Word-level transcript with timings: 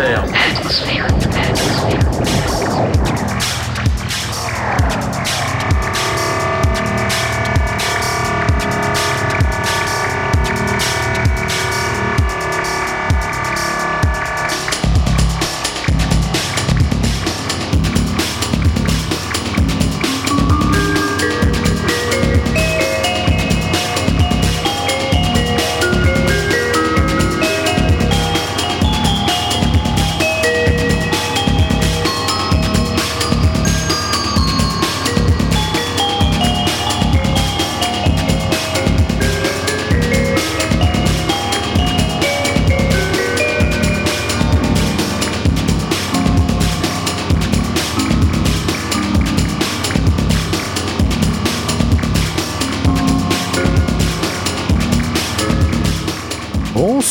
Est-ce 0.00 0.32
que 0.32 0.39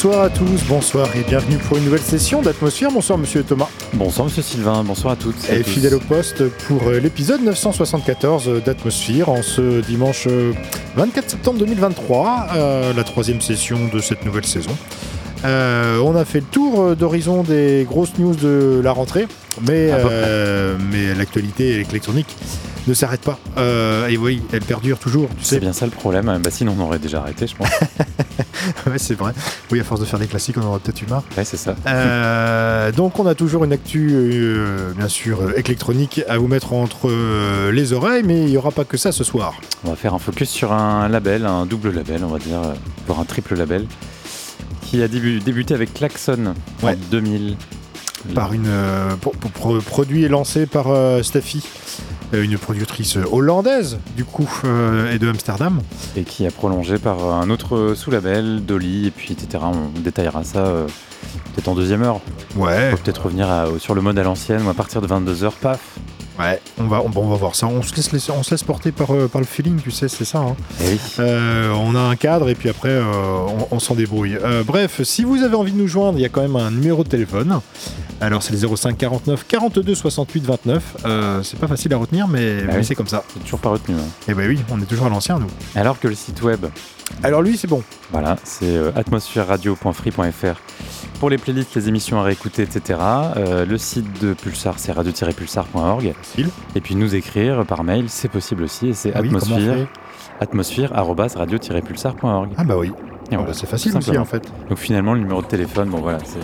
Bonsoir 0.01 0.23
à 0.23 0.29
tous, 0.29 0.63
bonsoir 0.69 1.13
et 1.13 1.23
bienvenue 1.23 1.57
pour 1.57 1.75
une 1.75 1.83
nouvelle 1.83 1.99
session 1.99 2.41
d'Atmosphère. 2.41 2.89
Bonsoir 2.89 3.19
Monsieur 3.19 3.43
Thomas. 3.43 3.67
Bonsoir 3.91 4.27
Monsieur 4.27 4.41
Sylvain, 4.41 4.81
bonsoir 4.85 5.11
à 5.11 5.15
toutes. 5.17 5.49
Et 5.49 5.61
fidèle 5.61 5.93
au 5.93 5.99
poste 5.99 6.47
pour 6.47 6.87
euh, 6.87 7.01
l'épisode 7.01 7.41
974 7.41 8.63
d'Atmosphère 8.63 9.27
en 9.27 9.41
ce 9.41 9.81
dimanche 9.81 10.25
euh, 10.29 10.53
24 10.95 11.29
septembre 11.31 11.59
2023, 11.59 12.47
euh, 12.55 12.93
la 12.93 13.03
troisième 13.03 13.41
session 13.41 13.89
de 13.93 13.99
cette 13.99 14.23
nouvelle 14.23 14.45
saison. 14.45 14.71
Euh, 15.45 15.99
on 15.99 16.15
a 16.15 16.25
fait 16.25 16.41
le 16.41 16.45
tour 16.45 16.81
euh, 16.81 16.95
d'horizon 16.95 17.43
des 17.43 17.85
grosses 17.87 18.17
news 18.17 18.35
de 18.35 18.81
la 18.83 18.91
rentrée, 18.91 19.27
mais, 19.61 19.89
euh, 19.91 20.75
mais 20.91 21.13
l'actualité 21.15 21.85
électronique 21.89 22.35
ne 22.89 22.93
s'arrête 22.93 23.21
pas. 23.21 23.39
Euh, 23.57 24.07
et 24.07 24.17
oui, 24.17 24.41
elle 24.51 24.61
perdure 24.61 24.97
toujours, 24.99 25.29
tu 25.29 25.35
C'est 25.43 25.55
sais. 25.55 25.59
bien 25.59 25.73
ça 25.73 25.85
le 25.85 25.91
problème. 25.91 26.39
Bah, 26.43 26.49
sinon 26.51 26.75
on 26.77 26.83
aurait 26.83 26.99
déjà 26.99 27.19
arrêté, 27.19 27.47
je 27.47 27.55
pense. 27.55 27.69
ouais, 28.87 28.97
c'est 28.97 29.13
vrai. 29.15 29.33
Oui, 29.71 29.79
à 29.79 29.83
force 29.83 29.99
de 30.01 30.05
faire 30.05 30.19
des 30.19 30.27
classiques, 30.27 30.57
on 30.57 30.65
aura 30.65 30.79
peut-être 30.79 31.01
eu 31.01 31.05
marre. 31.07 31.23
ouais, 31.37 31.45
c'est 31.45 31.57
ça. 31.57 31.75
Euh, 31.87 32.91
donc 32.91 33.19
on 33.19 33.25
a 33.25 33.35
toujours 33.35 33.63
une 33.63 33.73
actu, 33.73 34.09
euh, 34.13 34.91
bien 34.97 35.07
sûr, 35.07 35.39
électronique 35.57 36.21
à 36.27 36.37
vous 36.37 36.47
mettre 36.47 36.73
entre 36.73 37.09
les 37.71 37.93
oreilles, 37.93 38.23
mais 38.25 38.41
il 38.41 38.47
n'y 38.47 38.57
aura 38.57 38.71
pas 38.71 38.85
que 38.85 38.97
ça 38.97 39.11
ce 39.11 39.23
soir. 39.23 39.53
On 39.85 39.89
va 39.91 39.95
faire 39.95 40.13
un 40.13 40.19
focus 40.19 40.49
sur 40.49 40.73
un 40.73 41.07
label, 41.09 41.45
un 41.45 41.65
double 41.65 41.91
label, 41.91 42.23
on 42.23 42.27
va 42.29 42.39
dire, 42.39 42.59
voire 43.07 43.19
un 43.19 43.25
triple 43.25 43.55
label, 43.55 43.85
qui 44.83 45.01
a 45.03 45.07
débu- 45.07 45.41
débuté 45.43 45.73
avec 45.73 45.93
Klaxon 45.93 46.53
Ouais. 46.83 46.93
en 46.93 46.95
2000. 47.11 47.55
Par 48.35 48.51
une 48.51 48.65
euh, 48.67 49.15
pour- 49.21 49.31
pour- 49.33 49.51
pour- 49.51 49.77
produit 49.81 50.27
lancé 50.27 50.65
par 50.65 50.87
euh, 50.89 51.23
Staffy, 51.23 51.63
euh, 51.63 52.18
une 52.33 52.57
productrice 52.57 53.17
hollandaise 53.31 53.97
du 54.15 54.23
coup 54.25 54.49
euh, 54.65 55.11
et 55.13 55.19
de 55.19 55.27
Amsterdam. 55.29 55.81
Et 56.15 56.23
qui 56.23 56.45
a 56.45 56.51
prolongé 56.51 56.97
par 56.97 57.23
un 57.23 57.49
autre 57.49 57.93
sous-label, 57.95 58.63
Dolly, 58.65 59.07
et 59.07 59.11
puis 59.11 59.33
etc. 59.33 59.63
On 59.63 59.99
détaillera 59.99 60.43
ça 60.43 60.59
euh, 60.59 60.85
peut-être 61.53 61.67
en 61.69 61.75
deuxième 61.75 62.03
heure. 62.03 62.19
Ouais, 62.55 62.89
On 62.91 62.95
peut 62.95 63.01
peut-être 63.03 63.25
revenir 63.25 63.49
à- 63.49 63.65
sur 63.79 63.95
le 63.95 64.01
mode 64.01 64.17
à 64.19 64.23
l'ancienne, 64.23 64.61
ou 64.65 64.69
à 64.69 64.73
partir 64.73 65.01
de 65.01 65.07
22h, 65.07 65.51
paf. 65.61 65.79
Ouais. 66.39 66.59
On 66.79 66.85
va 66.85 67.01
on, 67.03 67.09
bon, 67.09 67.25
on 67.25 67.29
va 67.29 67.35
voir 67.35 67.55
ça. 67.55 67.67
On 67.67 67.81
se 67.81 67.95
laisse, 67.95 68.11
laisser- 68.11 68.31
on 68.31 68.43
se 68.43 68.51
laisse 68.51 68.63
porter 68.63 68.91
par 68.91 69.11
euh, 69.13 69.27
par 69.27 69.41
le 69.41 69.47
feeling, 69.47 69.79
tu 69.81 69.91
sais, 69.91 70.07
c'est 70.07 70.25
ça. 70.25 70.39
hein. 70.39 70.55
Oui. 70.81 70.99
Euh, 71.19 71.71
on 71.73 71.95
a 71.95 71.99
un 71.99 72.15
cadre 72.15 72.49
et 72.49 72.55
puis 72.55 72.69
après 72.69 72.89
euh, 72.89 73.03
on, 73.47 73.67
on 73.75 73.79
s'en 73.79 73.95
débrouille. 73.95 74.37
Euh, 74.43 74.63
bref, 74.63 75.01
si 75.03 75.23
vous 75.23 75.43
avez 75.43 75.55
envie 75.55 75.71
de 75.71 75.77
nous 75.77 75.87
joindre, 75.87 76.17
il 76.17 76.21
y 76.21 76.25
a 76.25 76.29
quand 76.29 76.41
même 76.41 76.55
un 76.55 76.71
numéro 76.71 77.03
de 77.03 77.09
téléphone. 77.09 77.59
Alors 78.21 78.43
c'est 78.43 78.51
le 78.59 78.75
05 78.75 78.97
49 78.97 79.45
42 79.47 79.95
68 79.95 80.45
29. 80.45 80.97
Euh, 81.05 81.41
c'est 81.43 81.57
pas 81.59 81.67
facile 81.67 81.93
à 81.93 81.97
retenir, 81.97 82.27
mais, 82.27 82.57
Bah 82.61 82.63
mais 82.73 82.77
oui. 82.79 82.85
c'est 82.85 82.95
comme 82.95 83.07
ça. 83.07 83.23
C'est 83.33 83.39
toujours 83.43 83.59
pas 83.59 83.69
retenu. 83.69 83.95
hein. 83.95 84.03
Et 84.27 84.33
ben 84.33 84.47
oui, 84.47 84.59
on 84.71 84.81
est 84.81 84.85
toujours 84.85 85.05
à 85.05 85.09
l'ancien 85.09 85.39
nous. 85.39 85.47
Alors 85.75 85.99
que 85.99 86.07
le 86.09 86.15
site 86.15 86.41
web, 86.41 86.65
Alors 87.23 87.41
lui 87.41 87.57
c'est 87.57 87.67
bon. 87.67 87.81
Voilà, 88.11 88.35
c'est 88.43 88.65
euh, 88.65 88.91
atmosphèreradio.free.fr 88.95 90.59
pour 91.19 91.29
les 91.29 91.37
playlists, 91.37 91.75
les 91.75 91.89
émissions 91.89 92.19
à 92.19 92.23
réécouter, 92.23 92.63
etc. 92.63 92.97
Euh, 93.37 93.65
le 93.65 93.77
site 93.77 94.19
de 94.21 94.33
Pulsar, 94.33 94.79
c'est 94.79 94.93
radio-pulsar.org. 94.93 96.13
Et 96.75 96.81
puis 96.81 96.95
nous 96.95 97.13
écrire 97.13 97.65
par 97.65 97.83
mail, 97.83 98.05
c'est 98.07 98.29
possible 98.29 98.63
aussi. 98.63 98.87
Et 98.89 98.93
c'est 98.93 99.11
Ah 99.13 99.21
oui, 99.21 99.27
atmosphère, 99.27 99.75
fait 99.75 99.87
atmosphère-radio-pulsar.org. 100.39 102.51
Ah 102.57 102.63
bah 102.63 102.77
oui. 102.77 102.91
Ah 102.95 103.01
voilà, 103.35 103.47
bah, 103.47 103.53
c'est 103.53 103.67
facile 103.67 103.95
aussi 103.95 104.17
en 104.17 104.25
fait. 104.25 104.51
Donc 104.69 104.79
finalement, 104.79 105.13
le 105.13 105.19
numéro 105.19 105.41
de 105.41 105.47
téléphone, 105.47 105.89
bon 105.89 105.99
voilà, 105.99 106.19
c'est. 106.23 106.39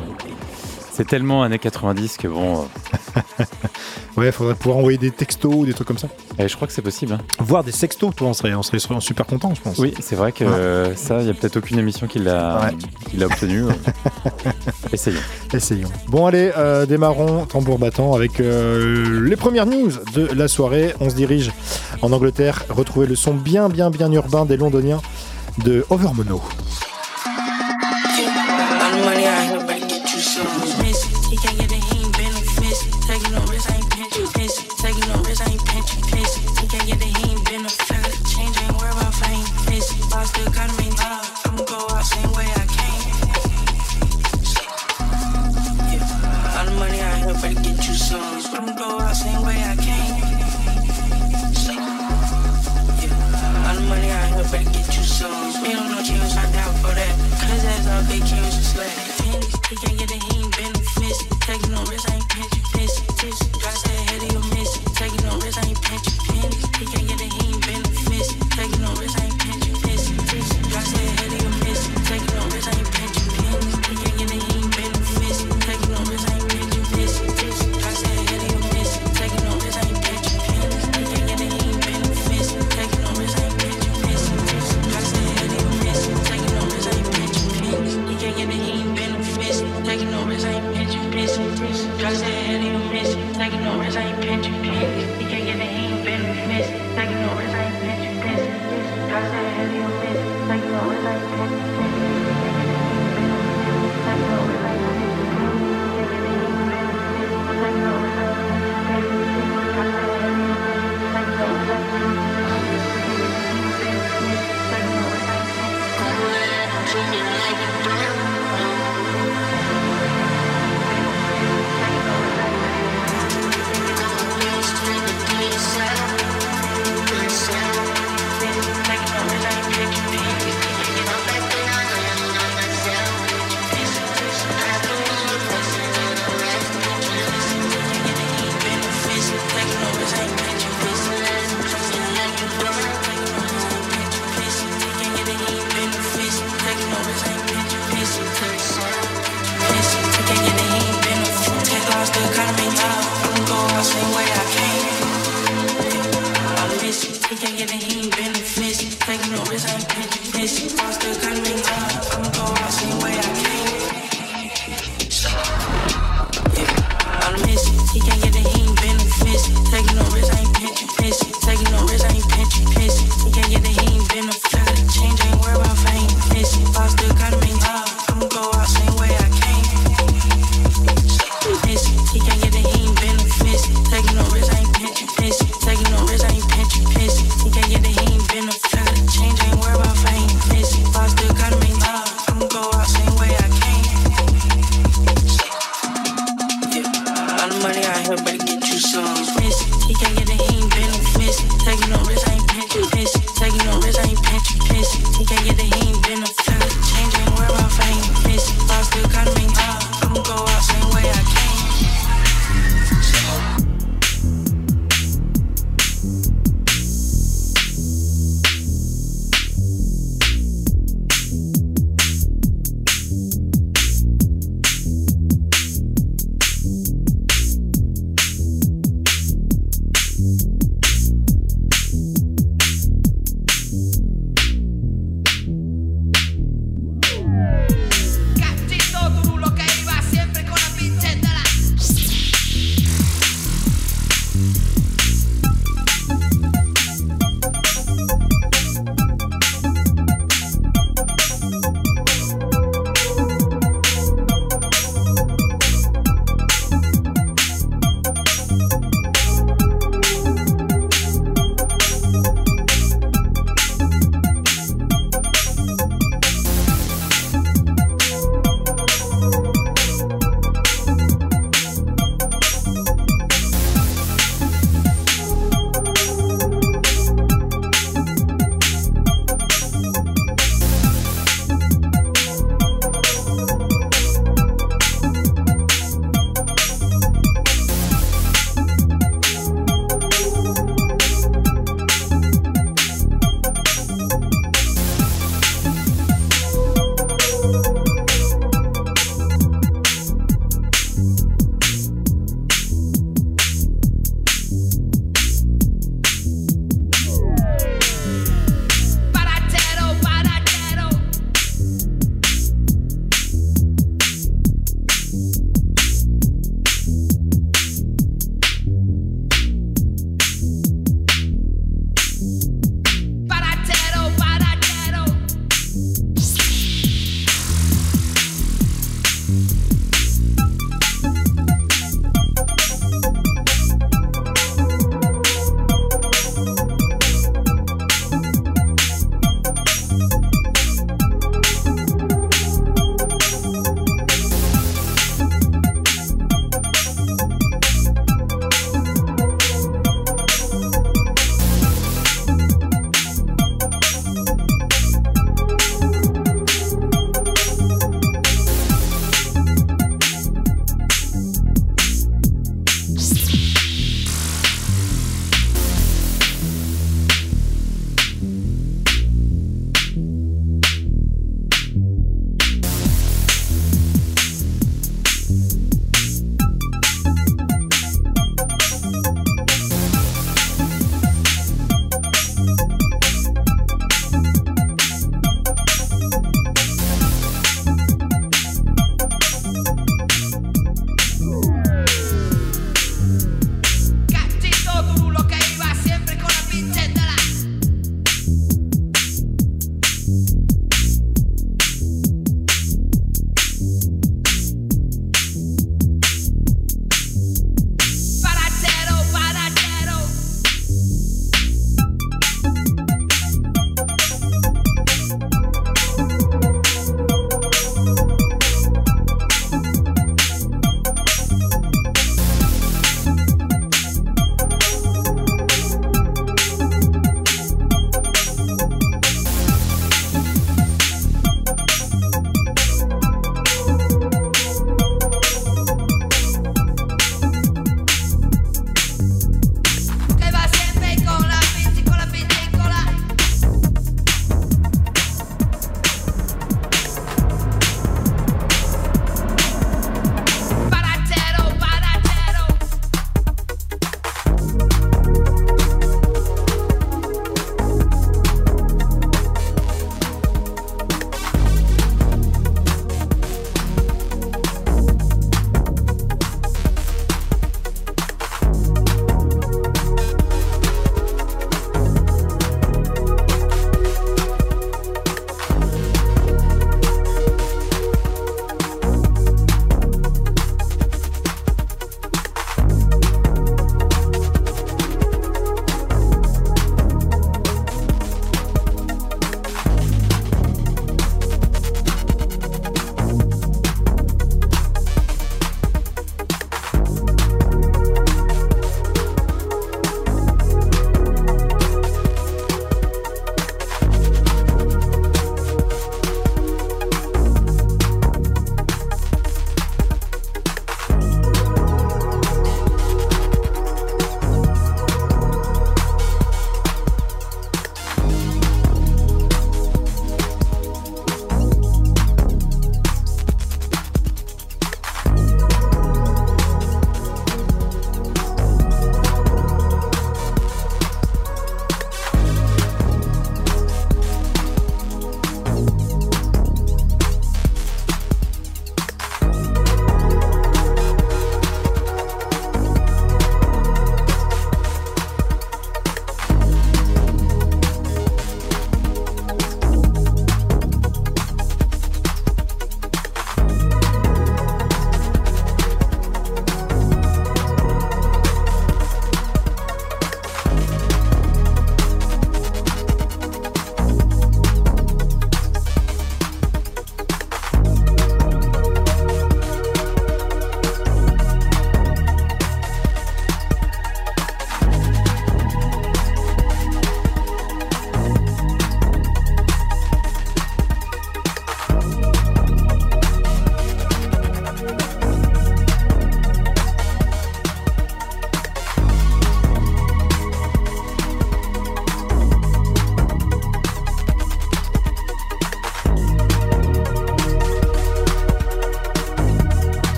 C'est 0.95 1.06
tellement 1.06 1.44
années 1.44 1.59
90 1.59 2.16
que 2.17 2.28
bon. 2.29 2.61
euh, 3.17 3.22
Ouais, 4.17 4.31
faudrait 4.31 4.56
pouvoir 4.56 4.78
envoyer 4.78 4.97
des 4.97 5.11
textos 5.11 5.53
ou 5.53 5.66
des 5.66 5.73
trucs 5.73 5.88
comme 5.89 5.97
ça. 5.97 6.07
eh, 6.39 6.47
je 6.47 6.56
crois 6.56 6.67
que 6.69 6.73
c'est 6.73 6.81
possible. 6.81 7.11
hein. 7.13 7.17
Voir 7.39 7.66
des 7.66 7.73
sextos, 7.73 8.16
toi 8.16 8.29
on 8.29 8.33
serait, 8.33 8.53
on 8.53 8.63
serait 8.63 8.79
super 9.01 9.25
content 9.25 9.53
je 9.53 9.59
pense. 9.61 9.78
Oui, 9.78 9.94
c'est 10.00 10.16
vrai 10.16 10.31
que 10.31 10.45
Ouais. 10.45 10.95
ça, 10.95 11.19
il 11.19 11.25
n'y 11.25 11.31
a 11.31 11.33
peut-être 11.33 11.57
aucune 11.57 11.79
émission 11.79 12.07
qui 12.07 12.19
l'a 12.19 12.69
Ouais. 13.13 13.23
obtenu. 13.25 13.63
Essayons. 14.94 15.19
Essayons. 15.53 15.89
Bon 16.07 16.28
allez, 16.28 16.51
euh, 16.57 16.85
démarrons 16.85 17.45
tambour 17.45 17.77
battant 17.77 18.13
avec 18.13 18.39
euh, 18.39 19.19
les 19.27 19.36
premières 19.36 19.65
news 19.65 19.91
de 20.13 20.27
la 20.33 20.48
soirée. 20.48 20.94
On 21.01 21.09
se 21.09 21.15
dirige 21.15 21.51
en 22.01 22.13
Angleterre, 22.13 22.63
retrouver 22.69 23.06
le 23.07 23.15
son 23.15 23.33
bien 23.33 23.68
bien 23.68 23.89
bien 23.89 24.09
urbain 24.13 24.45
des 24.45 24.56
Londoniens 24.56 25.01
de 25.65 25.86
Overmono. 25.89 26.41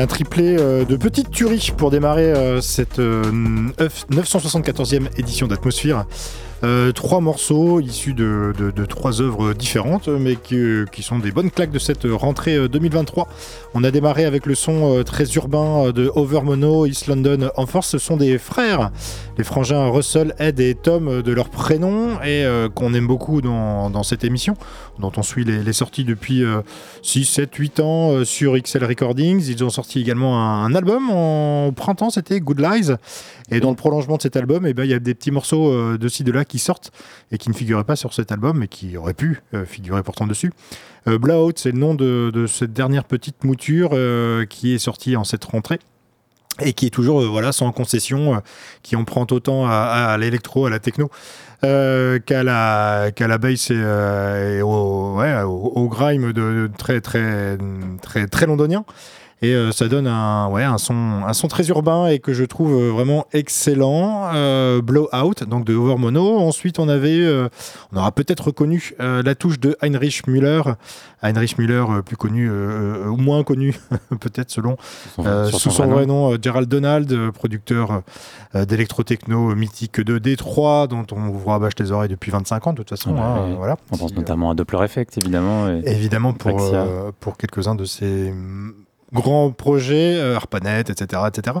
Un 0.00 0.06
triplé 0.06 0.56
euh, 0.58 0.84
de 0.84 0.96
petites 0.96 1.30
tueries 1.30 1.72
pour 1.76 1.90
démarrer 1.90 2.32
euh, 2.32 2.60
cette 2.60 2.98
euh, 2.98 3.22
974e 4.10 5.08
édition 5.18 5.46
d'Atmosphère. 5.46 6.06
Euh, 6.62 6.92
trois 6.92 7.20
morceaux 7.20 7.80
issus 7.80 8.12
de, 8.12 8.52
trois 8.86 9.22
œuvres 9.22 9.54
différentes, 9.54 10.08
mais 10.08 10.36
qui, 10.36 11.02
sont 11.02 11.18
des 11.18 11.32
bonnes 11.32 11.50
claques 11.50 11.70
de 11.70 11.78
cette 11.78 12.04
rentrée 12.04 12.56
euh, 12.56 12.68
2023. 12.68 13.28
On 13.72 13.82
a 13.82 13.90
démarré 13.90 14.26
avec 14.26 14.44
le 14.44 14.54
son 14.54 14.98
euh, 14.98 15.02
très 15.02 15.24
urbain 15.34 15.86
euh, 15.86 15.92
de 15.92 16.10
Overmono, 16.14 16.84
East 16.84 17.06
London 17.06 17.50
en 17.56 17.66
force. 17.66 17.88
Ce 17.88 17.98
sont 17.98 18.18
des 18.18 18.36
frères, 18.36 18.90
les 19.38 19.44
frangins 19.44 19.88
Russell, 19.88 20.34
Ed 20.38 20.60
et 20.60 20.74
Tom 20.74 21.08
euh, 21.08 21.22
de 21.22 21.32
leur 21.32 21.48
prénom, 21.48 22.20
et 22.20 22.44
euh, 22.44 22.68
qu'on 22.68 22.92
aime 22.92 23.06
beaucoup 23.06 23.40
dans 23.40 24.02
cette 24.02 24.24
émission, 24.24 24.54
dont 25.00 25.12
on 25.16 25.22
suit 25.22 25.44
les, 25.44 25.72
sorties 25.72 26.04
depuis 26.04 26.44
euh, 26.44 26.62
6, 27.02 27.24
7, 27.24 27.54
8 27.54 27.80
ans 27.80 28.12
euh, 28.12 28.24
sur 28.24 28.56
XL 28.56 28.84
Recordings. 28.84 29.44
Ils 29.48 29.64
ont 29.64 29.70
sorti 29.70 30.00
également 30.00 30.64
un, 30.64 30.74
album 30.74 31.10
en, 31.10 31.66
au 31.66 31.72
printemps, 31.72 32.10
c'était 32.10 32.40
Good 32.40 32.60
Lies. 32.60 32.92
Et 33.50 33.60
dans 33.60 33.70
le 33.70 33.76
prolongement 33.76 34.16
de 34.16 34.22
cet 34.22 34.36
album, 34.36 34.66
eh 34.66 34.74
ben, 34.74 34.84
il 34.84 34.90
y 34.90 34.94
a 34.94 34.98
des 34.98 35.14
petits 35.14 35.30
morceaux 35.30 35.72
euh, 35.72 35.98
de 35.98 36.08
ci, 36.08 36.22
de 36.22 36.32
là 36.32 36.44
qui 36.44 36.58
sortent 36.58 36.92
et 37.32 37.38
qui 37.38 37.48
ne 37.48 37.54
figuraient 37.54 37.84
pas 37.84 37.96
sur 37.96 38.14
cet 38.14 38.30
album, 38.30 38.58
mais 38.58 38.68
qui 38.68 38.96
auraient 38.96 39.14
pu 39.14 39.42
euh, 39.54 39.64
figurer 39.64 40.02
pourtant 40.02 40.26
dessus. 40.26 40.52
Euh, 41.08 41.18
c'est 41.56 41.72
le 41.72 41.78
nom 41.78 41.94
de, 41.94 42.46
cette 42.46 42.72
dernière 42.72 43.04
petite 43.04 43.42
mouture 43.44 43.90
qui 44.48 44.74
est 44.74 44.78
sortie 44.78 45.16
en 45.16 45.24
cette 45.24 45.44
rentrée 45.44 45.78
et 46.60 46.74
qui 46.74 46.86
est 46.86 46.90
toujours 46.90 47.22
voilà 47.22 47.52
sans 47.52 47.72
concession, 47.72 48.42
qui 48.82 48.96
emprunte 48.96 49.32
autant 49.32 49.66
à, 49.66 50.16
l'électro, 50.18 50.66
à 50.66 50.70
la 50.70 50.78
techno, 50.78 51.10
qu'à 51.62 52.42
la 52.42 53.10
qu'à 53.14 53.28
la 53.28 53.38
bass 53.38 53.70
et, 53.70 53.74
euh, 53.76 54.58
et 54.58 54.62
au, 54.62 55.16
ouais, 55.16 55.42
au, 55.42 55.72
au 55.74 55.88
grime 55.88 56.32
de, 56.32 56.68
de 56.68 56.70
très 56.76 57.00
très 57.00 57.58
très 58.02 58.26
très 58.26 58.46
londonien. 58.46 58.84
Et 59.42 59.54
euh, 59.54 59.72
ça 59.72 59.88
donne 59.88 60.06
un, 60.06 60.48
ouais, 60.48 60.64
un, 60.64 60.76
son, 60.76 60.94
un 61.26 61.32
son 61.32 61.48
très 61.48 61.66
urbain 61.68 62.08
et 62.08 62.18
que 62.18 62.34
je 62.34 62.44
trouve 62.44 62.72
euh, 62.74 62.90
vraiment 62.90 63.26
excellent. 63.32 64.28
Euh, 64.34 64.82
Blowout, 64.82 65.44
donc 65.48 65.64
de 65.64 65.74
Overmono. 65.74 66.38
Ensuite, 66.40 66.78
on 66.78 66.88
avait, 66.90 67.20
euh, 67.22 67.48
on 67.92 67.96
aura 67.96 68.12
peut-être 68.12 68.48
reconnu 68.48 68.92
la 68.98 69.34
touche 69.34 69.58
de 69.58 69.76
Heinrich 69.80 70.26
Müller. 70.26 70.60
Heinrich 71.22 71.56
Müller, 71.58 71.84
plus 72.04 72.16
connu 72.16 72.50
ou 72.50 73.16
moins 73.16 73.42
connu, 73.42 73.74
peut-être 74.20 74.50
selon 74.50 74.76
sous 75.50 75.70
son 75.70 75.86
vrai 75.86 76.06
nom, 76.06 76.36
Gerald 76.40 76.68
Donald, 76.68 77.30
producteur 77.32 78.02
d'électro-techno 78.54 79.54
mythique 79.54 80.00
de 80.00 80.18
Détroit, 80.18 80.86
dont 80.86 81.06
on 81.12 81.30
vous 81.30 81.48
rabâche 81.48 81.72
les 81.78 81.92
oreilles 81.92 82.08
depuis 82.08 82.30
25 82.30 82.66
ans, 82.66 82.72
de 82.72 82.78
toute 82.78 82.90
façon. 82.90 83.12
Ouais, 83.14 83.20
hein, 83.20 83.54
voilà. 83.56 83.76
On 83.90 83.96
pense 83.96 84.14
notamment 84.14 84.50
à 84.50 84.54
Doppler 84.54 84.82
Effect, 84.84 85.16
évidemment. 85.18 85.68
et- 85.68 85.82
Évidemment 85.86 86.32
pour, 86.32 86.60
pour 87.20 87.36
quelques-uns 87.36 87.74
de 87.74 87.84
ces 87.84 88.32
grands 89.12 89.50
projets, 89.50 90.16
euh, 90.16 90.36
ARPANET, 90.36 90.80
etc. 90.90 91.22
etc. 91.28 91.56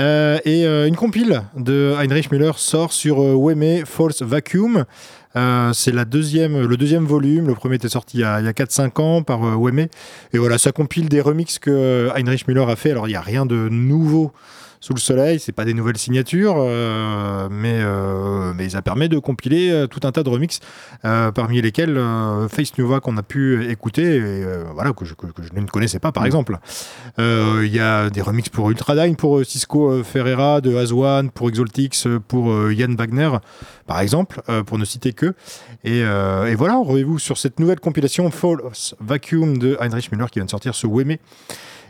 Euh, 0.00 0.38
et 0.44 0.64
euh, 0.64 0.86
une 0.86 0.96
compile 0.96 1.42
de 1.56 1.94
Heinrich 1.98 2.30
Müller 2.30 2.52
sort 2.56 2.92
sur 2.92 3.20
euh, 3.20 3.34
Weme 3.34 3.84
False 3.84 4.22
Vacuum. 4.22 4.84
Euh, 5.36 5.72
c'est 5.72 5.90
la 5.90 6.04
deuxième, 6.04 6.64
le 6.64 6.76
deuxième 6.76 7.04
volume. 7.04 7.48
Le 7.48 7.54
premier 7.54 7.76
était 7.76 7.88
sorti 7.88 8.18
il 8.18 8.20
y 8.20 8.24
a, 8.24 8.34
a 8.34 8.52
4-5 8.52 9.00
ans 9.00 9.22
par 9.22 9.44
euh, 9.44 9.54
Weme. 9.56 9.88
Et 10.32 10.38
voilà, 10.38 10.58
ça 10.58 10.72
compile 10.72 11.08
des 11.08 11.20
remixes 11.20 11.58
que 11.58 11.70
euh, 11.70 12.12
Heinrich 12.14 12.46
Müller 12.46 12.66
a 12.68 12.76
fait. 12.76 12.92
Alors, 12.92 13.08
il 13.08 13.10
n'y 13.10 13.16
a 13.16 13.20
rien 13.20 13.46
de 13.46 13.68
nouveau 13.68 14.32
sous 14.84 14.92
le 14.92 15.00
soleil, 15.00 15.40
c'est 15.40 15.52
pas 15.52 15.64
des 15.64 15.72
nouvelles 15.72 15.96
signatures, 15.96 16.56
euh, 16.58 17.48
mais, 17.50 17.78
euh, 17.80 18.52
mais 18.54 18.68
ça 18.68 18.82
permet 18.82 19.08
de 19.08 19.18
compiler 19.18 19.70
euh, 19.70 19.86
tout 19.86 20.00
un 20.06 20.12
tas 20.12 20.22
de 20.22 20.28
remixes, 20.28 20.60
parmi 21.02 21.62
lesquels 21.62 21.98
Face 22.50 22.76
Nova 22.76 23.00
qu'on 23.00 23.16
a 23.16 23.22
pu 23.22 23.70
écouter, 23.70 24.16
et, 24.16 24.44
voilà, 24.74 24.92
que 24.92 25.06
je, 25.06 25.14
que- 25.14 25.28
que 25.28 25.42
je 25.42 25.58
ne 25.58 25.66
connaissais 25.66 25.98
pas 26.00 26.12
par 26.12 26.24
Mm. 26.24 26.26
exemple. 26.26 26.58
Il 27.18 27.72
y 27.74 27.80
a 27.80 28.10
des 28.10 28.20
remixes 28.20 28.50
pour 28.50 28.68
Ultradyne, 28.70 29.16
pour 29.16 29.42
Cisco 29.44 30.02
Ferreira, 30.02 30.60
de 30.60 30.76
Aswan, 30.76 31.30
pour 31.30 31.48
Exaltix, 31.48 32.06
pour 32.28 32.70
Yann 32.70 32.94
Wagner, 32.94 33.30
par 33.86 34.00
exemple, 34.00 34.42
pour 34.66 34.76
ne 34.78 34.84
citer 34.84 35.14
que. 35.14 35.32
Et, 35.84 36.00
et 36.00 36.54
voilà, 36.56 36.74
rendez-vous 36.76 37.18
sur 37.18 37.38
cette 37.38 37.58
nouvelle 37.58 37.80
compilation 37.80 38.30
False 38.30 38.94
Vacuum 39.00 39.56
de 39.56 39.78
Heinrich 39.80 40.12
Müller 40.12 40.26
qui 40.30 40.40
vient 40.40 40.44
de 40.46 40.50
sortir 40.50 40.74
sur 40.74 40.90
Weme. 40.92 41.16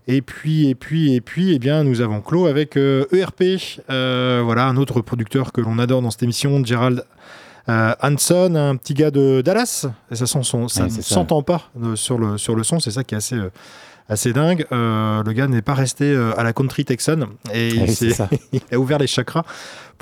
Et 0.06 0.20
puis, 0.20 0.68
et 0.68 0.74
puis, 0.74 1.14
et 1.14 1.20
puis, 1.20 1.54
eh 1.54 1.58
bien, 1.58 1.82
nous 1.84 2.00
avons 2.02 2.20
clos 2.20 2.46
avec 2.46 2.76
euh, 2.76 3.06
ERP, 3.12 3.42
euh, 3.90 4.42
voilà, 4.44 4.66
un 4.66 4.76
autre 4.76 5.00
producteur 5.00 5.50
que 5.52 5.60
l'on 5.62 5.78
adore 5.78 6.02
dans 6.02 6.10
cette 6.10 6.22
émission, 6.24 6.62
Gerald 6.64 7.04
euh, 7.70 7.94
Hanson, 8.02 8.54
un 8.54 8.76
petit 8.76 8.92
gars 8.92 9.10
de 9.10 9.40
Dallas. 9.40 9.86
Et 10.10 10.16
ça, 10.16 10.26
sent 10.26 10.42
son- 10.42 10.68
ça 10.68 10.82
Ouais, 10.84 10.90
ne 10.90 11.00
s'entend 11.02 11.42
pas 11.42 11.70
sur, 11.94 12.18
le, 12.18 12.36
sur 12.36 12.54
le 12.54 12.62
son, 12.64 12.80
c'est 12.80 12.90
ça 12.90 13.02
qui 13.02 13.14
est 13.14 13.18
assez, 13.18 13.38
assez 14.10 14.34
dingue. 14.34 14.66
Euh, 14.72 15.22
le 15.22 15.32
gars 15.32 15.46
n'est 15.46 15.62
pas 15.62 15.72
resté 15.72 16.04
euh, 16.04 16.38
à 16.38 16.42
la 16.42 16.52
country 16.52 16.84
texan 16.84 17.20
et 17.54 17.70
oui, 17.72 17.86
il 18.52 18.60
a 18.74 18.78
ouvert 18.78 18.98
les 18.98 19.06
chakras 19.06 19.44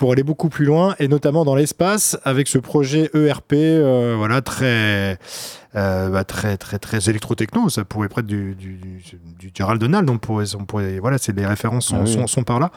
pour 0.03 0.11
aller 0.11 0.25
beaucoup 0.25 0.49
plus 0.49 0.65
loin 0.65 0.97
et 0.99 1.07
notamment 1.07 1.45
dans 1.45 1.55
l'espace 1.55 2.19
avec 2.25 2.49
ce 2.49 2.59
projet 2.59 3.09
ERP 3.15 3.53
euh, 3.53 4.17
voilà 4.19 4.43
très 4.43 5.17
euh, 5.77 6.09
bah, 6.09 6.25
très 6.25 6.57
très 6.57 6.81
très 6.81 7.09
électro-techno. 7.09 7.69
Ça 7.69 7.85
pourrait 7.85 8.07
être 8.07 8.21
du, 8.23 8.57
du, 8.57 8.81
du, 9.39 9.53
Gerald 9.55 9.81
Donald. 9.81 10.11
On 10.11 10.19
pourrait, 10.19 10.57
on 10.57 10.65
pourrait 10.65 10.99
voilà 10.99 11.19
c'est 11.19 11.31
les 11.37 11.47
références 11.47 11.87
sont, 11.87 11.99
Ah 12.01 12.05
oui. 12.05 12.13
sont, 12.13 12.27
sont 12.27 12.43
par 12.43 12.59
là. 12.59 12.73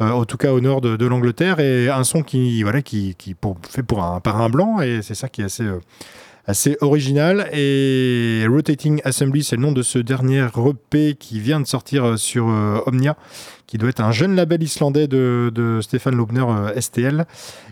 Euh, 0.00 0.10
en 0.10 0.24
tout 0.24 0.36
cas 0.36 0.52
au 0.52 0.60
nord 0.60 0.80
de, 0.80 0.96
de 0.96 1.06
l'Angleterre 1.06 1.60
et 1.60 1.88
un 1.90 2.02
son 2.02 2.24
qui 2.24 2.64
voilà 2.64 2.82
qui, 2.82 3.14
qui 3.14 3.34
pour, 3.34 3.56
fait 3.70 3.84
pour 3.84 4.02
un 4.02 4.18
par 4.18 4.40
un 4.40 4.48
blanc 4.48 4.80
et 4.80 4.98
c'est 5.00 5.14
ça 5.14 5.28
qui 5.28 5.42
est 5.42 5.44
assez 5.44 5.64
assez 6.46 6.76
original 6.80 7.48
et 7.52 8.44
Rotating 8.48 9.00
Assembly 9.04 9.42
c'est 9.44 9.56
le 9.56 9.62
nom 9.62 9.72
de 9.72 9.82
ce 9.82 9.98
dernier 9.98 10.46
EP 10.54 11.14
qui 11.14 11.40
vient 11.40 11.60
de 11.60 11.66
sortir 11.66 12.04
euh, 12.04 12.16
sur 12.16 12.48
euh, 12.48 12.80
Omnia 12.86 13.16
qui 13.66 13.78
doit 13.78 13.88
être 13.88 14.00
un 14.00 14.12
jeune 14.12 14.36
label 14.36 14.62
islandais 14.62 15.08
de, 15.08 15.50
de 15.54 15.80
Stéphane 15.80 16.14
Laubner 16.16 16.44
euh, 16.46 16.78
STL 16.80 17.24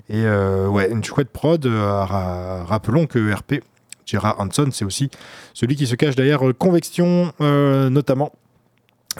et 0.09 0.25
euh, 0.25 0.69
ouais 0.69 0.91
une 0.91 1.05
chouette 1.05 1.29
prod 1.31 1.65
ra- 1.67 2.65
rappelons 2.65 3.07
que 3.07 3.33
RP 3.33 3.63
Gerard 4.07 4.41
Hanson 4.41 4.69
c'est 4.73 4.85
aussi 4.87 5.11
celui 5.53 5.77
qui 5.77 5.87
se 5.87 5.95
cache 5.95 6.17
derrière 6.17 6.41
Convection 6.59 7.33
notamment 7.41 8.33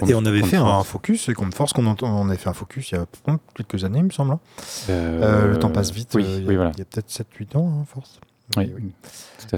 et 0.09 0.15
on 0.15 0.25
avait 0.25 0.41
fait 0.43 0.57
un 0.57 0.83
focus, 0.85 1.29
et 1.29 1.35
comme 1.35 1.53
force 1.53 1.75
qu'on 1.75 1.85
on 2.01 2.29
avait 2.31 2.39
fait 2.39 2.49
un 2.49 2.55
focus 2.55 2.93
il 2.93 2.95
y 2.95 2.99
a 2.99 3.05
quelques 3.55 3.85
années, 3.85 3.99
il 3.99 4.05
me 4.07 4.11
semble. 4.11 4.33
hein. 4.33 4.41
Le 4.89 5.59
temps 5.59 5.69
passe 5.69 5.91
vite. 5.93 6.13
Oui, 6.15 6.25
il 6.27 6.31
y 6.31 6.47
a, 6.47 6.49
oui, 6.49 6.55
voilà. 6.57 6.71
il 6.75 6.79
y 6.79 6.81
a 6.81 6.87
peut-être 6.87 7.11
7-8 7.11 7.59
ans, 7.59 7.75
hein, 7.79 7.85
force. 7.87 8.19
Oui, 8.57 8.73
Oui. 8.77 8.93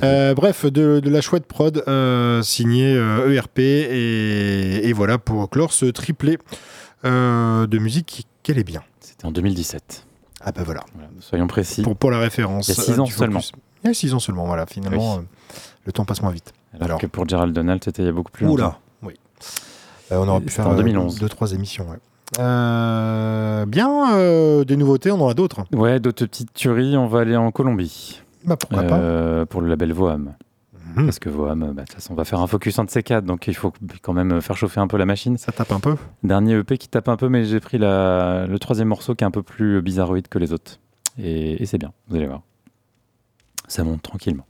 Euh, 0.02 0.34
bref, 0.34 0.64
de, 0.66 0.98
de 0.98 1.10
la 1.10 1.20
chouette 1.20 1.46
prod 1.46 1.84
euh, 1.86 2.42
signée 2.42 2.96
euh, 2.96 3.32
ERP 3.32 3.58
et, 3.60 4.88
et 4.88 4.92
voilà 4.92 5.18
pour 5.18 5.48
clore 5.48 5.72
ce 5.72 5.86
triplé 5.86 6.38
euh, 7.04 7.66
de 7.68 7.78
musique 7.78 8.26
qu'elle 8.42 8.58
est 8.58 8.64
bien. 8.64 8.82
C'était 9.00 9.26
en 9.26 9.30
2017. 9.30 10.04
Ah 10.40 10.50
bah 10.52 10.62
voilà, 10.64 10.80
Voilà, 10.94 11.08
soyons 11.20 11.46
précis. 11.46 11.82
pour, 11.82 11.96
pour 11.96 12.10
la 12.10 12.18
référence. 12.18 12.66
Il 12.68 12.76
y 12.76 12.80
a 12.80 12.82
six 12.82 12.90
euh, 12.92 12.98
ans 12.98 13.04
du 13.04 13.12
focus. 13.12 13.18
seulement. 13.18 13.40
Il 13.84 13.88
y 13.88 13.90
a 13.90 13.94
6 13.94 14.14
ans 14.14 14.18
seulement, 14.18 14.46
voilà, 14.46 14.66
finalement, 14.66 15.16
Oui. 15.16 15.22
euh, 15.22 15.56
le 15.84 15.92
temps 15.92 16.04
passe 16.04 16.22
moins 16.22 16.32
vite. 16.32 16.52
Alors, 16.74 16.84
alors. 16.86 16.98
que 17.00 17.06
pour 17.06 17.28
Gerald 17.28 17.52
Donald, 17.54 17.84
c'était 17.84 18.02
il 18.02 18.06
y 18.06 18.08
a 18.08 18.12
beaucoup 18.12 18.32
plus 18.32 18.46
longtemps. 18.46 18.54
Oula, 18.64 18.78
oui. 19.02 19.14
Euh, 20.10 20.16
on 20.16 20.26
aurait 20.28 20.40
pu 20.40 20.50
faire 20.50 20.66
en 20.66 20.74
2011. 20.74 21.20
2-3 21.22 21.54
émissions, 21.54 21.86
ouais. 21.90 21.98
Euh, 22.40 23.64
bien, 23.66 24.14
euh, 24.16 24.64
des 24.64 24.76
nouveautés, 24.76 25.10
on 25.12 25.20
en 25.20 25.28
a 25.28 25.34
d'autres. 25.34 25.64
Ouais, 25.72 26.00
d'autres 26.00 26.24
petites 26.26 26.52
tueries. 26.54 26.96
On 26.96 27.06
va 27.06 27.20
aller 27.20 27.36
en 27.36 27.50
Colombie 27.52 28.22
Bah 28.44 28.56
pourquoi 28.56 28.82
pas. 28.84 28.98
euh, 28.98 29.46
pour 29.46 29.60
le 29.60 29.68
label 29.68 29.92
Voam. 29.92 30.34
Mhm. 30.96 31.06
Parce 31.06 31.18
que 31.18 31.28
Voam, 31.28 31.60
bah, 31.60 31.66
de 31.72 31.86
toute 31.86 31.94
façon, 31.94 32.12
on 32.12 32.16
va 32.16 32.24
faire 32.24 32.40
un 32.40 32.46
focus 32.46 32.76
de 32.78 32.90
ces 32.90 33.02
quatre, 33.02 33.24
donc 33.24 33.46
il 33.48 33.54
faut 33.54 33.72
quand 34.02 34.12
même 34.12 34.40
faire 34.40 34.56
chauffer 34.56 34.80
un 34.80 34.86
peu 34.86 34.96
la 34.96 35.06
machine. 35.06 35.36
Ça 35.38 35.50
tape 35.50 35.72
un 35.72 35.80
peu. 35.80 35.96
Dernier 36.22 36.54
EP 36.58 36.76
qui 36.78 36.88
tape 36.88 37.08
un 37.08 37.16
peu, 37.16 37.28
mais 37.28 37.44
j'ai 37.46 37.58
pris 37.60 37.78
la- 37.78 38.46
le 38.46 38.58
troisième 38.58 38.88
morceau 38.88 39.14
qui 39.14 39.24
est 39.24 39.26
un 39.26 39.30
peu 39.30 39.42
plus 39.42 39.80
bizarroïde 39.82 40.28
que 40.28 40.38
les 40.38 40.52
autres. 40.52 40.78
Et, 41.18 41.62
et 41.62 41.66
c'est 41.66 41.78
bien, 41.78 41.92
vous 42.08 42.16
allez 42.16 42.26
voir. 42.26 42.42
Ça 43.66 43.82
monte 43.82 44.02
tranquillement. 44.02 44.44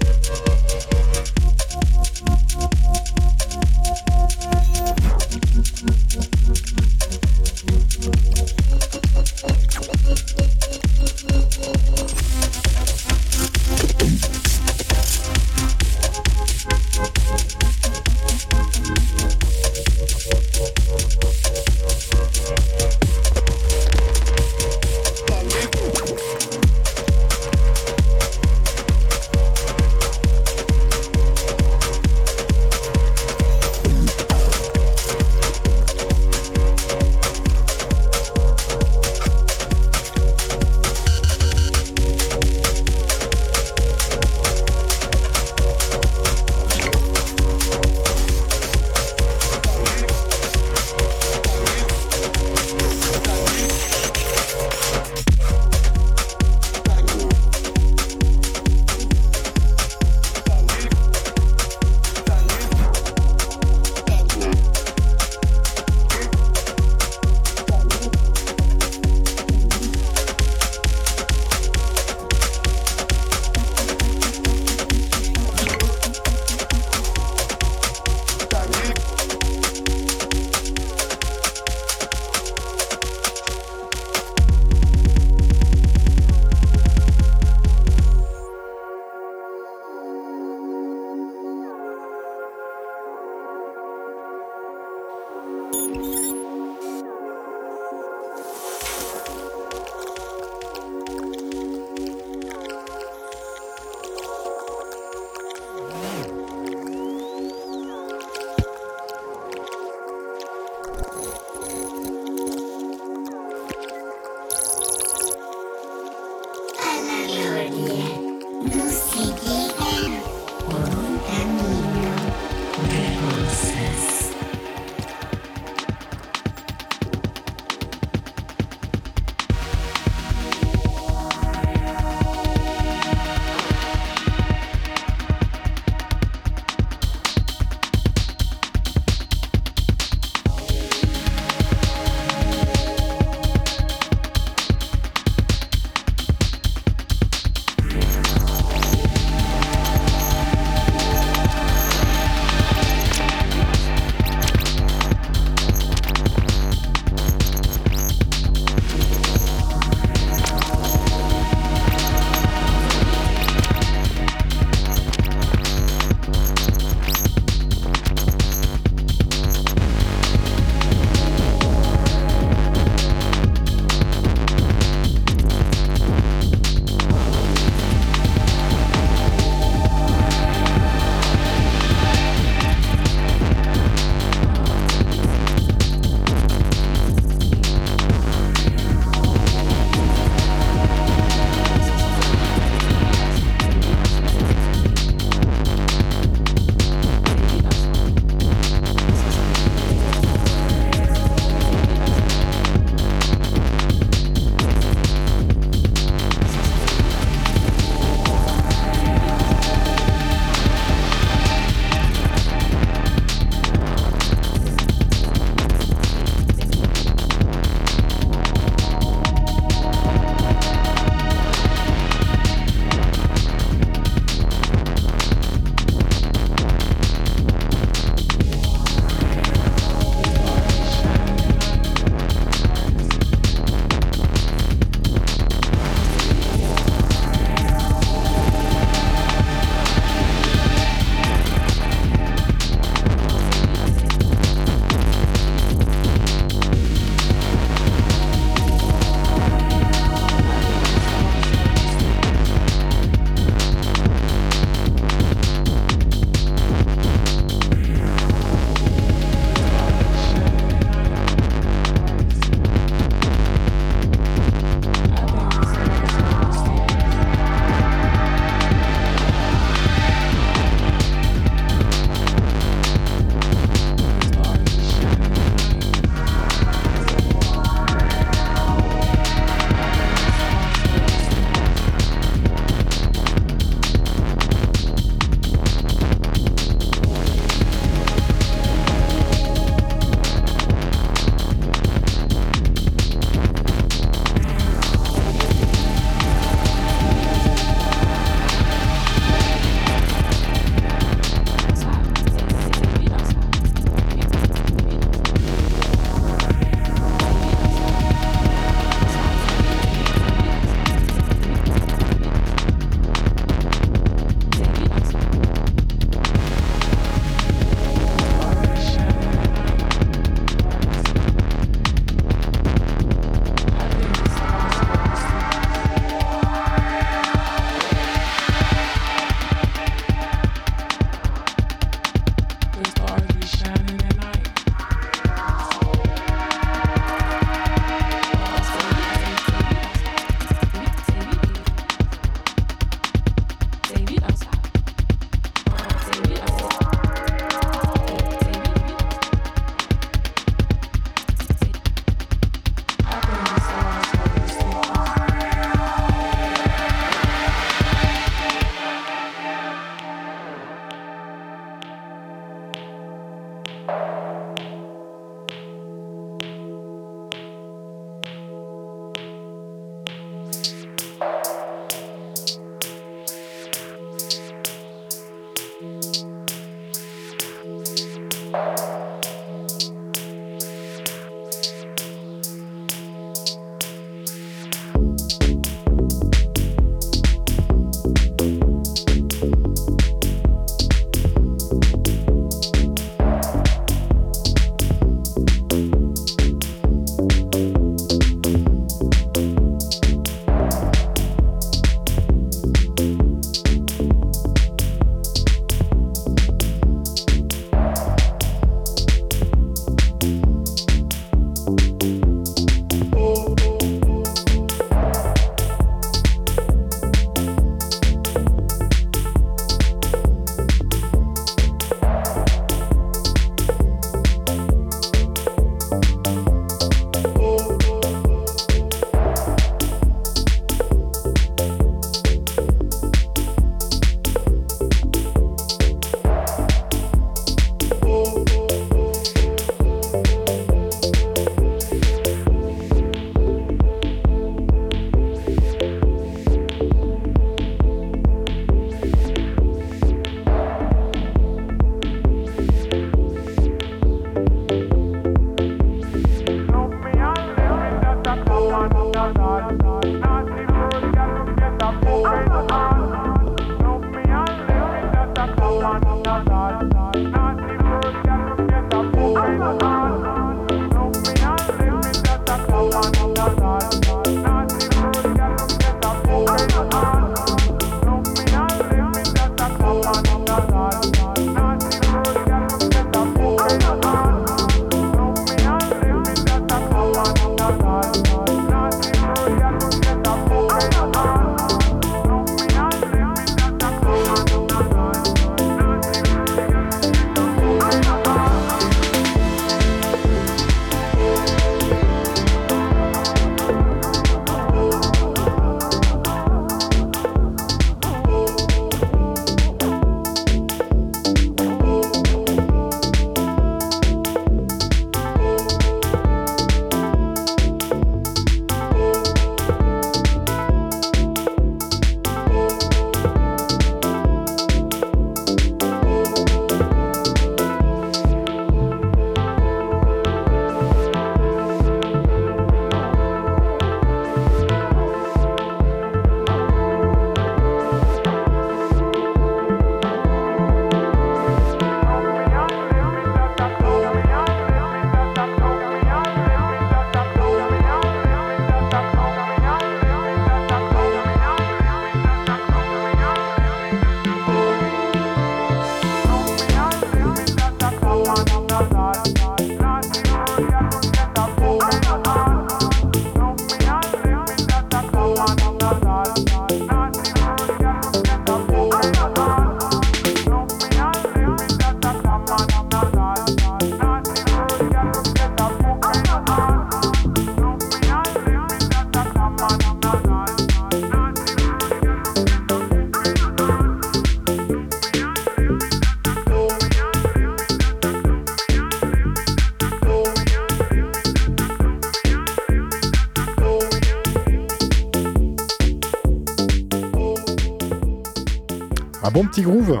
Petit 599.52 599.62
groove. 599.62 600.00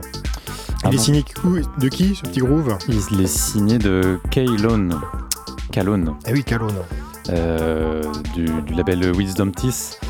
Ah 0.84 0.88
Il 0.90 0.94
est 0.94 0.98
signé 0.98 1.22
de 1.78 1.88
qui 1.88 2.14
ce 2.14 2.22
petit 2.22 2.40
groove? 2.40 2.76
Il 2.88 3.20
est 3.20 3.26
signé 3.26 3.78
de 3.78 4.18
Kaylon. 4.30 4.88
Kalon. 5.70 6.16
Eh 6.26 6.32
oui, 6.32 6.42
Calone. 6.42 6.74
euh, 7.30 8.02
du, 8.34 8.46
du 8.62 8.74
label 8.74 9.12
Wisdom 9.14 9.50
Teeth, 9.52 10.00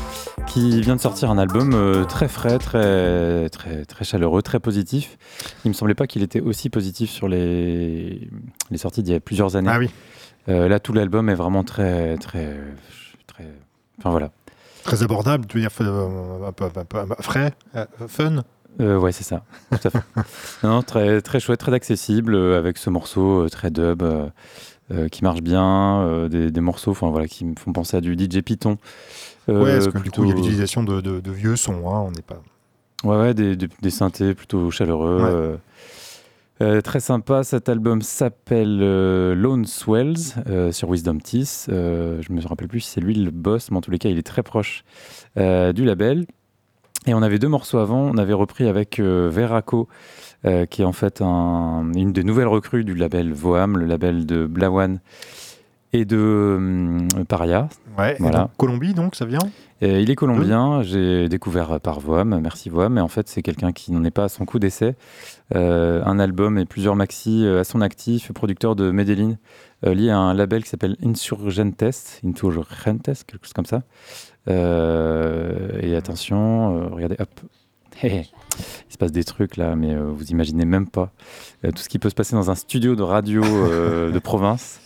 qui 0.47 0.79
vient 0.81 0.95
de 0.95 1.01
sortir 1.01 1.29
un 1.29 1.37
album 1.37 1.73
euh, 1.73 2.05
très 2.05 2.27
frais, 2.29 2.57
très, 2.57 3.49
très, 3.49 3.85
très 3.85 4.05
chaleureux, 4.05 4.41
très 4.41 4.59
positif. 4.59 5.17
Il 5.65 5.69
me 5.69 5.73
semblait 5.73 5.93
pas 5.93 6.07
qu'il 6.07 6.23
était 6.23 6.41
aussi 6.41 6.69
positif 6.69 7.09
sur 7.11 7.27
les, 7.27 8.29
les 8.71 8.77
sorties 8.77 9.03
d'il 9.03 9.13
y 9.13 9.17
a 9.17 9.19
plusieurs 9.19 9.55
années. 9.57 9.69
Ah 9.71 9.79
oui, 9.79 9.89
Euh, 10.49 10.67
là, 10.69 10.79
tout 10.79 10.91
l'album 10.93 11.29
est 11.29 11.35
vraiment 11.35 11.63
très, 11.63 12.17
très, 12.17 12.57
très. 13.27 13.47
Enfin 13.99 14.09
voilà. 14.09 14.31
très 14.83 15.03
abordable, 15.03 15.45
tu 15.47 15.57
veux 15.57 15.61
dire 15.61 15.71
euh, 15.81 16.47
un 16.47 16.51
peu, 16.53 16.65
un 16.65 16.69
peu- 16.69 16.97
un 16.99 17.07
peu 17.07 17.15
frais, 17.21 17.53
fun? 18.07 18.43
Euh, 18.81 18.97
ouais, 18.97 19.11
c'est 19.11 19.23
ça, 19.23 19.43
tout 19.71 19.87
à 19.87 19.89
fait. 19.91 19.99
non, 20.63 20.81
très, 20.81 21.21
très 21.21 21.39
chouette, 21.39 21.59
très 21.59 21.73
accessible, 21.73 22.33
euh, 22.35 22.57
avec 22.57 22.77
ce 22.77 22.89
morceau 22.89 23.43
euh, 23.45 23.49
très 23.49 23.69
dub 23.69 24.01
euh, 24.01 24.29
qui 25.11 25.23
marche 25.23 25.41
bien, 25.41 26.27
des, 26.29 26.51
des 26.51 26.61
morceaux, 26.61 26.91
enfin 26.91 27.09
voilà, 27.09 27.27
qui 27.27 27.45
me 27.45 27.55
font 27.55 27.71
penser 27.71 27.97
à 27.97 28.01
du 28.01 28.13
DJ 28.15 28.41
Python. 28.41 28.77
Ouais, 29.47 29.73
parce 29.79 29.87
que 29.87 29.97
du 29.99 30.11
coup, 30.11 30.23
il 30.23 30.29
y 30.29 30.31
a 30.31 30.33
plutôt- 30.33 30.41
l'utilisation 30.43 30.83
de, 30.83 31.01
de- 31.01 31.19
de 31.19 31.31
vieux 31.31 31.55
sons, 31.55 31.83
hein, 31.89 31.99
on 32.07 32.11
n'est 32.11 32.21
pas... 32.21 32.41
Ouais, 33.03 33.17
ouais, 33.17 33.33
des, 33.33 33.55
des, 33.55 33.67
des 33.81 33.89
synthés 33.89 34.33
plutôt 34.33 34.71
chaleureux. 34.71 35.59
Ouais. 36.59 36.81
très 36.81 36.99
sympa, 37.01 37.43
cet 37.43 37.67
album 37.69 38.01
s'appelle 38.01 38.77
Lone 39.33 39.65
Swells 39.65 40.15
sur 40.71 40.89
Wisdom 40.89 41.17
Teeth. 41.19 41.65
Je 41.69 42.31
me 42.33 42.47
rappelle 42.47 42.67
plus 42.69 42.79
si 42.81 42.89
c'est 42.91 43.01
lui 43.01 43.13
le 43.15 43.31
boss, 43.31 43.71
mais 43.71 43.77
en 43.77 43.81
tous 43.81 43.91
les 43.91 43.99
cas, 43.99 44.09
il 44.09 44.17
est 44.17 44.25
très 44.25 44.41
proche 44.43 44.83
du 45.35 45.83
label. 45.85 46.25
Et 47.05 47.13
on 47.13 47.21
avait 47.21 47.39
deux 47.39 47.47
morceaux 47.49 47.77
avant. 47.79 48.01
On 48.13 48.17
avait 48.17 48.33
repris 48.33 48.67
avec 48.67 48.99
euh, 48.99 49.29
Veraco, 49.31 49.87
euh, 50.45 50.65
qui 50.65 50.81
est 50.81 50.85
en 50.85 50.93
fait 50.93 51.21
un- 51.21 51.91
une 51.95 52.13
des 52.13 52.23
nouvelles 52.23 52.47
recrues 52.47 52.83
du 52.83 52.95
label 52.95 53.33
Voam, 53.33 53.77
le 53.77 53.85
label 53.85 54.25
de 54.25 54.45
Blawan 54.45 54.99
et 55.91 56.05
de 56.05 56.55
hum, 56.57 57.07
Paria. 57.27 57.69
Ouais, 57.97 58.15
Voilà. 58.19 58.39
donc, 58.43 58.51
Colombie, 58.57 58.93
donc, 58.93 59.15
ça 59.15 59.25
vient? 59.25 59.39
Euh, 59.83 59.99
il 59.99 60.09
est 60.09 60.15
colombien, 60.15 60.81
j'ai 60.81 61.27
découvert 61.27 61.79
par 61.81 61.99
Voam, 61.99 62.39
merci 62.41 62.69
Voam, 62.69 62.93
mais 62.93 63.01
en 63.01 63.09
fait 63.09 63.27
c'est 63.27 63.41
quelqu'un 63.41 63.73
qui 63.73 63.91
n'en 63.91 64.03
est 64.05 64.11
pas 64.11 64.23
à 64.23 64.29
son 64.29 64.45
coup 64.45 64.57
d'essai. 64.57 64.95
Euh, 65.55 66.01
un 66.05 66.19
album 66.19 66.57
et 66.57 66.65
plusieurs 66.65 66.95
maxi 66.95 67.45
euh, 67.45 67.59
à 67.59 67.63
son 67.65 67.81
actif, 67.81 68.31
producteur 68.31 68.77
de 68.77 68.91
Medellin, 68.91 69.35
euh, 69.85 69.93
lié 69.93 70.09
à 70.09 70.17
un 70.17 70.33
label 70.33 70.63
qui 70.63 70.69
s'appelle 70.69 70.95
Insurgentes, 71.03 71.83
Insurgentes, 72.25 73.03
quelque 73.27 73.43
chose 73.43 73.53
comme 73.53 73.65
ça. 73.65 73.81
Euh, 74.49 75.79
et 75.81 75.95
attention, 75.95 76.77
euh, 76.77 76.87
regardez, 76.89 77.15
hop, 77.19 77.29
hé. 78.03 78.23
il 78.89 78.93
se 78.93 78.97
passe 78.97 79.11
des 79.11 79.23
trucs 79.23 79.57
là, 79.57 79.75
mais 79.75 79.93
euh, 79.93 80.03
vous 80.03 80.31
imaginez 80.31 80.65
même 80.65 80.87
pas 80.87 81.11
tout 81.63 81.81
ce 81.81 81.89
qui 81.89 81.99
peut 81.99 82.09
se 82.09 82.15
passer 82.15 82.35
dans 82.35 82.51
un 82.51 82.55
studio 82.55 82.95
de 82.95 83.03
radio 83.03 83.41
de 83.41 84.19
province. 84.19 84.79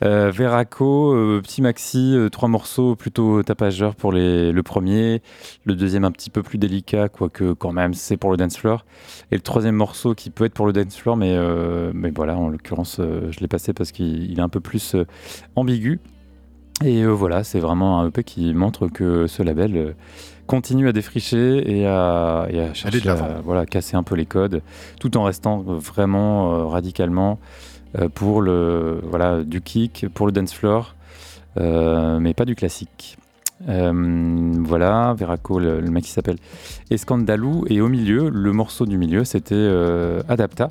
Veraco, 0.00 1.12
petit 1.42 1.60
maxi, 1.60 2.16
trois 2.30 2.48
morceaux 2.48 2.94
plutôt 2.94 3.42
tapageurs 3.42 3.96
pour 3.96 4.12
le 4.12 4.60
premier, 4.62 5.22
le 5.64 5.74
deuxième 5.74 6.04
un 6.04 6.12
petit 6.12 6.30
peu 6.30 6.42
plus 6.42 6.58
délicat, 6.58 7.08
quoique 7.08 7.52
quand 7.52 7.72
même 7.72 7.94
c'est 7.94 8.16
pour 8.16 8.30
le 8.30 8.36
dance 8.36 8.56
floor, 8.56 8.84
et 9.32 9.36
le 9.36 9.42
troisième 9.42 9.74
morceau 9.74 10.14
qui 10.14 10.30
peut 10.30 10.44
être 10.44 10.54
pour 10.54 10.66
le 10.66 10.72
dance 10.72 10.96
floor, 10.96 11.16
mais, 11.16 11.36
mais 11.94 12.10
voilà, 12.10 12.36
en 12.36 12.48
l'occurrence 12.48 13.00
je 13.00 13.40
l'ai 13.40 13.48
passé 13.48 13.72
parce 13.72 13.90
qu'il 13.90 14.30
il 14.30 14.38
est 14.38 14.42
un 14.42 14.48
peu 14.48 14.60
plus 14.60 14.96
ambigu. 15.56 16.00
Et 16.84 17.02
euh, 17.02 17.08
voilà, 17.08 17.42
c'est 17.42 17.58
vraiment 17.58 18.00
un 18.00 18.08
EP 18.08 18.22
qui 18.22 18.54
montre 18.54 18.88
que 18.88 19.26
ce 19.26 19.42
label 19.42 19.76
euh, 19.76 19.92
continue 20.46 20.88
à 20.88 20.92
défricher 20.92 21.78
et 21.78 21.86
à, 21.86 22.46
et 22.50 22.60
à 22.60 22.74
chercher 22.74 23.08
à 23.08 23.40
voilà, 23.44 23.66
casser 23.66 23.96
un 23.96 24.04
peu 24.04 24.14
les 24.14 24.26
codes, 24.26 24.62
tout 25.00 25.16
en 25.16 25.24
restant 25.24 25.58
vraiment 25.58 26.52
euh, 26.52 26.64
radicalement 26.66 27.40
euh, 27.98 28.08
pour 28.08 28.42
le 28.42 29.00
voilà 29.02 29.42
du 29.42 29.60
kick, 29.60 30.06
pour 30.14 30.26
le 30.26 30.32
dance 30.32 30.54
floor, 30.54 30.94
mais 31.56 32.34
pas 32.34 32.44
du 32.44 32.54
classique. 32.54 33.18
Voilà, 33.66 35.14
Veraco, 35.18 35.58
le, 35.58 35.80
le 35.80 35.90
mec 35.90 36.04
qui 36.04 36.12
s'appelle 36.12 36.38
Escandalou, 36.90 37.64
et 37.68 37.80
au 37.80 37.88
milieu, 37.88 38.28
le 38.28 38.52
morceau 38.52 38.86
du 38.86 38.96
milieu, 38.96 39.24
c'était 39.24 39.68
Adapta. 40.28 40.70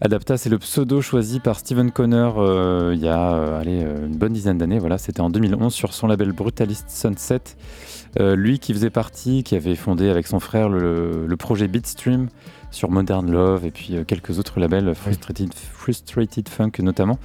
Adapta, 0.00 0.36
c'est 0.36 0.48
le 0.48 0.58
pseudo 0.58 1.02
choisi 1.02 1.40
par 1.40 1.58
Steven 1.58 1.90
Conner 1.90 2.30
euh, 2.36 2.92
il 2.94 3.00
y 3.00 3.08
a 3.08 3.34
euh, 3.34 3.60
allez, 3.60 3.82
euh, 3.82 4.06
une 4.06 4.16
bonne 4.16 4.32
dizaine 4.32 4.56
d'années. 4.56 4.78
Voilà, 4.78 4.96
c'était 4.96 5.20
en 5.20 5.28
2011 5.28 5.74
sur 5.74 5.92
son 5.92 6.06
label 6.06 6.32
Brutalist 6.32 6.88
Sunset. 6.88 7.40
Euh, 8.20 8.36
lui 8.36 8.60
qui 8.60 8.72
faisait 8.72 8.90
partie, 8.90 9.42
qui 9.42 9.56
avait 9.56 9.74
fondé 9.74 10.08
avec 10.08 10.28
son 10.28 10.38
frère 10.38 10.68
le, 10.68 11.26
le 11.26 11.36
projet 11.36 11.66
Beatstream 11.66 12.28
sur 12.70 12.90
Modern 12.90 13.28
Love 13.30 13.66
et 13.66 13.70
puis 13.72 13.96
quelques 14.06 14.38
autres 14.38 14.60
labels, 14.60 14.94
Frustrated, 14.94 15.52
Frustrated 15.52 16.48
Funk 16.48 16.72
notamment. 16.80 17.18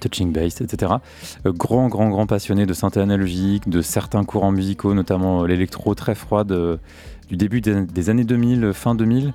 Touching 0.00 0.32
Bass, 0.32 0.60
etc. 0.60 0.94
Euh, 1.46 1.52
grand, 1.52 1.88
grand, 1.88 2.08
grand 2.08 2.26
passionné 2.26 2.66
de 2.66 2.74
synthé 2.74 3.00
analogique, 3.00 3.68
de 3.68 3.82
certains 3.82 4.24
courants 4.24 4.52
musicaux, 4.52 4.94
notamment 4.94 5.44
l'électro 5.44 5.94
très 5.94 6.14
froide 6.14 6.52
euh, 6.52 6.76
du 7.28 7.36
début 7.36 7.60
des, 7.60 7.82
des 7.82 8.10
années 8.10 8.24
2000, 8.24 8.72
fin 8.72 8.94
2000. 8.94 9.32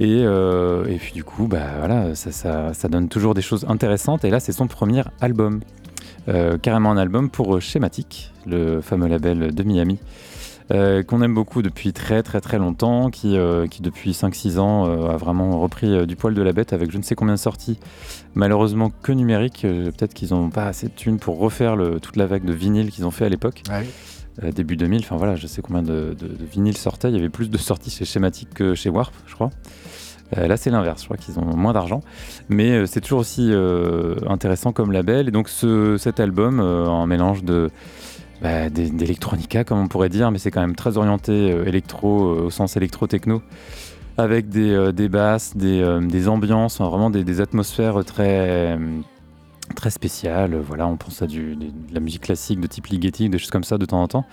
Et, 0.00 0.22
euh, 0.24 0.86
et 0.86 0.96
puis 0.96 1.12
du 1.12 1.24
coup, 1.24 1.46
bah, 1.46 1.66
voilà, 1.78 2.14
ça, 2.14 2.88
donne 2.88 3.08
toujours 3.08 3.34
des 3.34 3.42
choses 3.42 3.66
intéressantes. 3.68 4.24
Et 4.24 4.30
là, 4.30 4.40
c'est 4.40 4.52
son 4.52 4.66
premier 4.66 5.02
album. 5.20 5.60
Euh, 6.28 6.58
carrément 6.58 6.90
un 6.90 6.96
album 6.96 7.30
pour 7.30 7.56
euh, 7.56 7.60
Schematic, 7.60 8.32
le 8.46 8.80
fameux 8.80 9.08
label 9.08 9.54
de 9.54 9.62
Miami, 9.62 9.98
qu'on 10.70 11.22
aime 11.22 11.34
beaucoup 11.34 11.62
depuis 11.62 11.92
très 11.92 12.22
très 12.22 12.40
très 12.40 12.58
longtemps, 12.58 13.10
qui, 13.10 13.32
depuis 13.80 14.12
5-6 14.12 14.60
ans 14.60 14.84
a 14.84 15.16
vraiment 15.16 15.58
repris 15.58 16.06
du 16.06 16.14
poil 16.14 16.32
de 16.32 16.42
la 16.42 16.52
bête 16.52 16.72
avec 16.72 16.92
je 16.92 16.98
ne 16.98 17.02
sais 17.02 17.16
combien 17.16 17.34
de 17.34 17.40
sorties, 17.40 17.80
malheureusement 18.36 18.92
que 19.02 19.10
numériques. 19.10 19.62
Peut-être 19.62 20.14
qu'ils 20.14 20.30
n'ont 20.30 20.48
pas 20.48 20.66
assez 20.66 20.86
de 20.86 20.92
thunes 20.92 21.18
pour 21.18 21.40
refaire 21.40 21.76
toute 22.00 22.14
la 22.14 22.26
vague 22.26 22.44
de 22.44 22.52
vinyle 22.52 22.92
qu'ils 22.92 23.04
ont 23.04 23.10
fait 23.10 23.24
à 23.24 23.28
l'époque 23.28 23.64
Ouais. 23.68 23.84
Euh, 24.42 24.52
début 24.52 24.76
2000. 24.76 25.00
Enfin 25.00 25.16
voilà, 25.16 25.36
je 25.36 25.46
sais 25.46 25.62
combien 25.62 25.82
de, 25.82 26.16
vinyles 26.52 26.76
sortaient. 26.76 27.08
Il 27.10 27.16
y 27.16 27.18
avait 27.18 27.28
plus 27.28 27.50
de 27.50 27.58
sorties 27.58 27.90
chez 27.90 28.04
Schematic 28.04 28.52
que 28.54 28.74
chez 28.74 28.88
Warp, 28.90 29.12
je 29.26 29.34
crois. 29.34 29.50
Euh, 30.38 30.46
là, 30.46 30.56
c'est 30.56 30.70
l'inverse. 30.70 31.00
Je 31.00 31.06
crois 31.06 31.16
qu'ils 31.16 31.38
ont 31.38 31.44
moins 31.44 31.72
d'argent. 31.72 32.02
Mais 32.48 32.70
euh, 32.70 32.86
c'est 32.86 33.00
toujours 33.00 33.20
aussi 33.20 33.52
intéressant 34.28 34.72
comme 34.72 34.92
label. 34.92 35.28
Et 35.28 35.30
donc, 35.30 35.48
ce, 35.48 35.96
cet 35.98 36.20
album, 36.20 36.60
un 36.60 37.06
mélange 37.06 37.44
de. 37.44 37.70
bah, 38.42 38.70
d'é- 38.70 38.90
d'électronica, 38.90 39.64
comme 39.64 39.78
on 39.78 39.88
pourrait 39.88 40.08
dire, 40.08 40.30
mais 40.30 40.38
c'est 40.38 40.50
quand 40.50 40.60
même 40.60 40.76
très 40.76 40.96
orienté 40.96 41.48
électro, 41.66 42.20
au 42.44 42.50
sens 42.50 42.76
électro-techno, 42.76 43.42
avec 44.16 44.48
des, 44.48 44.92
des 44.92 45.08
basses, 45.08 45.56
des, 45.56 45.98
des 46.02 46.28
ambiances, 46.28 46.80
vraiment 46.80 47.10
des, 47.10 47.40
atmosphères 47.40 48.04
très, 48.04 48.78
très 49.74 49.90
spéciales. 49.90 50.56
Voilà, 50.56 50.86
on 50.86 50.96
pense 50.96 51.22
à 51.22 51.26
du, 51.26 51.56
de 51.56 51.70
la 51.92 52.00
musique 52.00 52.22
classique 52.22 52.60
de 52.60 52.66
type 52.66 52.86
Ligeti, 52.86 53.28
des 53.28 53.38
choses 53.38 53.50
comme 53.50 53.64
ça 53.64 53.78
de 53.78 53.84
temps 53.86 54.02
en 54.02 54.08
temps. 54.08 54.24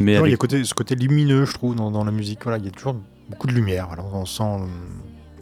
Mais 0.00 0.18
Non, 0.18 0.26
il 0.26 0.30
y 0.30 0.34
a 0.34 0.36
côté, 0.36 0.62
ce 0.64 0.74
côté 0.74 0.94
lumineux, 0.94 1.44
je 1.44 1.54
trouve, 1.54 1.74
dans, 1.74 1.90
dans 1.90 2.04
la 2.04 2.12
musique. 2.12 2.40
Voilà, 2.42 2.58
il 2.58 2.64
y 2.64 2.68
a 2.68 2.70
toujours 2.70 2.96
beaucoup 3.30 3.46
de 3.46 3.52
lumière. 3.52 3.90
Alors, 3.90 4.10
on 4.14 4.24
sent 4.26 4.42
euh, 4.44 4.66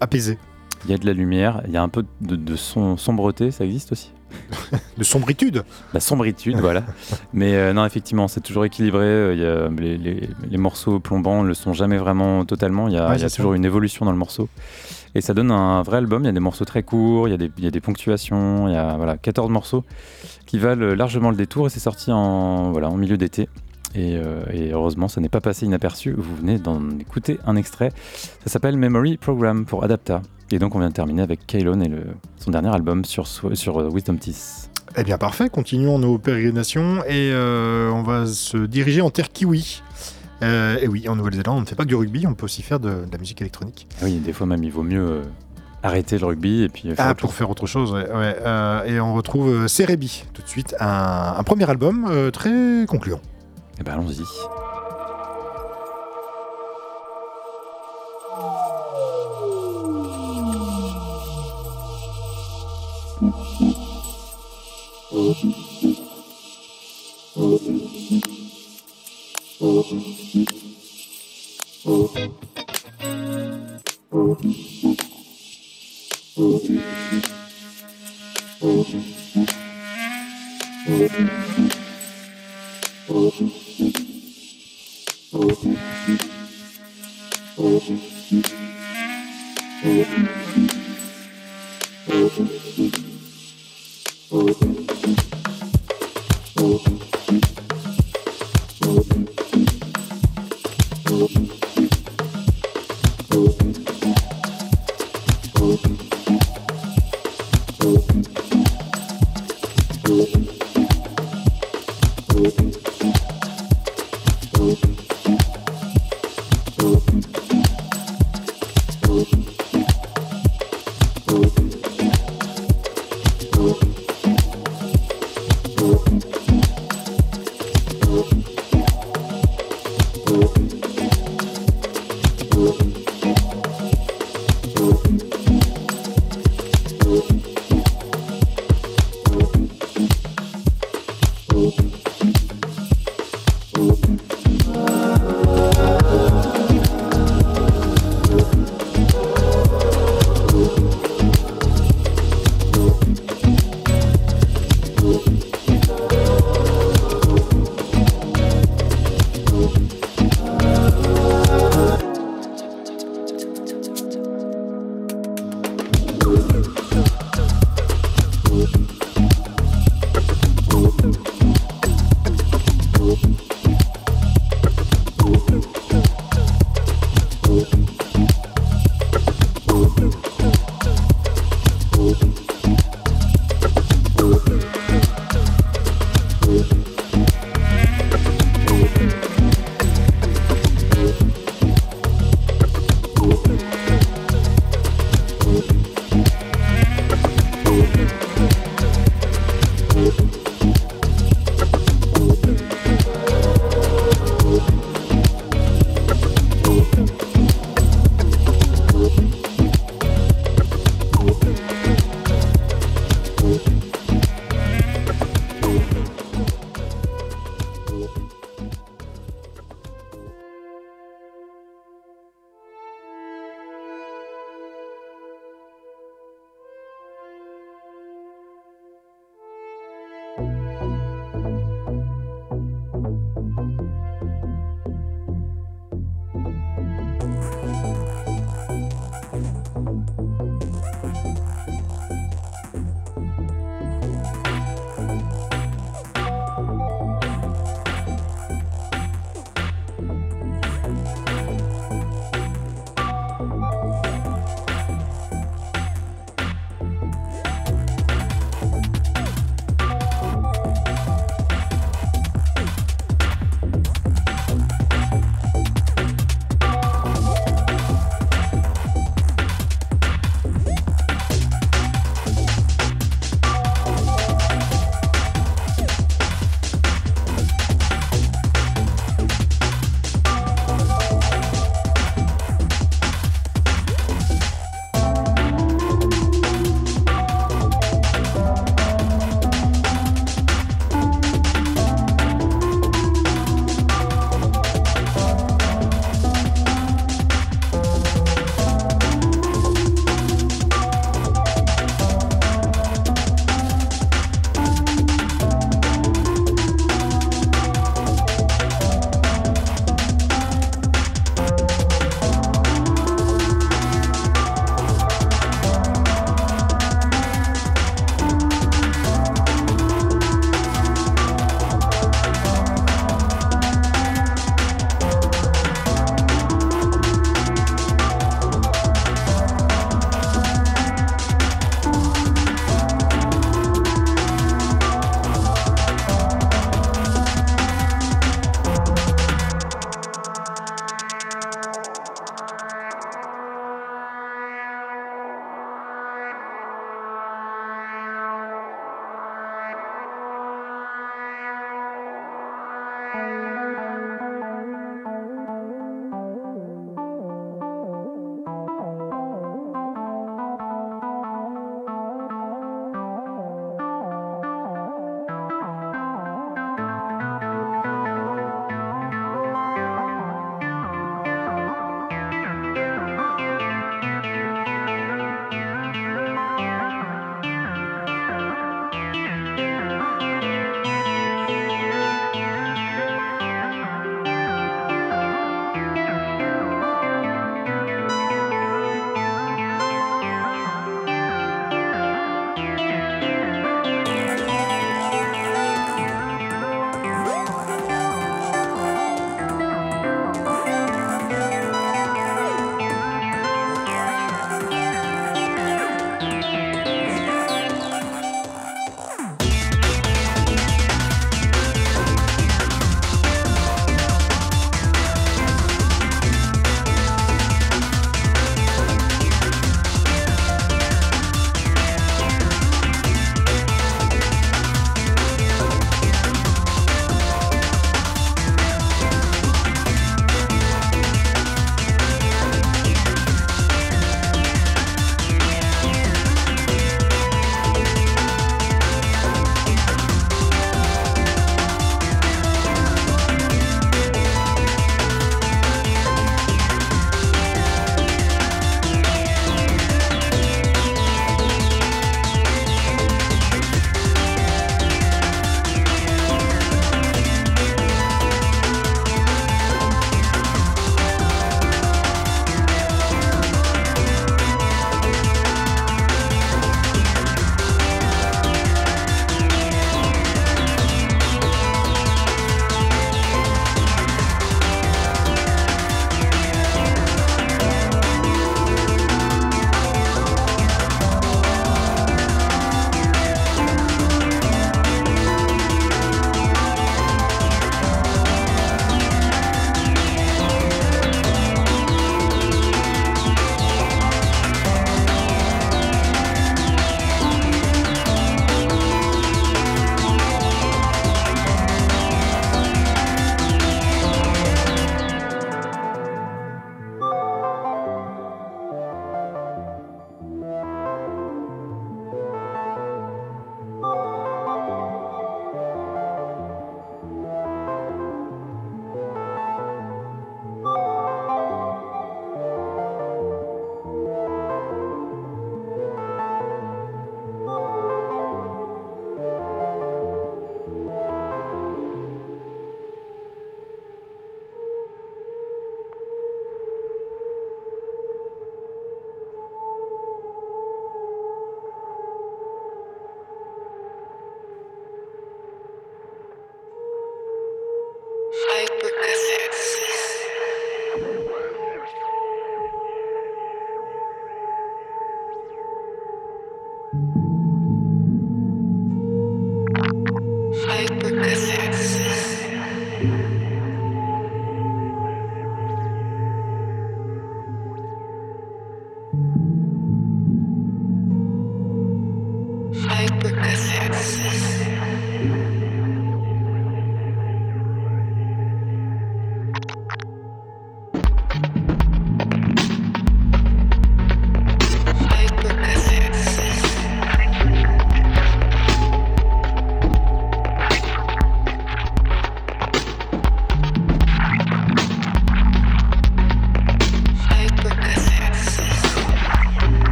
apaisé. 0.00 0.38
Il 0.84 0.90
y 0.90 0.94
a 0.94 0.98
de 0.98 1.06
la 1.06 1.12
lumière, 1.12 1.62
il 1.66 1.72
y 1.72 1.76
a 1.76 1.82
un 1.82 1.88
peu 1.88 2.04
de, 2.20 2.34
de 2.34 2.56
son- 2.56 2.96
sombreté, 2.96 3.50
ça 3.52 3.64
existe 3.64 3.92
aussi? 3.92 4.12
De 4.96 5.04
sombritude. 5.04 5.62
La 5.92 6.00
sombritude, 6.00 6.56
voilà. 6.58 6.82
Mais 7.34 7.54
euh, 7.54 7.72
non, 7.74 7.84
effectivement, 7.84 8.28
c'est 8.28 8.40
toujours 8.40 8.64
équilibré. 8.64 9.04
euh, 9.04 9.34
il 9.34 9.40
y 9.40 9.44
a 9.46 9.68
les, 9.68 9.98
les- 9.98 10.28
les 10.50 10.56
morceaux 10.58 10.98
plombants 11.00 11.42
ne 11.42 11.48
le 11.48 11.54
sont 11.54 11.72
jamais 11.74 11.98
vraiment 11.98 12.44
totalement. 12.46 12.88
Il 12.88 12.94
y 12.94 12.96
a, 12.96 13.10
Ouais, 13.10 13.18
y 13.18 13.24
a 13.24 13.30
toujours 13.30 13.52
une 13.54 13.64
évolution 13.66 14.06
dans 14.06 14.10
le 14.12 14.16
morceau. 14.18 14.48
Et 15.14 15.20
ça 15.20 15.34
donne 15.34 15.50
un 15.50 15.82
vrai 15.82 15.98
album. 15.98 16.22
Il 16.22 16.26
y 16.26 16.28
a 16.28 16.32
des 16.32 16.40
morceaux 16.40 16.64
très 16.64 16.82
courts, 16.82 17.28
il 17.28 17.32
y 17.32 17.66
a 17.66 17.70
des, 17.70 17.80
ponctuations, 17.80 18.68
il 18.68 18.74
y 18.74 18.76
a 18.76 18.96
voilà, 18.96 19.16
14 19.16 19.50
morceaux 19.50 19.84
qui 20.46 20.58
valent 20.58 20.94
largement 20.94 21.30
le 21.30 21.36
détour. 21.36 21.66
Et 21.66 21.70
c'est 21.70 21.80
sorti 21.80 22.10
en, 22.12 22.72
voilà, 22.72 22.88
en 22.88 22.96
milieu 22.96 23.16
d'été. 23.16 23.48
Et, 23.94 24.16
euh, 24.16 24.42
et 24.50 24.72
heureusement, 24.72 25.08
ça 25.08 25.20
n'est 25.20 25.28
pas 25.28 25.42
passé 25.42 25.66
inaperçu. 25.66 26.14
Vous 26.16 26.34
venez 26.36 26.58
d'en 26.58 26.98
écouter 26.98 27.38
un 27.46 27.56
extrait. 27.56 27.90
Ça 28.44 28.50
s'appelle 28.50 28.76
Memory 28.76 29.18
Program 29.18 29.66
pour 29.66 29.84
Adapta. 29.84 30.22
Et 30.50 30.58
donc, 30.58 30.74
on 30.74 30.78
vient 30.78 30.88
de 30.88 30.94
terminer 30.94 31.22
avec 31.22 31.46
Kaylon 31.46 31.80
et 31.82 31.90
son 32.36 32.50
dernier 32.50 32.74
album 32.74 33.04
sur, 33.04 33.26
sur 33.26 33.94
Wisdom 33.94 34.16
Teeth. 34.16 34.70
Eh 34.96 35.04
bien, 35.04 35.16
parfait. 35.16 35.48
Continuons 35.48 35.98
nos 35.98 36.18
pérégrinations 36.18 37.02
et 37.04 37.30
euh, 37.32 37.90
on 37.90 38.02
va 38.02 38.26
se 38.26 38.58
diriger 38.58 39.00
en 39.00 39.10
terre 39.10 39.32
kiwi. 39.32 39.82
Euh, 40.42 40.78
et 40.80 40.88
oui, 40.88 41.08
en 41.08 41.16
Nouvelle-Zélande, 41.16 41.56
on 41.58 41.60
ne 41.60 41.66
fait 41.66 41.74
pas 41.76 41.84
que 41.84 41.88
du 41.88 41.94
rugby, 41.94 42.26
on 42.26 42.34
peut 42.34 42.44
aussi 42.44 42.62
faire 42.62 42.80
de, 42.80 42.88
de 42.90 43.12
la 43.12 43.18
musique 43.18 43.40
électronique. 43.40 43.86
Ah 44.00 44.04
Oui, 44.04 44.16
des 44.18 44.32
fois 44.32 44.46
même, 44.46 44.64
il 44.64 44.72
vaut 44.72 44.82
mieux 44.82 45.00
euh, 45.06 45.22
arrêter 45.82 46.18
le 46.18 46.26
rugby 46.26 46.62
et 46.62 46.68
puis 46.68 46.82
faire 46.94 46.96
Ah, 46.98 47.10
autre 47.10 47.20
pour 47.20 47.30
chose. 47.30 47.38
faire 47.38 47.50
autre 47.50 47.66
chose, 47.66 47.92
ouais. 47.92 48.10
ouais. 48.10 48.36
Euh, 48.40 48.84
et 48.84 49.00
on 49.00 49.14
retrouve 49.14 49.48
euh, 49.48 49.68
Cerebi, 49.68 50.24
tout 50.32 50.42
de 50.42 50.48
suite, 50.48 50.74
un, 50.80 51.34
un 51.38 51.42
premier 51.44 51.68
album 51.70 52.06
euh, 52.10 52.30
très 52.30 52.84
concluant. 52.88 53.20
Eh 53.80 53.84
ben, 53.84 53.92
allons-y. 53.92 54.22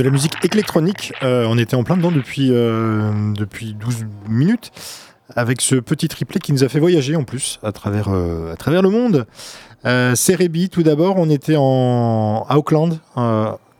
De 0.00 0.04
la 0.04 0.10
musique 0.10 0.32
électronique. 0.54 1.12
Euh, 1.22 1.44
on 1.46 1.58
était 1.58 1.74
en 1.76 1.84
plein 1.84 1.96
dedans 1.98 2.10
depuis, 2.10 2.48
euh, 2.52 3.12
depuis 3.34 3.74
12 3.74 4.06
minutes 4.28 4.70
avec 5.36 5.60
ce 5.60 5.74
petit 5.76 6.08
triplet 6.08 6.40
qui 6.40 6.52
nous 6.54 6.64
a 6.64 6.68
fait 6.70 6.80
voyager 6.80 7.16
en 7.16 7.24
plus 7.24 7.60
à 7.62 7.70
travers, 7.70 8.08
euh, 8.08 8.50
à 8.52 8.56
travers 8.56 8.80
le 8.82 8.88
monde. 8.88 9.26
Cerebi, 9.84 10.68
tout 10.70 10.82
d'abord, 10.82 11.16
on 11.18 11.28
était 11.30 11.56
en 11.58 12.44
à 12.48 12.56
Auckland, 12.56 12.98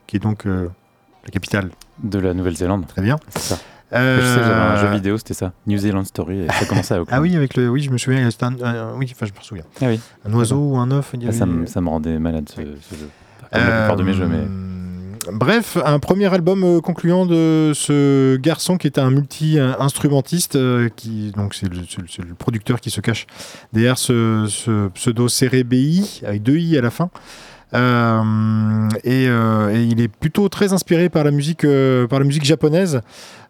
qui 0.07 0.17
est 0.17 0.21
donc 0.21 0.45
la 0.45 1.31
capitale. 1.33 1.71
De 2.03 2.19
la 2.19 2.33
Nouvelle-Zélande. 2.33 2.87
Très 2.87 3.03
bien. 3.03 3.17
C'est 3.29 3.41
ça. 3.41 3.59
Je 3.93 3.99
sais, 4.23 4.37
j'avais 4.43 4.55
un 4.55 4.77
jeu 4.77 4.89
vidéo, 4.95 5.19
c'était 5.19 5.35
ça. 5.35 5.53
New 5.67 5.77
Zealand 5.77 6.05
Story, 6.05 6.45
et 6.45 6.47
ça 6.49 6.65
commençait 6.65 6.95
à 6.95 7.01
Auckland. 7.03 7.19
Ah 7.19 7.21
oui, 7.21 7.37
avec 7.37 7.57
le, 7.57 7.69
oui, 7.69 7.83
je 7.83 7.91
me 7.91 7.99
souviens. 7.99 8.31
c'était 8.31 8.45
un- 8.45 8.95
oui, 8.97 9.07
enfin, 9.13 9.27
je 9.27 9.39
me 9.39 9.43
souviens. 9.45 9.65
Ah 9.83 9.87
oui. 9.89 10.01
Un 10.27 10.33
oiseau 10.33 10.57
ou 10.57 10.77
un 10.79 10.91
œuf. 10.93 11.13
Ah, 11.29 11.33
ça, 11.33 11.45
avait- 11.45 11.53
me, 11.53 11.67
ça 11.67 11.81
me 11.83 11.89
rendait 11.91 12.19
malade 12.19 12.49
ce, 12.49 12.55
ce 12.57 12.95
jeu. 12.95 13.09
Comme 13.53 13.61
la 13.63 13.81
plupart 13.81 13.97
de 13.97 14.03
mes 14.05 14.15
jeux, 14.15 14.27
mais. 14.27 14.39
Bref, 15.29 15.77
un 15.85 15.99
premier 15.99 16.33
album 16.33 16.65
euh, 16.65 16.81
concluant 16.81 17.27
de 17.27 17.73
ce 17.75 18.37
garçon 18.37 18.79
qui 18.79 18.87
était 18.87 19.01
un 19.01 19.11
multi-instrumentiste, 19.11 20.57
euh, 20.57 20.89
qui 20.95 21.33
donc 21.37 21.55
c'est 21.55 21.69
le, 21.69 22.35
producteur 22.35 22.81
qui 22.81 22.91
se 22.91 23.01
cache 23.01 23.27
derrière 23.73 23.99
ce, 23.99 24.47
ce 24.49 24.89
pseudo 24.89 25.27
CRBI 25.27 26.23
avec 26.27 26.43
deux 26.43 26.57
i 26.57 26.79
à 26.79 26.81
la 26.81 26.91
fin. 26.91 27.11
Euh, 27.73 28.89
et, 29.05 29.27
il 29.27 30.01
est 30.01 30.09
plutôt 30.09 30.49
très 30.49 30.73
inspiré 30.73 31.09
par 31.09 31.23
la 31.23 31.31
musique, 31.31 31.65
par 32.09 32.19
la 32.19 32.25
musique 32.25 32.45
japonaise, 32.45 33.01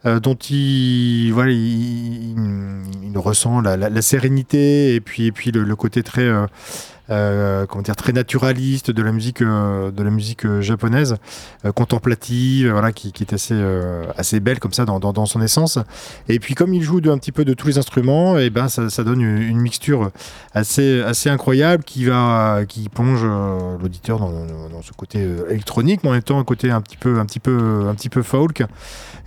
dont 0.04 0.34
il, 0.34 1.30
voilà, 1.32 1.52
il, 1.52 2.34
ressent 3.14 3.60
la, 3.60 3.76
la- 3.76 4.02
sérénité 4.02 4.94
et 4.94 5.00
puis, 5.00 5.26
et 5.26 5.32
puis 5.32 5.52
le, 5.52 5.76
côté 5.76 6.02
très, 6.02 6.30
comment 7.10 7.82
dire, 7.82 7.96
très 7.96 8.12
naturaliste 8.12 8.90
de 8.90 9.02
la 9.02 9.12
musique, 9.12 9.42
euh, 9.42 9.90
de 9.90 10.02
la 10.02 10.10
musique 10.10 10.44
euh, 10.44 10.60
japonaise, 10.60 11.16
euh, 11.64 11.72
contemplative, 11.72 12.70
voilà, 12.70 12.92
qui, 12.92 13.12
est 13.20 13.32
assez, 13.32 13.54
euh, 13.54 14.04
assez 14.16 14.40
belle 14.40 14.58
comme 14.58 14.72
ça 14.72 14.84
dans, 14.84 15.00
dans, 15.00 15.26
son 15.26 15.40
essence. 15.42 15.78
Et 16.28 16.38
puis 16.38 16.54
comme 16.54 16.74
il 16.74 16.82
joue 16.82 17.00
un 17.06 17.18
petit 17.18 17.32
peu 17.32 17.44
de 17.44 17.54
tous 17.54 17.66
les 17.66 17.78
instruments, 17.78 18.38
et 18.38 18.50
ben 18.50 18.68
ça, 18.68 19.04
donne 19.04 19.20
une, 19.20 19.60
mixture 19.60 20.10
assez, 20.54 21.02
assez 21.02 21.28
incroyable 21.28 21.84
qui 21.84 22.04
va, 22.04 22.60
qui 22.68 22.88
plonge 22.88 23.20
euh, 23.24 23.76
l'auditeur 23.80 24.18
dans, 24.18 24.30
dans 24.70 24.82
ce 24.82 24.92
côté 24.92 25.18
euh, 25.20 25.50
électronique, 25.50 26.00
mais 26.02 26.10
en 26.10 26.12
même 26.12 26.22
temps 26.22 26.38
un 26.38 26.44
côté 26.44 26.70
un 26.70 26.80
petit 26.80 26.96
peu, 26.96 27.18
un 27.18 27.26
petit 27.26 27.40
peu, 27.40 27.86
un 27.88 27.94
petit 27.94 28.08
peu 28.08 28.22
folk 28.22 28.64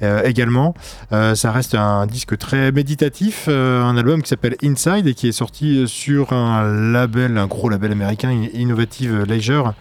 euh, 0.04 0.24
également. 0.24 0.74
Euh, 1.12 1.34
ça 1.36 1.52
reste 1.52 1.76
un 1.76 2.06
disque 2.08 2.38
très 2.38 2.72
méditatif, 2.72 3.46
euh, 3.48 3.82
un 3.84 3.96
album 3.96 4.22
qui 4.22 4.30
s'appelle 4.30 4.56
Inside 4.62 5.08
et 5.08 5.14
qui 5.14 5.28
est 5.28 5.34
sorti 5.34 5.88
sur 5.88 6.34
un 6.34 6.92
label, 6.92 7.38
un 7.38 7.48
gros 7.48 7.70
américain, 7.92 8.48
Innovative 8.54 9.24
Leisure. 9.24 9.74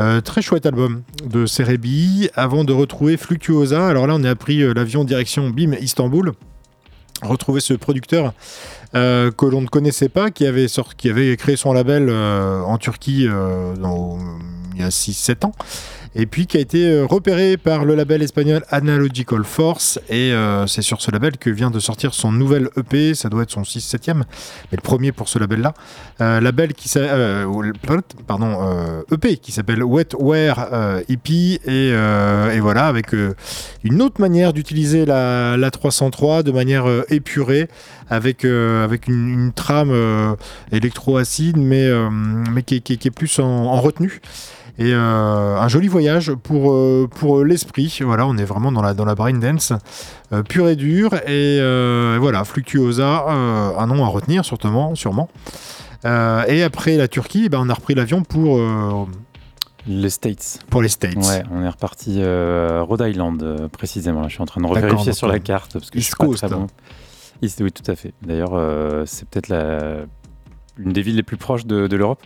Euh, 0.00 0.20
très 0.20 0.42
chouette 0.42 0.64
album 0.64 1.02
de 1.24 1.44
Cerebi 1.46 2.30
avant 2.34 2.62
de 2.62 2.72
retrouver 2.72 3.16
Fluctuosa. 3.16 3.88
Alors 3.88 4.06
là, 4.06 4.14
on 4.16 4.22
a 4.22 4.34
pris 4.36 4.62
euh, 4.62 4.72
l'avion 4.72 5.04
direction 5.04 5.50
BIM 5.50 5.72
Istanbul. 5.80 6.32
Retrouver 7.22 7.60
ce 7.60 7.74
producteur 7.74 8.32
euh, 8.94 9.32
que 9.32 9.44
l'on 9.44 9.60
ne 9.60 9.66
connaissait 9.66 10.08
pas, 10.08 10.30
qui 10.30 10.46
avait, 10.46 10.66
qui 10.96 11.36
créé 11.36 11.56
son 11.56 11.72
label 11.72 12.10
en 12.10 12.78
Turquie 12.78 13.24
il 13.24 14.80
y 14.80 14.82
a 14.84 14.88
6-7 14.88 15.46
ans 15.46 15.52
et 16.18 16.26
puis 16.26 16.46
qui 16.48 16.56
a 16.56 16.60
été 16.60 16.84
euh, 16.84 17.06
repéré 17.06 17.56
par 17.56 17.84
le 17.84 17.94
label 17.94 18.22
espagnol 18.22 18.64
Analogical 18.70 19.44
Force 19.44 20.00
et 20.10 20.32
euh, 20.32 20.66
c'est 20.66 20.82
sur 20.82 21.00
ce 21.00 21.12
label 21.12 21.38
que 21.38 21.48
vient 21.48 21.70
de 21.70 21.78
sortir 21.78 22.12
son 22.12 22.32
nouvel 22.32 22.68
EP, 22.76 23.14
ça 23.14 23.28
doit 23.28 23.44
être 23.44 23.52
son 23.52 23.62
6-7e, 23.62 24.14
mais 24.16 24.24
le 24.72 24.80
premier 24.82 25.12
pour 25.12 25.28
ce 25.28 25.38
label-là. 25.38 25.74
Euh, 26.20 26.40
label 26.40 26.74
qui 26.74 26.90
euh, 26.96 27.46
pardon, 28.26 29.04
EP 29.12 29.36
qui 29.36 29.52
s'appelle 29.52 29.84
Wetware 29.84 31.02
EP 31.08 31.60
et, 31.64 31.88
et 31.90 32.60
voilà 32.60 32.86
avec 32.86 33.12
une 33.84 34.02
autre 34.02 34.20
manière 34.20 34.52
d'utiliser 34.52 35.06
la, 35.06 35.56
la 35.56 35.70
303 35.70 36.42
de 36.42 36.50
manière 36.50 36.86
épurée 37.10 37.68
avec, 38.10 38.44
avec 38.44 39.06
une, 39.06 39.52
trame 39.54 40.36
électro-acide 40.72 41.56
mais, 41.58 41.88
mais 42.10 42.62
qui, 42.62 42.76
est- 42.76 43.10
plus 43.10 43.38
en 43.38 43.80
retenue. 43.80 44.20
Et 44.80 44.92
euh, 44.94 45.56
un 45.58 45.66
joli 45.68 45.88
voyage 45.88 46.32
pour, 46.34 46.70
euh, 46.72 47.08
pour 47.10 47.44
l'esprit. 47.44 47.98
Voilà, 48.02 48.26
on 48.26 48.36
est 48.36 48.44
vraiment 48.44 48.70
dans 48.70 48.80
la, 48.82 48.94
dans 48.94 49.04
la 49.04 49.16
brain 49.16 49.32
dance 49.32 49.72
euh, 50.32 50.42
pure 50.44 50.68
et 50.68 50.76
dure. 50.76 51.14
Et 51.26 51.58
euh, 51.60 52.16
voilà, 52.20 52.44
Fluctuosa, 52.44 53.24
euh, 53.28 53.70
un 53.76 53.86
nom 53.88 54.04
à 54.04 54.08
retenir, 54.08 54.44
sûrement. 54.44 54.94
sûrement. 54.94 55.28
Euh, 56.04 56.44
et 56.46 56.62
après 56.62 56.96
la 56.96 57.08
Turquie, 57.08 57.42
eh 57.46 57.48
ben, 57.48 57.58
on 57.60 57.68
a 57.68 57.74
repris 57.74 57.96
l'avion 57.96 58.22
pour, 58.22 58.58
euh, 58.58 59.04
Les 59.88 60.10
States. 60.10 60.60
pour 60.70 60.80
les 60.80 60.88
States. 60.88 61.16
Ouais, 61.16 61.42
on 61.52 61.62
est 61.64 61.68
reparti 61.68 62.18
euh, 62.18 62.84
Rhode 62.84 63.02
Island 63.04 63.42
euh, 63.42 63.66
précisément. 63.66 64.28
Je 64.28 64.34
suis 64.34 64.42
en 64.42 64.46
train 64.46 64.60
de 64.60 64.66
revérifier 64.68 65.12
sur 65.12 65.26
la 65.26 65.34
euh, 65.34 65.38
carte 65.40 65.72
parce 65.72 65.90
que 65.90 65.98
East 65.98 66.04
je 66.04 66.14
suis 66.14 66.16
pas 66.16 66.26
Coast. 66.26 66.38
très 66.46 66.54
bon. 66.54 66.68
East, 67.42 67.60
oui, 67.64 67.72
tout 67.72 67.88
à 67.90 67.96
fait. 67.96 68.12
D'ailleurs, 68.22 68.52
euh, 68.54 69.04
c'est 69.06 69.28
peut-être 69.28 69.48
la 69.48 70.02
une 70.78 70.92
des 70.92 71.02
villes 71.02 71.16
les 71.16 71.22
plus 71.22 71.36
proches 71.36 71.66
de, 71.66 71.86
de 71.86 71.96
l'Europe. 71.96 72.22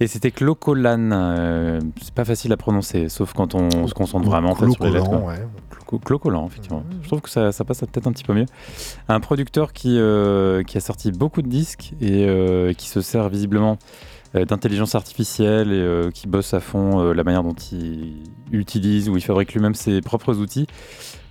Et 0.00 0.06
c'était 0.06 0.30
Clocolan. 0.30 1.10
euh, 1.12 1.80
c'est 2.00 2.14
pas 2.14 2.24
facile 2.24 2.52
à 2.52 2.56
prononcer, 2.56 3.08
sauf 3.08 3.32
quand 3.32 3.54
on 3.54 3.86
se 3.86 3.94
concentre 3.94 4.26
vraiment 4.26 4.50
en 4.50 4.54
fait, 4.54 4.70
sur 4.70 4.84
les 4.84 4.90
lettres. 4.92 5.08
Clocolan, 5.10 5.26
ouais. 5.26 5.46
Clo- 5.86 5.98
Clocolan, 5.98 6.46
effectivement. 6.46 6.84
Je 7.02 7.08
trouve 7.08 7.20
que 7.20 7.28
ça, 7.30 7.52
ça 7.52 7.64
passe 7.64 7.80
peut-être 7.80 8.06
un 8.06 8.12
petit 8.12 8.24
peu 8.24 8.32
mieux. 8.32 8.46
Un 9.08 9.20
producteur 9.20 9.72
qui, 9.72 9.98
euh, 9.98 10.62
qui 10.62 10.78
a 10.78 10.80
sorti 10.80 11.10
beaucoup 11.12 11.42
de 11.42 11.48
disques 11.48 11.92
et 12.00 12.26
euh, 12.26 12.72
qui 12.72 12.88
se 12.88 13.00
sert 13.00 13.28
visiblement 13.28 13.76
euh, 14.36 14.44
d'intelligence 14.44 14.94
artificielle 14.94 15.72
et 15.72 16.12
qui 16.12 16.28
bosse 16.28 16.54
à 16.54 16.60
fond 16.60 17.12
la 17.12 17.24
manière 17.24 17.42
dont 17.42 17.56
il 17.72 18.22
utilise 18.52 19.08
ou 19.08 19.16
il 19.16 19.22
fabrique 19.22 19.52
lui-même 19.52 19.74
ses 19.74 20.00
propres 20.00 20.38
outils. 20.38 20.66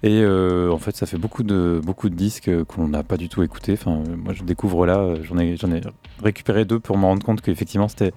Et 0.02 0.22
euh, 0.22 0.72
en 0.72 0.78
fait, 0.78 0.95
ça 0.95 1.06
fait 1.06 1.18
beaucoup 1.18 1.43
de, 1.43 1.82
beaucoup 1.84 2.10
de 2.10 2.16
disques 2.16 2.50
qu'on 2.66 2.88
n'a 2.88 3.04
pas 3.04 3.18
du 3.18 3.28
tout 3.28 3.43
écoutés. 3.43 3.74
Enfin, 3.74 4.02
moi, 4.18 4.34
je 4.34 4.43
découvre 4.43 4.86
là, 4.86 5.00
euh, 5.00 5.18
j'en 5.24 5.38
ai, 5.38 5.58
j'en 5.58 5.72
ai 5.72 5.82
récupéré 6.24 6.64
deux 6.66 6.80
pour 6.80 6.97
me 6.97 7.06
rendre 7.06 7.24
compte 7.26 7.41
qu'effectivement, 7.41 7.89
c'était 7.89 8.14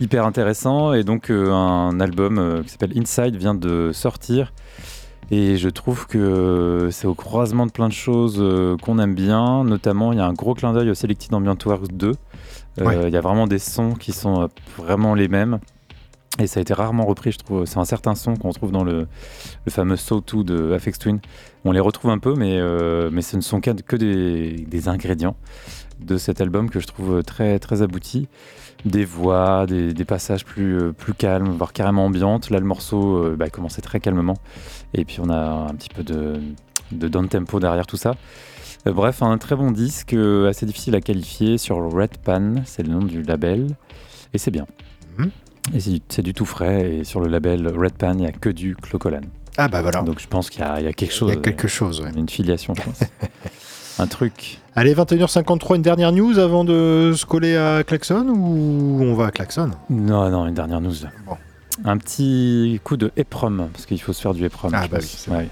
hyper 0.00 0.24
intéressant. 0.24 0.92
Et 0.92 1.02
donc, 1.02 1.30
euh, 1.30 1.50
un 1.52 1.98
album 1.98 2.38
euh, 2.38 2.62
qui 2.62 2.68
s'appelle 2.68 2.92
Inside 2.96 3.34
vient 3.36 3.54
de 3.54 3.90
sortir. 3.92 4.52
Et 5.30 5.56
je 5.56 5.68
trouve 5.68 6.06
que 6.06 6.88
c'est 6.90 7.06
au 7.06 7.14
croisement 7.14 7.66
de 7.66 7.70
plein 7.70 7.88
de 7.88 7.92
choses 7.92 8.42
qu'on 8.80 8.98
aime 8.98 9.14
bien. 9.14 9.62
Notamment, 9.62 10.12
il 10.12 10.18
y 10.18 10.22
a 10.22 10.26
un 10.26 10.32
gros 10.32 10.54
clin 10.54 10.72
d'œil 10.72 10.88
au 10.88 10.94
Selected 10.94 11.34
Ambient 11.34 11.56
Works 11.66 11.92
2. 11.92 12.12
Euh, 12.80 12.84
Ouais. 12.84 13.08
Il 13.08 13.12
y 13.12 13.16
a 13.16 13.20
vraiment 13.20 13.46
des 13.46 13.58
sons 13.58 13.92
qui 13.94 14.12
sont 14.12 14.48
vraiment 14.78 15.14
les 15.14 15.28
mêmes. 15.28 15.58
Et 16.40 16.46
ça 16.46 16.60
a 16.60 16.62
été 16.62 16.72
rarement 16.72 17.04
repris, 17.04 17.32
je 17.32 17.38
trouve. 17.38 17.64
C'est 17.64 17.78
un 17.78 17.84
certain 17.84 18.14
son 18.14 18.36
qu'on 18.36 18.50
retrouve 18.50 18.70
dans 18.70 18.84
le, 18.84 19.08
le 19.64 19.72
fameux 19.72 19.96
So 19.96 20.20
2 20.20 20.44
de 20.44 20.72
Afex 20.72 20.98
Twin. 20.98 21.18
On 21.64 21.72
les 21.72 21.80
retrouve 21.80 22.12
un 22.12 22.18
peu, 22.18 22.34
mais, 22.34 22.58
euh, 22.58 23.10
mais 23.12 23.22
ce 23.22 23.36
ne 23.36 23.40
sont 23.40 23.60
que, 23.60 23.96
des, 23.96 24.52
des 24.52 24.88
ingrédients 24.88 25.36
de 25.98 26.16
cet 26.16 26.40
album 26.40 26.70
que 26.70 26.78
je 26.78 26.86
trouve 26.86 27.24
très, 27.24 27.58
très 27.58 27.82
abouti. 27.82 28.28
Des 28.84 29.04
voix, 29.04 29.66
des, 29.66 29.92
des 29.92 30.04
passages 30.04 30.44
plus, 30.44 30.80
euh, 30.80 30.92
plus 30.92 31.12
calmes, 31.12 31.48
voire 31.48 31.72
carrément 31.72 32.04
ambiantes. 32.04 32.50
Là, 32.50 32.60
le 32.60 32.66
morceau 32.66 33.16
euh, 33.16 33.36
bah, 33.36 33.50
commençait 33.50 33.82
très 33.82 33.98
calmement. 33.98 34.36
Et 34.94 35.04
puis, 35.04 35.18
on 35.20 35.30
a 35.30 35.68
un 35.68 35.74
petit 35.74 35.88
peu 35.88 36.04
de, 36.04 36.40
de 36.92 37.08
down 37.08 37.28
tempo 37.28 37.58
derrière 37.58 37.86
tout 37.86 37.96
ça. 37.96 38.14
Bref, 38.86 39.22
un 39.22 39.36
très 39.38 39.56
bon 39.56 39.72
disque, 39.72 40.14
assez 40.14 40.64
difficile 40.64 40.94
à 40.94 41.00
qualifier 41.00 41.58
sur 41.58 41.78
Red 41.92 42.16
Pan, 42.18 42.54
c'est 42.64 42.84
le 42.84 42.92
nom 42.92 43.00
du 43.00 43.22
label. 43.22 43.76
Et 44.32 44.38
c'est 44.38 44.52
bien. 44.52 44.66
Mhm. 45.18 45.30
Et 45.74 46.00
c'est 46.08 46.22
du, 46.22 46.34
tout 46.34 46.44
frais. 46.44 46.98
Et 46.98 47.04
sur 47.04 47.20
le 47.20 47.28
label 47.28 47.68
Red 47.68 47.92
Pan, 47.92 48.12
il 48.12 48.18
n'y 48.18 48.26
a 48.26 48.32
que 48.32 48.48
du 48.48 48.76
Clocolan. 48.76 49.20
Ah 49.56 49.68
bah 49.68 49.82
voilà, 49.82 50.02
Donc 50.02 50.20
je 50.20 50.26
pense 50.28 50.50
qu'il 50.50 50.60
y, 50.60 50.64
a 50.64 50.78
il 50.80 50.84
y 50.84 50.88
a 50.88 50.92
quelque 50.92 51.12
il 51.12 51.16
chose. 51.16 51.30
y 51.30 51.36
a 51.36 51.36
quelque 51.36 51.68
chose. 51.68 52.00
ouais. 52.00 52.10
Il 52.14 52.20
une 52.20 52.28
filiation, 52.28 52.74
je 52.74 52.82
pense. 52.82 53.00
un 53.98 54.06
truc. 54.06 54.58
Allez, 54.76 54.94
21h53, 54.94 55.76
une 55.76 55.82
dernière 55.82 56.12
news 56.12 56.38
avant 56.38 56.64
de 56.64 57.12
se 57.16 57.26
coller 57.26 57.56
à 57.56 57.82
Klaxon 57.82 58.28
ou 58.28 59.00
on 59.02 59.14
va 59.14 59.26
à 59.26 59.30
Klaxon 59.32 59.70
Non, 59.90 60.30
non, 60.30 60.46
une 60.46 60.54
dernière 60.54 60.80
news. 60.80 60.94
Bon. 61.26 61.36
Un 61.84 61.96
petit 61.98 62.80
coup 62.84 62.96
de 62.96 63.10
EPROM, 63.16 63.68
parce 63.72 63.86
qu'il 63.86 64.00
faut 64.00 64.12
se 64.12 64.20
faire 64.22 64.34
du 64.34 64.44
EPROM. 64.44 64.72
Ah 64.74 64.82
bah 64.88 64.98
pense. 64.98 65.04
oui, 65.04 65.14
c'est 65.16 65.30
Ouais. 65.30 65.48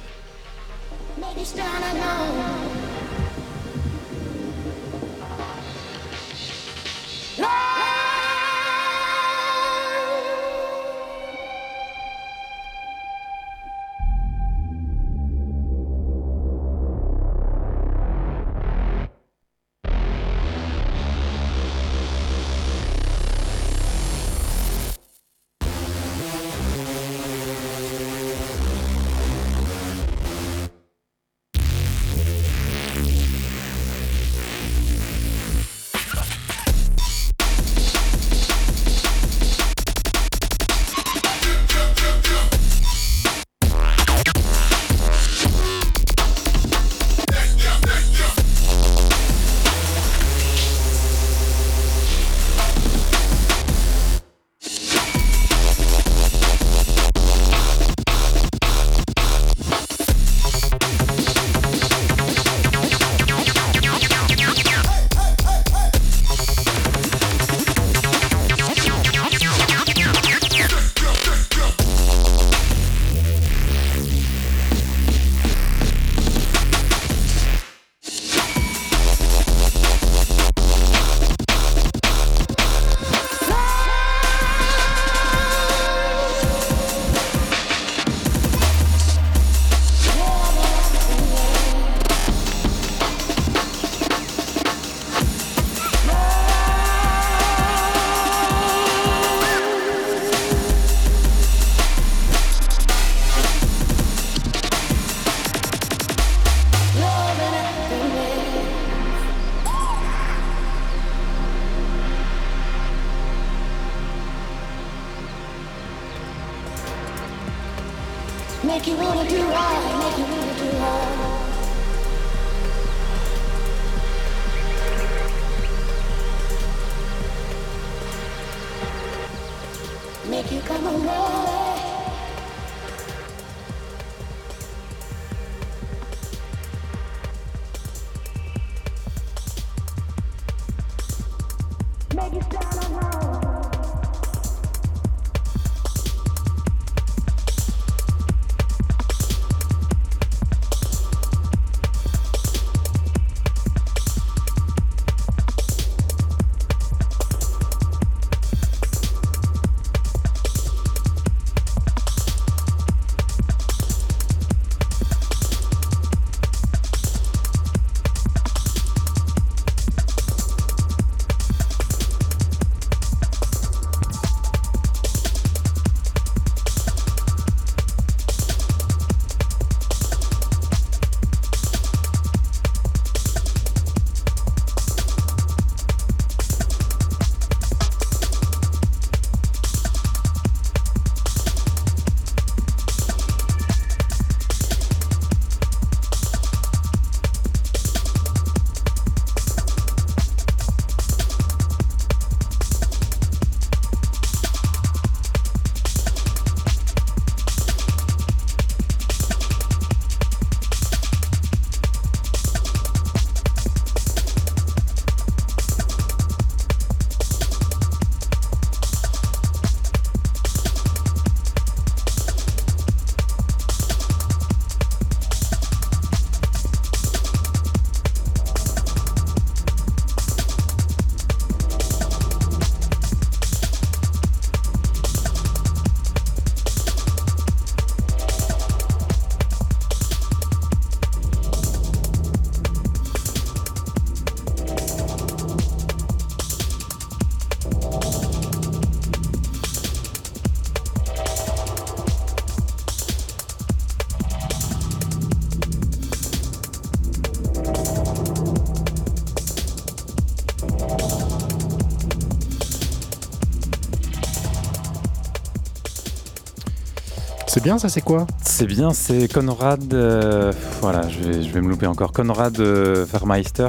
C'est 267.57 267.63
bien, 267.63 267.79
ça 267.79 267.89
c'est 267.89 268.03
quoi 268.03 268.27
C'est 268.45 268.67
bien, 268.67 268.93
c'est 268.93 269.33
Conrad. 269.33 269.95
euh, 269.95 270.53
voilà, 270.83 271.09
je 271.09 271.21
vais, 271.21 271.43
je 271.43 271.51
vais 271.51 271.63
me 271.63 271.71
louper 271.71 271.87
encore. 271.87 272.13
Conrad 272.13 272.61
euh, 272.61 273.07
Vermeister. 273.11 273.69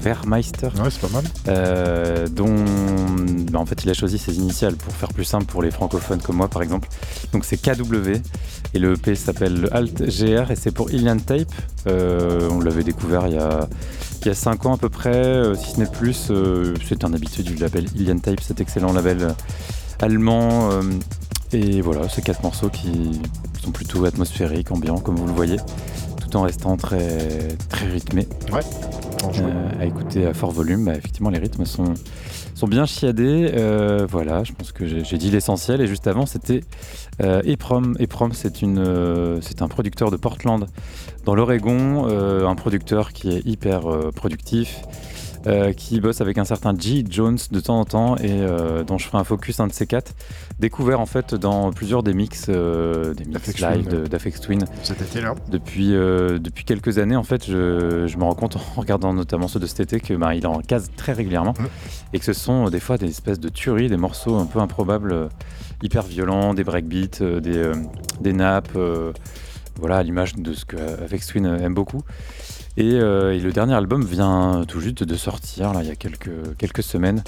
Vermeister. 0.00 0.68
Ouais, 0.76 0.88
c'est 0.88 1.00
pas 1.00 1.08
mal. 1.08 1.24
euh, 1.48 2.28
dont 2.28 2.54
bah, 3.50 3.58
en 3.58 3.66
fait 3.66 3.82
il 3.82 3.90
a 3.90 3.94
choisi 3.94 4.18
ses 4.18 4.36
initiales 4.36 4.76
pour 4.76 4.94
faire 4.94 5.08
plus 5.08 5.24
simple 5.24 5.46
pour 5.46 5.64
les 5.64 5.72
francophones 5.72 6.22
comme 6.22 6.36
moi 6.36 6.46
par 6.46 6.62
exemple. 6.62 6.88
Donc 7.32 7.44
c'est 7.44 7.56
KW 7.56 8.20
et 8.72 8.78
le 8.78 8.92
EP 8.92 9.16
s'appelle 9.16 9.62
le 9.62 9.74
Alt 9.74 10.00
GR 10.04 10.52
et 10.52 10.56
c'est 10.56 10.70
pour 10.70 10.92
Ilian 10.92 11.18
Tape. 11.18 11.50
Euh, 11.88 12.48
on 12.52 12.60
l'avait 12.60 12.84
découvert 12.84 13.26
il 13.26 13.34
y 13.34 13.38
a 13.38 13.68
il 14.20 14.28
y 14.28 14.30
a 14.30 14.34
5 14.34 14.64
ans 14.66 14.74
à 14.74 14.78
peu 14.78 14.88
près, 14.88 15.12
euh, 15.16 15.56
si 15.56 15.72
ce 15.72 15.80
n'est 15.80 15.86
plus. 15.86 16.30
C'est 16.88 17.02
un 17.02 17.12
habitué 17.14 17.42
du 17.42 17.56
label 17.56 17.86
Ilian 17.96 18.18
Tape, 18.18 18.40
cet 18.42 18.60
excellent 18.60 18.92
label 18.92 19.34
allemand. 19.98 20.70
Et 21.52 21.80
voilà, 21.80 22.08
c'est 22.08 22.22
quatre 22.22 22.42
morceaux 22.42 22.70
qui 22.70 23.20
sont 23.62 23.70
plutôt 23.70 24.04
atmosphériques, 24.04 24.70
ambiants, 24.70 24.98
comme 24.98 25.16
vous 25.16 25.26
le 25.26 25.32
voyez, 25.32 25.58
tout 26.20 26.36
en 26.36 26.42
restant 26.42 26.76
très, 26.76 27.56
très 27.68 27.86
rythmés. 27.88 28.26
Franchement. 28.48 29.48
Euh, 29.48 29.80
à 29.80 29.86
écouter 29.86 30.26
à 30.26 30.34
fort 30.34 30.50
volume, 30.50 30.84
bah, 30.84 30.94
effectivement, 30.96 31.30
les 31.30 31.38
rythmes 31.38 31.64
sont, 31.64 31.94
sont 32.54 32.66
bien 32.66 32.86
chiadés. 32.86 33.50
Euh, 33.54 34.06
voilà, 34.10 34.44
je 34.44 34.52
pense 34.52 34.72
que 34.72 34.86
j'ai 34.86 35.18
dit 35.18 35.30
l'essentiel. 35.30 35.80
Et 35.80 35.86
juste 35.86 36.06
avant, 36.06 36.26
c'était 36.26 36.62
euh, 37.22 37.42
Eprom. 37.44 37.96
Eprom, 37.98 38.32
c'est 38.32 38.62
euh, 38.62 39.40
un 39.60 39.68
producteur 39.68 40.10
de 40.10 40.16
Portland, 40.16 40.66
dans 41.24 41.34
l'Oregon. 41.34 42.06
un 42.08 42.54
producteur 42.54 43.12
qui 43.12 43.30
est 43.30 43.46
hyper 43.46 43.82
productif. 44.14 44.82
Euh, 45.46 45.72
qui 45.72 46.00
bosse 46.00 46.20
avec 46.20 46.38
un 46.38 46.44
certain 46.44 46.74
G. 46.78 47.04
Jones 47.08 47.38
de 47.50 47.60
temps 47.60 47.80
en 47.80 47.84
temps 47.84 48.16
et 48.16 48.30
euh, 48.30 48.84
dont 48.84 48.98
je 48.98 49.06
ferai 49.06 49.18
un 49.18 49.24
focus 49.24 49.60
un 49.60 49.66
de 49.66 49.72
ces 49.72 49.86
quatre 49.86 50.14
découvert 50.58 51.00
en 51.00 51.06
fait 51.06 51.34
dans 51.34 51.72
plusieurs 51.72 52.02
des 52.02 52.14
mix 52.14 52.46
euh, 52.48 53.14
des 53.14 53.24
mix 53.24 53.58
live 53.60 54.08
d'Aphex 54.08 54.40
Twin 54.40 54.64
Cet 54.82 55.02
été-là. 55.02 55.34
depuis, 55.48 55.94
euh, 55.94 56.38
depuis 56.38 56.64
quelques 56.64 56.98
années, 56.98 57.16
en 57.16 57.22
fait, 57.24 57.44
je, 57.46 58.06
je 58.06 58.16
me 58.18 58.24
rends 58.24 58.34
compte 58.34 58.56
en 58.56 58.80
regardant 58.80 59.12
notamment 59.12 59.48
ceux 59.48 59.60
de 59.60 59.66
cet 59.66 59.80
été 59.80 60.00
que 60.00 60.14
bah, 60.14 60.34
il 60.34 60.46
en 60.46 60.60
case 60.60 60.90
très 60.96 61.12
régulièrement 61.12 61.54
et 62.12 62.18
que 62.18 62.24
ce 62.24 62.32
sont 62.32 62.68
des 62.70 62.80
fois 62.80 62.98
des 62.98 63.08
espèces 63.08 63.40
de 63.40 63.48
tueries, 63.48 63.88
des 63.88 63.96
morceaux 63.96 64.36
un 64.36 64.46
peu 64.46 64.60
improbables, 64.60 65.28
hyper 65.82 66.02
violents, 66.02 66.54
des 66.54 66.64
breakbeats, 66.64 67.40
des, 67.40 67.72
des 68.20 68.32
nappes, 68.32 68.78
voilà, 69.78 69.98
à 69.98 70.02
l'image 70.02 70.34
de 70.34 70.52
ce 70.52 70.64
que 70.64 70.76
Avex 70.76 71.26
Twin 71.26 71.46
aime 71.46 71.74
beaucoup. 71.74 72.02
Et, 72.76 72.94
euh, 72.94 73.34
et 73.34 73.40
le 73.40 73.52
dernier 73.52 73.74
album 73.74 74.04
vient 74.04 74.64
tout 74.66 74.80
juste 74.80 75.02
de 75.02 75.14
sortir, 75.14 75.72
là, 75.72 75.82
il 75.82 75.88
y 75.88 75.90
a 75.90 75.96
quelques, 75.96 76.56
quelques 76.58 76.82
semaines. 76.82 77.22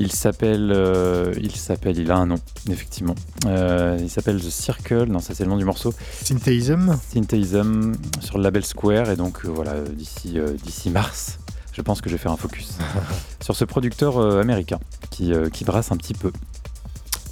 Il 0.00 0.12
s'appelle, 0.12 0.72
euh, 0.72 1.34
il 1.40 1.56
s'appelle, 1.56 1.98
il 1.98 2.12
a 2.12 2.16
un 2.16 2.26
nom, 2.26 2.38
effectivement. 2.70 3.16
Euh, 3.46 3.98
il 4.00 4.08
s'appelle 4.08 4.40
The 4.40 4.50
Circle, 4.50 5.06
non, 5.06 5.18
ça 5.18 5.34
c'est 5.34 5.42
le 5.42 5.50
nom 5.50 5.56
du 5.56 5.64
morceau. 5.64 5.92
Syntheism. 6.22 6.96
Syntheism 7.12 7.92
sur 8.20 8.38
le 8.38 8.44
label 8.44 8.64
Square 8.64 9.10
et 9.10 9.16
donc 9.16 9.44
voilà 9.44 9.80
d'ici 9.80 10.38
d'ici 10.62 10.90
mars 10.90 11.38
je 11.72 11.82
pense 11.82 12.00
que 12.00 12.08
je 12.08 12.14
vais 12.14 12.18
faire 12.18 12.32
un 12.32 12.36
focus 12.36 12.76
sur 13.40 13.54
ce 13.54 13.64
producteur 13.64 14.18
américain 14.18 14.78
qui, 15.10 15.32
qui 15.52 15.64
brasse 15.64 15.92
un 15.92 15.96
petit 15.96 16.14
peu 16.14 16.32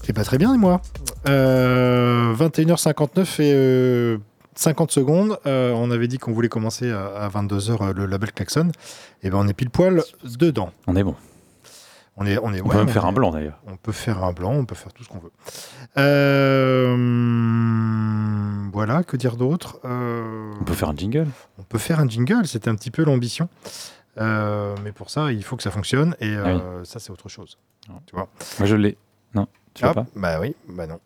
Et 0.08 0.12
pas 0.12 0.24
très 0.24 0.38
bien, 0.38 0.54
et 0.54 0.58
moi. 0.58 0.80
Euh, 1.28 2.34
21h59 2.34 3.42
et 3.42 3.52
euh, 3.52 4.18
50 4.56 4.90
secondes. 4.90 5.38
Euh, 5.46 5.72
on 5.72 5.90
avait 5.90 6.08
dit 6.08 6.18
qu'on 6.18 6.32
voulait 6.32 6.48
commencer 6.48 6.90
à, 6.90 7.06
à 7.06 7.28
22h 7.28 7.92
le 7.92 8.06
label 8.06 8.32
Klaxon. 8.32 8.70
Et 9.22 9.30
ben 9.30 9.38
on 9.38 9.46
est 9.48 9.54
pile 9.54 9.70
poil 9.70 10.02
dedans. 10.24 10.72
on 10.86 10.96
est 10.96 11.04
bon 11.04 11.14
On 12.16 12.26
est, 12.26 12.38
on 12.38 12.52
est, 12.52 12.60
on 12.60 12.64
ouais, 12.66 12.70
peut 12.72 12.78
même 12.78 12.88
on 12.88 12.92
faire 12.92 13.04
est- 13.04 13.08
un 13.08 13.12
blanc 13.12 13.30
d'ailleurs 13.30 13.58
On 13.66 13.76
peut 13.76 13.92
faire 13.92 14.24
un 14.24 14.32
blanc, 14.32 14.52
on 14.52 14.64
peut 14.64 14.74
faire 14.74 14.92
tout 14.92 15.04
ce 15.04 15.08
qu'on 15.08 15.18
veut. 15.18 15.32
Euh, 17.56 18.66
voilà, 18.72 19.02
que 19.04 19.16
dire 19.16 19.36
d'autre 19.36 19.78
Euh, 19.84 20.52
on 20.60 20.64
peut 20.64 20.74
faire 20.74 20.88
un 20.90 20.96
jingle 20.96 21.26
on 21.58 21.62
peut 21.62 21.78
faire 21.78 22.00
un 22.00 22.08
jingle, 22.08 22.46
c'était 22.46 22.68
un 22.70 22.74
petit 22.74 22.90
peu 22.90 23.04
l'ambition. 23.04 23.48
Euh, 24.18 24.74
mais 24.82 24.92
pour 24.92 25.10
ça, 25.10 25.30
il 25.32 25.42
faut 25.44 25.56
que 25.56 25.62
ça 25.62 25.70
fonctionne 25.70 26.16
et 26.20 26.34
Ah 26.36 26.42
oui. 26.46 26.52
euh, 26.62 26.84
ça, 26.84 26.98
c'est 27.00 27.10
autre 27.10 27.28
chose. 27.28 27.58
moi 28.14 28.28
je 28.64 28.76
l'ai 28.76 28.96
non 29.34 29.46
tu 29.74 29.84
l'as 29.84 29.92
pas? 29.92 30.06
bah 30.16 30.40
oui, 30.40 30.54
bah 30.68 30.86
non. 30.86 30.98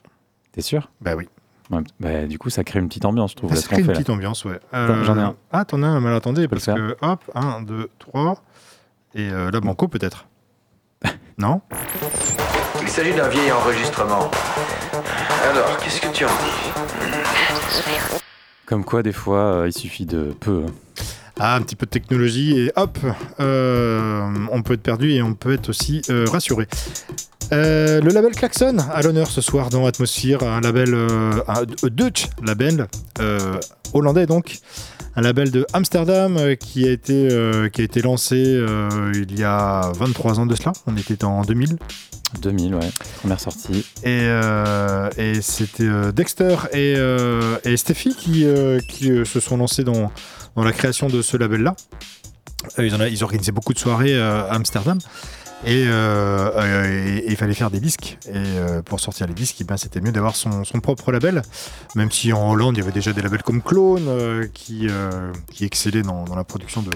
t'es 0.52 0.62
sûr? 0.62 0.90
Bah 1.00 1.14
oui. 1.16 1.28
Ouais, 1.70 1.80
bah, 2.00 2.26
du 2.26 2.38
coup 2.38 2.50
ça 2.50 2.64
crée 2.64 2.80
une 2.80 2.88
petite 2.88 3.04
ambiance 3.04 3.30
je 3.30 3.36
trouve 3.36 3.50
là, 3.50 3.56
Ça 3.56 3.62
ce 3.62 3.66
crée 3.68 3.76
qu'on 3.76 3.80
une 3.82 3.86
fait 3.86 3.92
là. 3.92 3.98
petite 3.98 4.10
ambiance, 4.10 4.44
ouais. 4.44 4.58
J'en 4.72 5.16
ai 5.16 5.20
un. 5.22 5.36
Ah, 5.52 5.64
t'en 5.64 5.82
as 5.82 5.86
un, 5.86 6.00
mal 6.00 6.14
attendez, 6.14 6.48
parce 6.48 6.66
que 6.66 6.96
hop, 7.00 7.20
1, 7.34 7.62
2, 7.62 7.88
3. 7.98 8.42
Et 9.14 9.30
euh, 9.30 9.50
là, 9.50 9.60
Banco 9.60 9.86
peut-être. 9.88 10.26
non? 11.38 11.60
Il 12.82 12.88
s'agit 12.88 13.14
d'un 13.14 13.28
vieil 13.28 13.52
enregistrement. 13.52 14.30
Alors, 15.48 15.76
qu'est-ce 15.78 16.00
que 16.00 16.08
tu 16.12 16.24
en 16.24 16.28
dis? 16.28 16.72
Comme 18.66 18.84
quoi 18.84 19.02
des 19.02 19.12
fois 19.12 19.38
euh, 19.54 19.68
il 19.68 19.72
suffit 19.72 20.06
de 20.06 20.34
peu 20.38 20.64
hein. 20.68 20.72
Ah, 21.42 21.56
un 21.56 21.62
petit 21.62 21.74
peu 21.74 21.86
de 21.86 21.90
technologie 21.90 22.58
et 22.60 22.72
hop, 22.76 22.98
euh, 23.40 24.28
on 24.52 24.62
peut 24.62 24.74
être 24.74 24.82
perdu 24.82 25.10
et 25.12 25.22
on 25.22 25.32
peut 25.34 25.54
être 25.54 25.70
aussi 25.70 26.02
euh, 26.10 26.26
rassuré. 26.30 26.68
Euh, 27.52 28.00
le 28.00 28.10
label 28.10 28.32
Klaxon 28.32 28.76
à 28.92 29.02
l'honneur 29.02 29.28
ce 29.28 29.40
soir 29.40 29.70
dans 29.70 29.84
Atmosphere, 29.86 30.42
un 30.44 30.60
label, 30.60 30.94
euh, 30.94 31.32
un 31.48 31.64
Dutch 31.90 32.26
label 32.44 32.86
euh, 33.20 33.58
hollandais 33.92 34.26
donc, 34.26 34.58
un 35.16 35.20
label 35.22 35.50
de 35.50 35.66
Amsterdam 35.72 36.38
qui 36.60 36.86
a 36.86 36.92
été 36.92 37.28
qui 37.72 37.80
a 37.80 37.84
été 37.84 38.02
lancé 38.02 38.36
il 39.14 39.38
y 39.38 39.42
a 39.42 39.90
23 39.96 40.38
ans 40.38 40.46
de 40.46 40.54
cela. 40.54 40.72
On 40.86 40.96
était 40.96 41.24
en 41.24 41.42
2000 41.42 41.76
2000 42.42 42.74
ouais 42.76 42.90
première 43.18 43.40
sortie 43.40 43.84
et, 44.04 44.28
et 45.18 45.40
c'était 45.42 46.12
Dexter 46.14 46.54
et, 46.72 46.94
et 47.64 47.76
Steffi 47.76 48.14
qui, 48.14 48.46
qui 48.88 49.06
se 49.26 49.40
sont 49.40 49.56
lancés 49.56 49.82
dans, 49.82 50.12
dans 50.54 50.62
la 50.62 50.70
création 50.72 51.08
de 51.08 51.20
ce 51.22 51.36
label-là. 51.36 51.74
Ils, 52.78 52.94
en 52.94 53.00
a- 53.00 53.08
ils 53.08 53.24
organisaient 53.24 53.50
beaucoup 53.52 53.72
de 53.74 53.78
soirées 53.80 54.16
à 54.20 54.42
Amsterdam. 54.52 54.98
Et, 55.66 55.84
euh, 55.86 56.50
euh, 56.56 57.18
et- 57.18 57.30
il 57.30 57.36
fallait 57.36 57.54
faire 57.54 57.70
des 57.70 57.80
disques. 57.80 58.18
Et 58.26 58.32
euh, 58.34 58.82
pour 58.82 59.00
sortir 59.00 59.26
les 59.26 59.34
disques, 59.34 59.56
eh 59.60 59.64
ben, 59.64 59.76
c'était 59.76 60.00
mieux 60.00 60.12
d'avoir 60.12 60.34
son, 60.36 60.62
propre 60.82 61.12
label. 61.12 61.42
Même 61.94 62.10
si 62.10 62.32
en 62.32 62.50
Hollande, 62.50 62.76
il 62.76 62.80
y 62.80 62.82
avait 62.82 62.92
déjà 62.92 63.12
des 63.12 63.22
labels 63.22 63.42
comme 63.42 63.62
Clone 63.62 64.48
qui, 64.54 64.88
qui 65.52 65.64
excellaient 65.64 66.02
dans, 66.02 66.24
la 66.34 66.44
production 66.44 66.82
de, 66.82 66.90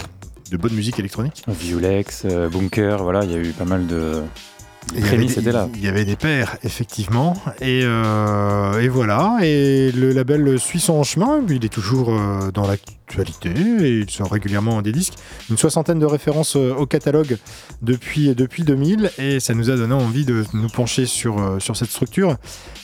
de 0.51 0.57
bonne 0.57 0.75
musique 0.75 0.99
électronique. 0.99 1.43
Euh, 2.25 2.49
Bunker 2.49 3.03
voilà 3.03 3.25
il 3.25 3.31
y 3.31 3.35
a 3.35 3.39
eu 3.39 3.53
pas 3.53 3.65
mal 3.65 3.87
de 3.87 4.23
Il 4.93 5.01
y 5.01 5.03
avait 5.03 5.09
prémices 5.09 5.35
des- 5.35 5.41
étaient 5.41 5.53
là 5.53 5.69
Il 5.75 5.83
y 5.83 5.89
avait 5.89 6.05
des 6.05 6.17
paires, 6.17 6.57
effectivement. 6.63 7.35
Et, 7.61 7.81
euh, 7.85 8.81
et 8.81 8.89
voilà. 8.89 9.39
Et 9.43 9.91
le 9.93 10.13
label 10.13 10.59
suit 10.59 10.81
son 10.81 11.03
chemin. 11.03 11.43
Il 11.49 11.65
est 11.65 11.69
toujours 11.73 12.11
euh, 12.11 12.51
dans 12.53 12.67
l'actualité. 12.67 13.51
Et 13.51 13.89
il 14.01 14.11
sort 14.11 14.31
régulièrement 14.31 14.83
des 14.83 14.93
disques. 14.93 15.15
Une 15.51 15.57
soixantaine 15.59 15.99
de 15.99 16.07
références 16.07 16.57
euh, 16.57 16.75
au 16.75 16.87
catalogue 16.87 17.39
depuis, 17.83 18.35
depuis 18.35 18.63
2000. 18.63 19.11
Et 19.19 19.41
ça 19.41 19.55
nous 19.55 19.71
a 19.71 19.77
donné 19.77 19.95
envie 19.95 20.25
de 20.25 20.45
nous 20.53 20.69
pencher 20.69 21.07
sur, 21.07 21.57
sur 21.61 21.77
cette 21.77 21.91
structure. 21.91 22.37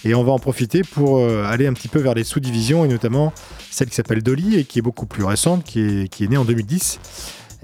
Et 0.04 0.14
on 0.14 0.24
va 0.24 0.32
en 0.32 0.38
profiter 0.38 0.82
pour 0.82 1.24
aller 1.46 1.66
un 1.66 1.74
petit 1.74 1.88
peu 1.88 2.00
vers 2.00 2.14
les 2.14 2.24
sous-divisions. 2.24 2.84
Et 2.84 2.88
notamment 2.88 3.32
celle 3.70 3.88
qui 3.88 3.94
s'appelle 3.94 4.22
Dolly 4.22 4.56
et 4.58 4.64
qui 4.64 4.78
est 4.78 4.82
beaucoup 4.82 5.06
plus 5.06 5.24
récente, 5.24 5.62
qui 5.64 5.80
est, 5.80 6.08
qui 6.08 6.24
est 6.24 6.28
née 6.28 6.36
en 6.38 6.44
2010 6.44 6.98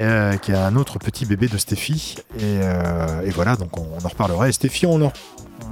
euh, 0.01 0.36
qui 0.36 0.53
est 0.53 0.57
un 0.57 0.76
autre 0.76 0.99
petit 0.99 1.24
bébé 1.26 1.49
de 1.49 1.57
Steffi. 1.59 2.16
Et, 2.38 2.42
euh, 2.42 3.22
et 3.24 3.30
voilà, 3.30 3.57
donc 3.57 3.76
on, 3.78 3.86
on 4.01 4.05
en 4.05 4.09
reparlera. 4.09 4.49
Et 4.49 4.53
Steffi, 4.53 4.86
on 4.86 5.01
en, 5.03 5.12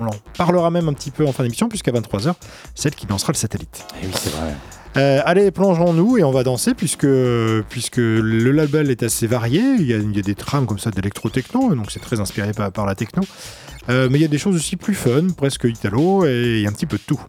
on 0.00 0.06
en 0.06 0.14
parlera 0.36 0.70
même 0.70 0.88
un 0.88 0.92
petit 0.94 1.10
peu 1.10 1.26
en 1.26 1.32
fin 1.32 1.42
d'émission, 1.42 1.68
puisqu'à 1.68 1.92
23h, 1.92 2.34
celle 2.74 2.94
qui 2.94 3.06
lancera 3.06 3.32
le 3.32 3.38
satellite. 3.38 3.84
et 4.02 4.06
oui 4.06 4.12
c'est 4.14 4.30
vrai 4.32 4.54
Euh, 4.96 5.20
allez, 5.24 5.50
plongeons-nous 5.50 6.18
et 6.18 6.22
on 6.24 6.30
va 6.30 6.44
danser, 6.44 6.72
puisque, 6.74 7.08
puisque 7.68 7.96
le 7.96 8.52
label 8.52 8.90
est 8.92 9.02
assez 9.02 9.26
varié. 9.26 9.60
Il 9.60 9.86
y 9.86 9.92
a, 9.92 9.96
il 9.96 10.14
y 10.14 10.20
a 10.20 10.22
des 10.22 10.36
trames 10.36 10.66
comme 10.66 10.78
ça 10.78 10.90
d'électro-techno, 10.92 11.74
donc 11.74 11.90
c'est 11.90 11.98
très 12.00 12.20
inspiré 12.20 12.52
par, 12.52 12.70
par 12.70 12.86
la 12.86 12.94
techno. 12.94 13.22
Euh, 13.91 14.09
mais 14.11 14.18
il 14.18 14.22
y 14.22 14.24
a 14.24 14.28
des 14.28 14.39
choses 14.39 14.57
aussi 14.57 14.76
plus 14.76 14.95
fun, 14.95 15.28
presque 15.37 15.64
italo, 15.64 16.24
et 16.24 16.64
un 16.66 16.72
petit 16.72 16.87
peu 16.87 16.97
de 16.97 17.03
tout. 17.07 17.20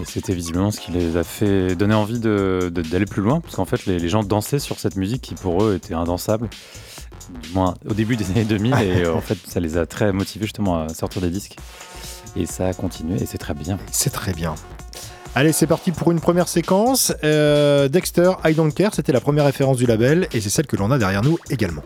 Et 0.00 0.04
c'était 0.04 0.34
visiblement 0.34 0.70
ce 0.70 0.80
qui 0.80 0.90
les 0.92 1.16
a 1.16 1.24
fait 1.24 1.76
donner 1.76 1.94
envie 1.94 2.18
de- 2.18 2.70
de- 2.72 2.82
d'aller 2.82 3.04
plus 3.06 3.22
loin, 3.22 3.40
parce 3.40 3.54
qu'en 3.56 3.64
fait, 3.64 3.86
les, 3.86 3.98
les 3.98 4.08
gens 4.08 4.22
dansaient 4.22 4.58
sur 4.58 4.78
cette 4.78 4.96
musique 4.96 5.22
qui 5.22 5.34
pour 5.34 5.62
eux 5.62 5.74
était 5.76 5.94
indensable, 5.94 6.48
du 7.42 7.50
moins 7.54 7.74
au 7.88 7.94
début 7.94 8.16
des 8.16 8.28
années 8.30 8.44
2000, 8.44 8.72
et 8.82 9.04
euh, 9.04 9.14
en 9.14 9.20
fait, 9.20 9.38
ça 9.46 9.60
les 9.60 9.76
a 9.76 9.86
très 9.86 10.12
motivés 10.12 10.46
justement 10.46 10.82
à 10.82 10.88
sortir 10.94 11.22
des 11.22 11.30
disques. 11.30 11.56
Et 12.36 12.46
ça 12.46 12.66
a 12.68 12.72
continué, 12.74 13.22
et 13.22 13.26
c'est 13.26 13.38
très 13.38 13.54
bien. 13.54 13.78
C'est 13.92 14.10
très 14.10 14.32
bien. 14.32 14.54
Allez, 15.36 15.52
c'est 15.52 15.68
parti 15.68 15.92
pour 15.92 16.10
une 16.10 16.18
première 16.18 16.48
séquence. 16.48 17.12
Euh, 17.22 17.86
Dexter, 17.88 18.32
I 18.44 18.52
Don't 18.54 18.72
Care, 18.72 18.94
c'était 18.94 19.12
la 19.12 19.20
première 19.20 19.44
référence 19.44 19.76
du 19.76 19.86
label 19.86 20.26
et 20.32 20.40
c'est 20.40 20.50
celle 20.50 20.66
que 20.66 20.74
l'on 20.76 20.90
a 20.90 20.98
derrière 20.98 21.22
nous 21.22 21.38
également. 21.50 21.82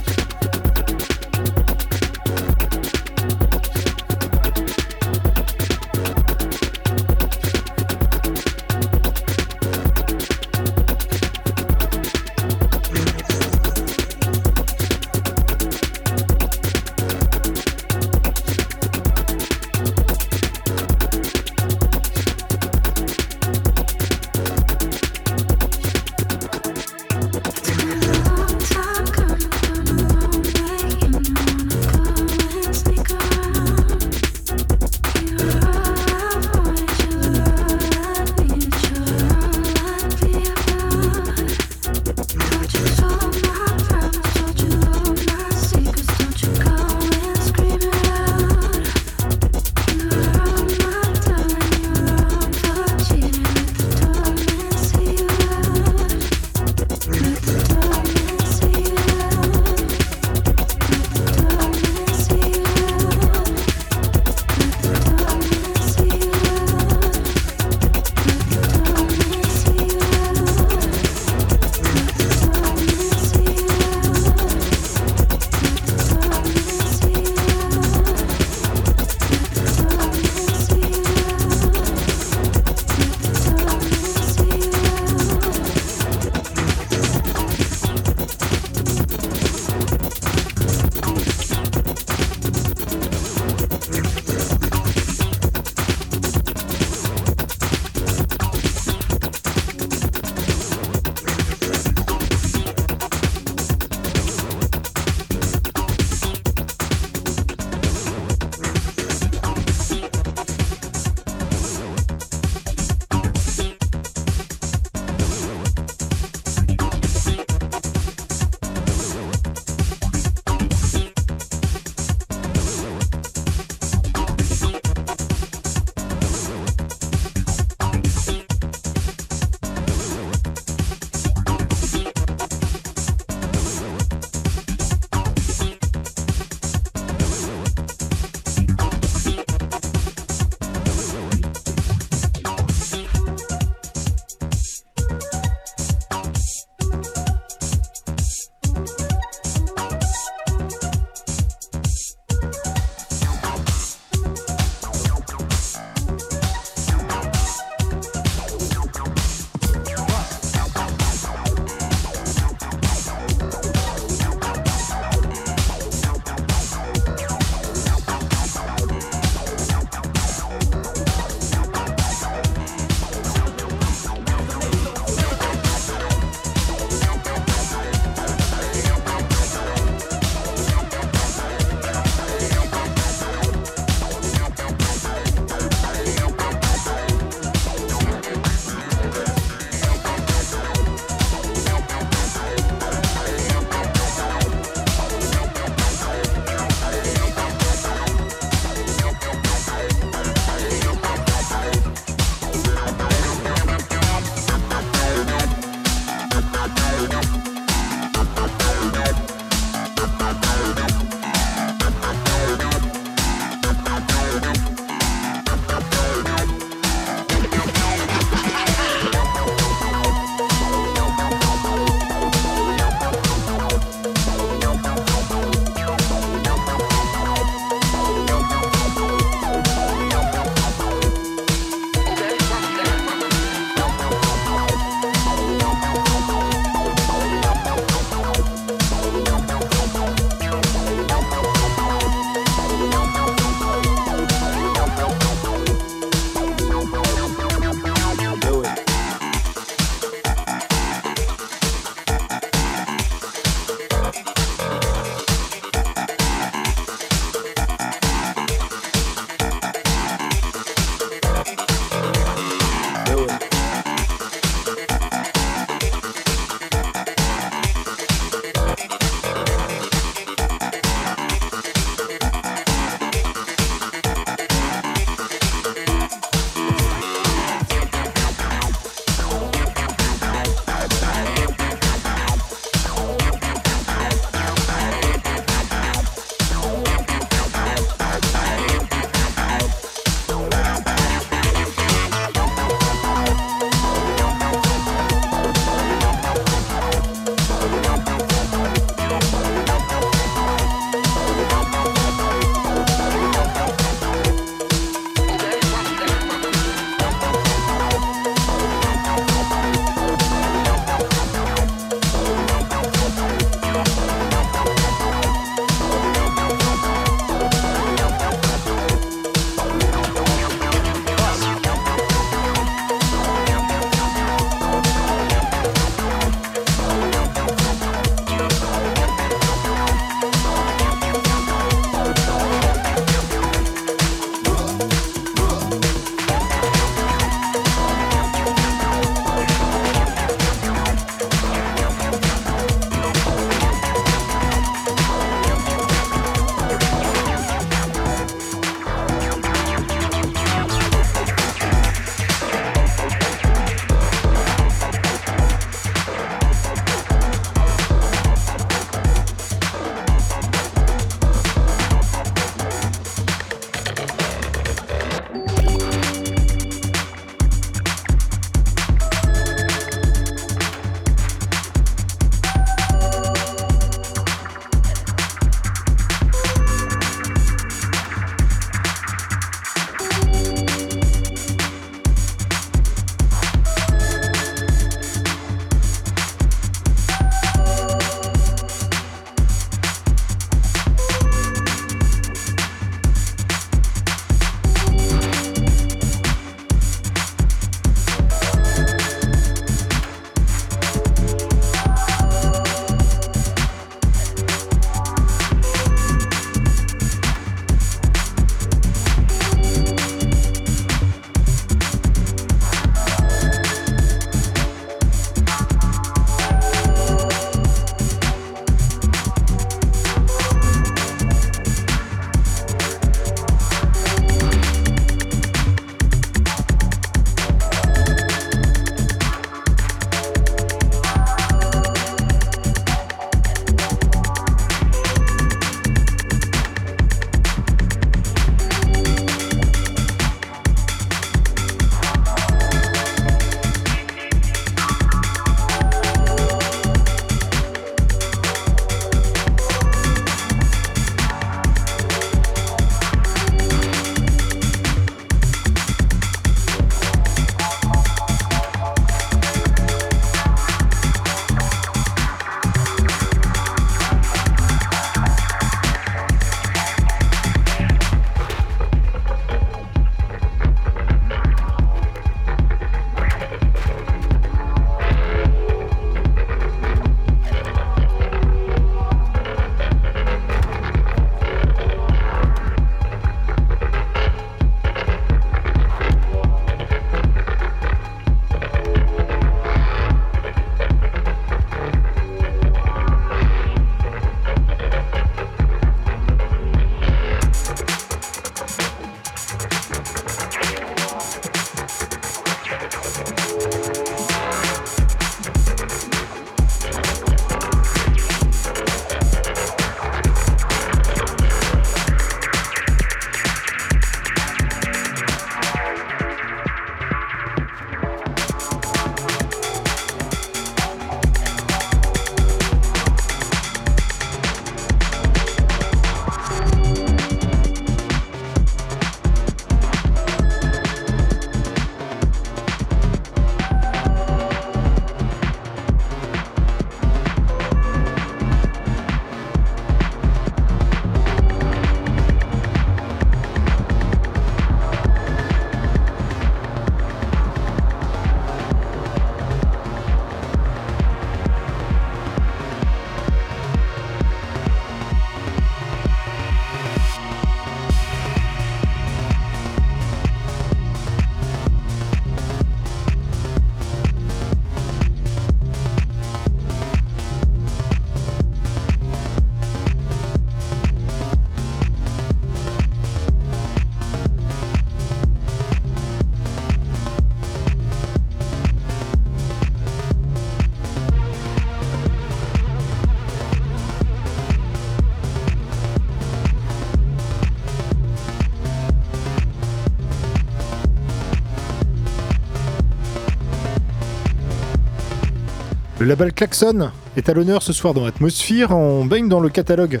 Label 596.08 596.32
Klaxon 596.32 596.90
est 597.16 597.28
à 597.28 597.34
l'honneur 597.34 597.62
ce 597.62 597.72
soir 597.72 597.94
dans 597.94 598.04
Atmosphere. 598.06 598.70
On 598.72 599.04
baigne 599.04 599.28
dans 599.28 599.40
le 599.40 599.48
catalogue 599.50 600.00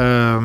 euh, 0.00 0.40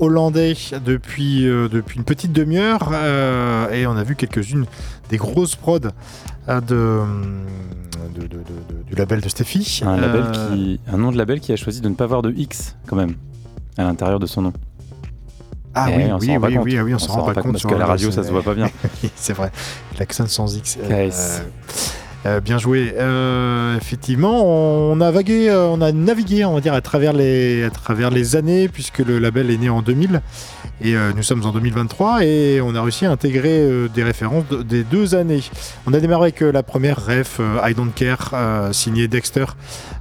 hollandais 0.00 0.54
depuis, 0.84 1.46
euh, 1.48 1.68
depuis 1.68 1.96
une 1.98 2.04
petite 2.04 2.32
demi-heure 2.32 2.90
euh, 2.92 3.70
et 3.70 3.86
on 3.86 3.96
a 3.96 4.02
vu 4.02 4.16
quelques-unes 4.16 4.66
des 5.08 5.16
grosses 5.16 5.56
prods 5.56 5.78
de, 5.78 5.90
de- 6.48 7.00
de- 8.14 8.26
de- 8.26 8.26
de- 8.26 8.82
du 8.86 8.94
label 8.94 9.20
de 9.20 9.28
Steffi. 9.28 9.80
Un, 9.86 9.96
label 9.96 10.24
qui, 10.32 10.80
un 10.92 10.98
nom 10.98 11.12
de 11.12 11.16
label 11.16 11.40
qui 11.40 11.52
a 11.52 11.56
choisi 11.56 11.80
de 11.80 11.88
ne 11.88 11.94
pas 11.94 12.04
avoir 12.04 12.20
de 12.22 12.32
X 12.32 12.76
quand 12.86 12.96
même 12.96 13.14
à 13.78 13.84
l'intérieur 13.84 14.18
de 14.18 14.26
son 14.26 14.42
nom. 14.42 14.52
Ah 15.74 15.86
Eh, 15.90 15.96
oui, 15.96 16.02
on 16.12 16.18
oui, 16.18 16.26
s'en 16.26 16.32
rend 16.34 16.40
pas 16.40 16.48
oui, 16.48 16.94
on 16.94 16.98
s'en 16.98 17.12
rend 17.14 17.22
pas 17.32 17.40
compte 17.40 17.52
parce 17.52 17.64
qu'à 17.64 17.78
la 17.78 17.86
radio 17.86 18.10
ça 18.10 18.22
se 18.22 18.30
voit 18.30 18.42
pas 18.42 18.52
bien. 18.54 18.68
c'est 19.16 19.32
vrai. 19.32 19.50
Klaxon 19.94 20.26
sans 20.26 20.54
X. 20.54 20.76
euh, 22.24 22.40
bien 22.40 22.58
joué. 22.58 22.94
Euh, 22.96 23.76
effectivement, 23.76 24.44
on 24.44 25.00
a 25.00 25.10
vagué, 25.10 25.48
euh, 25.48 25.66
on 25.66 25.80
a 25.80 25.92
navigué, 25.92 26.44
on 26.44 26.54
va 26.54 26.60
dire, 26.60 26.74
à 26.74 26.80
travers 26.80 27.12
les, 27.12 27.68
années, 28.36 28.68
puisque 28.68 28.98
le 28.98 29.18
label 29.18 29.50
est 29.50 29.58
né 29.58 29.68
en 29.68 29.82
2000 29.82 30.20
et 30.84 30.96
euh, 30.96 31.12
nous 31.14 31.22
sommes 31.22 31.44
en 31.44 31.52
2023 31.52 32.24
et 32.24 32.60
on 32.60 32.74
a 32.74 32.82
réussi 32.82 33.06
à 33.06 33.10
intégrer 33.10 33.88
des 33.94 34.02
références 34.02 34.48
de- 34.48 34.62
des 34.62 34.84
deux 34.84 35.14
années. 35.14 35.42
On 35.86 35.92
a 35.94 36.00
démarré 36.00 36.22
avec 36.22 36.40
la 36.40 36.62
première 36.62 37.04
ref, 37.04 37.40
I 37.64 37.74
Don't 37.74 37.92
Care, 37.94 38.30
euh, 38.34 38.72
signé 38.72 39.08
Dexter, 39.08 39.44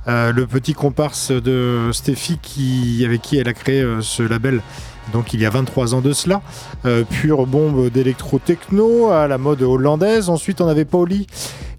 le 0.08 0.44
petit 0.46 0.74
comparse 0.74 1.32
de 1.32 1.90
Steffi 1.92 2.40
avec 3.06 3.22
qui 3.22 3.38
elle 3.38 3.48
a 3.48 3.54
créé 3.54 3.86
ce 4.02 4.24
label. 4.24 4.62
Donc 5.14 5.34
il 5.34 5.42
y 5.42 5.46
a 5.46 5.50
23 5.50 5.94
ans 5.96 6.02
de 6.02 6.14
cela, 6.14 6.42
Euh, 6.86 7.04
pure 7.04 7.46
bombe 7.46 7.90
d'électro-techno 7.90 9.12
à 9.12 9.28
la 9.28 9.38
mode 9.38 9.62
hollandaise. 9.62 10.30
Ensuite 10.30 10.62
on 10.62 10.68
avait 10.68 10.86
Pauli 10.86 11.28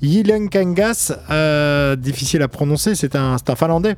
Yilenkangas, 0.03 1.13
euh, 1.31 1.97
difficile 1.97 2.43
à 2.43 2.49
prononcer, 2.49 2.95
c'est 2.95 3.17
un, 3.17 3.37
un 3.47 3.55
finlandais. 3.57 3.97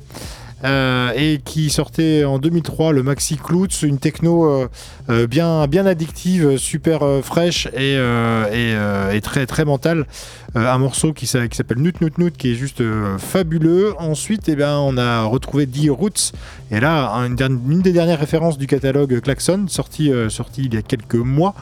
Euh, 0.63 1.11
et 1.15 1.41
qui 1.43 1.69
sortait 1.69 2.23
en 2.23 2.39
2003 2.39 2.93
le 2.93 3.03
Maxi 3.03 3.35
Klutz, 3.35 3.83
une 3.83 3.99
techno 3.99 4.45
euh, 4.45 4.67
euh, 5.09 5.27
bien, 5.27 5.67
bien 5.67 5.85
addictive, 5.85 6.57
super 6.57 7.01
fraîche 7.23 7.67
et, 7.77 7.97
très, 9.21 9.45
très 9.45 9.65
mentale. 9.65 10.05
Un 10.55 10.77
morceau 10.77 11.11
qui, 11.11 11.27
s'a- 11.27 11.47
qui 11.49 11.57
s'appelle 11.57 11.79
Nut 11.79 11.99
Nut 11.99 12.17
Nut 12.17 12.35
qui 12.37 12.51
est 12.51 12.55
juste 12.55 12.81
fabuleux. 13.17 13.93
Ensuite, 13.99 14.47
eh 14.47 14.55
ben, 14.55 14.77
on 14.77 14.97
a 14.97 15.23
retrouvé 15.23 15.65
Die 15.65 15.89
Roots. 15.89 16.31
Et 16.71 16.79
là, 16.79 17.11
une, 17.13 17.81
des 17.81 17.91
dernières 17.91 18.19
références 18.19 18.57
du 18.57 18.67
catalogue 18.67 19.19
Klaxon, 19.19 19.65
sorti, 19.67 20.11
sorti 20.29 20.63
il 20.65 20.73
y 20.73 20.77
a 20.77 20.81
quelques 20.81 21.15
mois. 21.15 21.53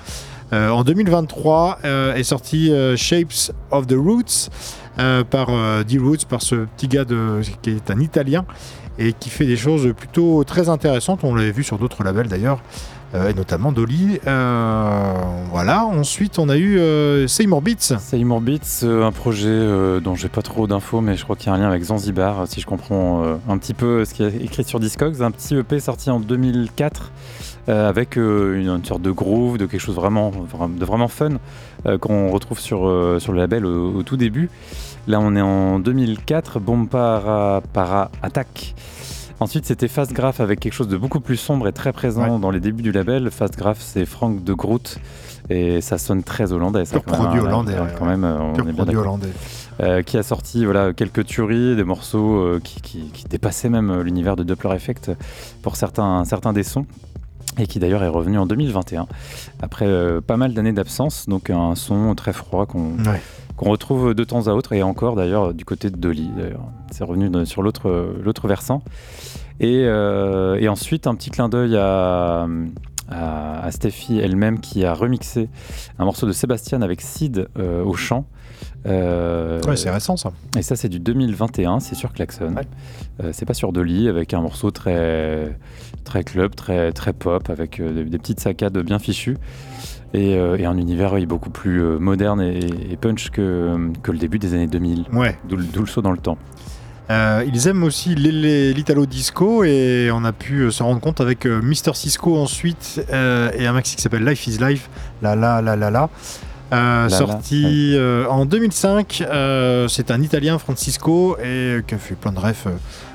En 0.52 0.84
2023 0.84 1.80
euh, 1.84 2.14
est 2.14 2.24
sorti 2.24 2.72
Shapes 2.96 3.52
of 3.72 3.88
the 3.88 3.96
Roots 3.98 4.50
par 5.32 5.84
Die 5.86 5.98
Roots, 5.98 6.26
par 6.30 6.44
ce 6.44 6.56
petit 6.78 6.88
gars 6.88 7.06
qui 7.64 7.72
est 7.72 7.90
un 7.90 8.00
Italien 8.00 8.46
et 9.00 9.14
qui 9.14 9.30
fait 9.30 9.46
des 9.46 9.58
choses 9.58 9.94
plutôt 9.98 10.44
très 10.44 10.70
intéressantes. 10.70 11.24
On 11.24 11.36
l'avait 11.36 11.52
vu 11.52 11.64
sur 11.64 11.78
d'autres 11.78 12.04
labels 12.04 12.28
d'ailleurs, 12.28 12.60
euh, 13.16 13.30
et 13.30 13.34
notamment 13.34 13.72
Dolly. 13.72 14.20
Euh, 14.28 15.14
voilà. 15.52 15.86
Ensuite, 15.86 16.40
on 16.40 16.50
a 16.50 16.58
eu 16.58 16.78
euh, 16.80 17.28
Seymour 17.28 17.62
Beats. 17.62 17.98
Seymour 18.00 18.42
Beats, 18.42 18.84
euh, 18.84 19.06
un 19.06 19.12
projet 19.12 20.02
dont 20.02 20.16
j'ai 20.16 20.30
pas 20.30 20.42
trop 20.42 20.68
d'infos, 20.68 21.02
mais 21.02 21.16
je 21.18 21.24
crois 21.24 21.36
qu'il 21.36 21.48
y 21.48 21.50
a 21.50 21.54
un 21.54 21.58
lien 21.58 21.68
avec 21.68 21.84
Zanzibar, 21.84 22.48
si 22.48 22.62
je 22.62 22.66
comprends 22.66 23.24
un 23.50 23.58
petit 23.58 23.74
peu 23.74 24.06
ce 24.06 24.14
qui 24.14 24.24
est 24.24 24.36
écrit 24.44 24.64
sur 24.64 24.80
Discogs. 24.80 25.22
Un 25.22 25.32
petit 25.32 25.56
EP 25.56 25.80
sorti 25.80 26.10
en 26.10 26.20
2004 26.20 27.12
euh, 27.70 27.88
avec 27.90 28.18
une, 28.18 28.84
sorte 28.84 29.02
de 29.02 29.12
groove, 29.12 29.58
de 29.58 29.66
quelque 29.66 29.80
chose 29.82 29.96
vraiment, 29.96 30.32
vra- 30.32 30.74
de 30.78 30.86
vraiment 30.86 31.08
fun 31.08 31.38
qu'on 32.00 32.32
retrouve 32.32 32.60
sur, 32.60 32.80
sur 33.20 33.34
le 33.34 33.40
label 33.40 33.66
au 33.66 34.04
tout 34.04 34.16
début. 34.16 34.50
Là, 35.08 35.20
on 35.20 35.36
est 35.36 35.42
en 35.42 35.80
2004, 35.80 36.60
Bomb 36.60 36.88
Para, 36.88 37.62
Attack. 38.22 38.74
Ensuite, 39.40 39.66
c'était 39.66 39.90
Fast 39.90 40.14
Graph 40.14 40.40
avec 40.40 40.60
quelque 40.62 40.74
chose 40.74 40.88
de 40.88 40.96
beaucoup 40.96 41.20
plus 41.20 41.36
sombre 41.36 41.68
et 41.68 41.74
très 41.74 41.92
présent 41.92 42.36
Ouais. 42.36 42.40
dans 42.40 42.52
les 42.52 42.62
débuts 42.62 42.84
du 42.84 42.92
label. 42.94 43.30
Fast 43.30 43.58
Graph, 43.58 43.80
c'est 43.82 44.06
Frank 44.06 44.44
de 44.44 44.54
Groot 44.54 44.98
et 45.50 45.82
ça 45.82 45.98
sonne 45.98 46.24
très 46.24 46.54
hollandais. 46.54 46.86
Ça, 46.86 47.00
quand 47.00 47.12
produit 47.16 47.42
hollandais, 47.42 47.76
là, 47.76 47.88
quand 47.98 48.06
ouais. 48.06 48.16
même, 48.16 48.24
on 48.24 48.54
est 48.68 48.74
produit 48.74 48.96
hollandais. 48.96 49.28
Euh, 49.82 50.04
qui 50.04 50.18
a 50.18 50.24
sorti 50.24 50.64
voilà, 50.66 50.94
quelques 50.94 51.26
tueries, 51.26 51.76
des 51.76 51.84
morceaux 51.84 52.36
euh, 52.38 52.62
qui, 52.64 52.80
qui- 52.82 53.10
qui 53.12 53.26
dépassaient 53.26 53.70
même 53.70 53.90
euh, 53.90 54.04
l'univers 54.04 54.36
de 54.36 54.44
Doppler 54.44 54.74
Effect 54.76 55.12
pour 55.64 55.76
certains, 55.76 56.24
certains 56.26 56.54
des 56.54 56.64
sons. 56.64 56.86
Et 57.60 57.68
qui 57.68 57.78
d'ailleurs 57.80 58.04
est 58.04 58.08
revenu 58.08 58.38
en 58.40 58.46
2021, 58.48 59.06
après 59.62 59.86
euh, 59.86 60.22
pas 60.22 60.38
mal 60.38 60.56
d'années 60.56 60.72
d'absence, 60.72 61.28
donc 61.28 61.52
un 61.52 61.76
son 61.76 62.16
très 62.16 62.34
froid 62.34 62.66
qu'on 62.66 62.94
Ouais. 63.06 63.22
Qu'on 63.58 63.70
retrouve 63.70 64.14
de 64.14 64.24
temps 64.24 64.48
à 64.48 64.52
autre, 64.54 64.74
et 64.74 64.82
encore 64.84 65.16
d'ailleurs 65.16 65.54
du 65.54 65.66
côté 65.66 65.90
de 65.90 65.98
Dolly, 65.98 66.30
d'ailleurs. 66.38 66.66
C'est 66.92 67.04
revenu 67.04 67.30
de- 67.30 67.46
sur 67.46 67.62
l'autre 67.62 67.90
euh, 67.90 68.14
l'autre 68.24 68.48
versant. 68.48 68.82
Et, 69.60 69.84
euh, 69.86 70.58
et 70.60 70.68
ensuite, 70.68 71.06
un 71.08 71.16
petit 71.16 71.30
clin 71.30 71.48
d'œil 71.50 71.78
à, 71.78 72.48
à, 73.10 73.64
à 73.66 73.72
Steffi 73.72 74.18
elle-même 74.20 74.60
qui 74.60 74.84
a 74.86 74.94
remixé 74.94 75.50
un 76.00 76.06
morceau 76.06 76.26
de 76.26 76.32
Sébastien 76.32 76.82
avec 76.82 77.02
Sid 77.02 77.48
euh, 77.60 77.84
au 77.84 77.94
chant. 77.94 78.26
Euh, 78.86 79.62
Ouais, 79.68 79.76
c'est 79.78 79.90
récent 79.92 80.18
ça. 80.18 80.32
et 80.58 80.62
ça, 80.62 80.76
c'est 80.76 80.90
du 80.90 81.00
2021, 81.00 81.80
c'est 81.80 81.96
sur 81.96 82.12
Klaxon. 82.14 82.54
Ouais. 82.56 82.64
Euh, 83.24 83.30
c'est 83.34 83.46
pas 83.46 83.54
sur 83.54 83.72
Dolly, 83.72 84.10
avec 84.10 84.34
un 84.34 84.42
morceau 84.42 84.72
très, 84.72 85.56
très 86.04 86.24
club, 86.24 86.56
très, 86.56 86.92
très 86.92 87.14
pop, 87.14 87.50
avec 87.50 87.82
des, 87.82 88.04
des 88.04 88.18
petites 88.18 88.40
saccades 88.40 88.78
bien 88.80 89.00
fichues. 89.00 89.38
Et, 90.14 90.36
euh, 90.38 90.58
et 90.58 90.66
un 90.66 90.78
univers 90.78 91.14
oui, 91.14 91.26
beaucoup 91.26 91.50
plus 91.50 91.82
euh, 91.82 91.98
moderne 91.98 92.40
et, 92.42 92.60
et 92.92 92.98
punch 92.98 93.30
que, 93.32 93.78
que 94.04 94.12
le 94.12 94.18
début 94.20 94.38
des 94.40 94.54
années 94.54 94.68
2000. 94.68 95.06
Ouais. 95.12 95.38
D'où 95.50 95.56
le- 95.58 95.86
saut 95.88 96.02
dans 96.02 96.12
le 96.12 96.18
temps. 96.20 96.38
Euh, 97.10 97.44
ils 97.52 97.68
aiment 97.68 97.84
aussi 97.84 98.16
l'Italo 98.16 99.06
Disco 99.06 99.64
et 99.64 100.10
on 100.14 100.24
a 100.24 100.32
pu 100.32 100.62
euh, 100.62 100.72
se 100.72 100.82
rendre 100.84 101.02
compte 101.02 101.20
avec 101.20 101.46
Mister 101.46 101.92
Cisco 101.96 102.38
ensuite 102.38 103.02
et 103.12 103.66
un 103.68 103.74
maxi 103.74 103.96
qui 103.96 104.02
s'appelle 104.02 104.24
Life 104.24 104.48
is 104.48 104.58
Life, 104.60 104.90
la 105.22 105.36
la 105.36 105.62
la 105.62 105.76
la 105.76 105.90
la. 105.92 106.10
Euh, 106.72 107.10
sorti 107.10 107.94
euh, 107.96 108.26
en 108.30 108.46
2005, 108.46 109.22
euh, 109.30 109.88
c'est 109.90 110.10
un 110.12 110.22
Italien 110.22 110.58
Francisco 110.58 111.38
et 111.44 111.82
qui 111.86 111.94
a 111.94 111.98
fait 112.00 112.16
plein 112.16 112.32
de 112.32 112.40
refs 112.40 112.68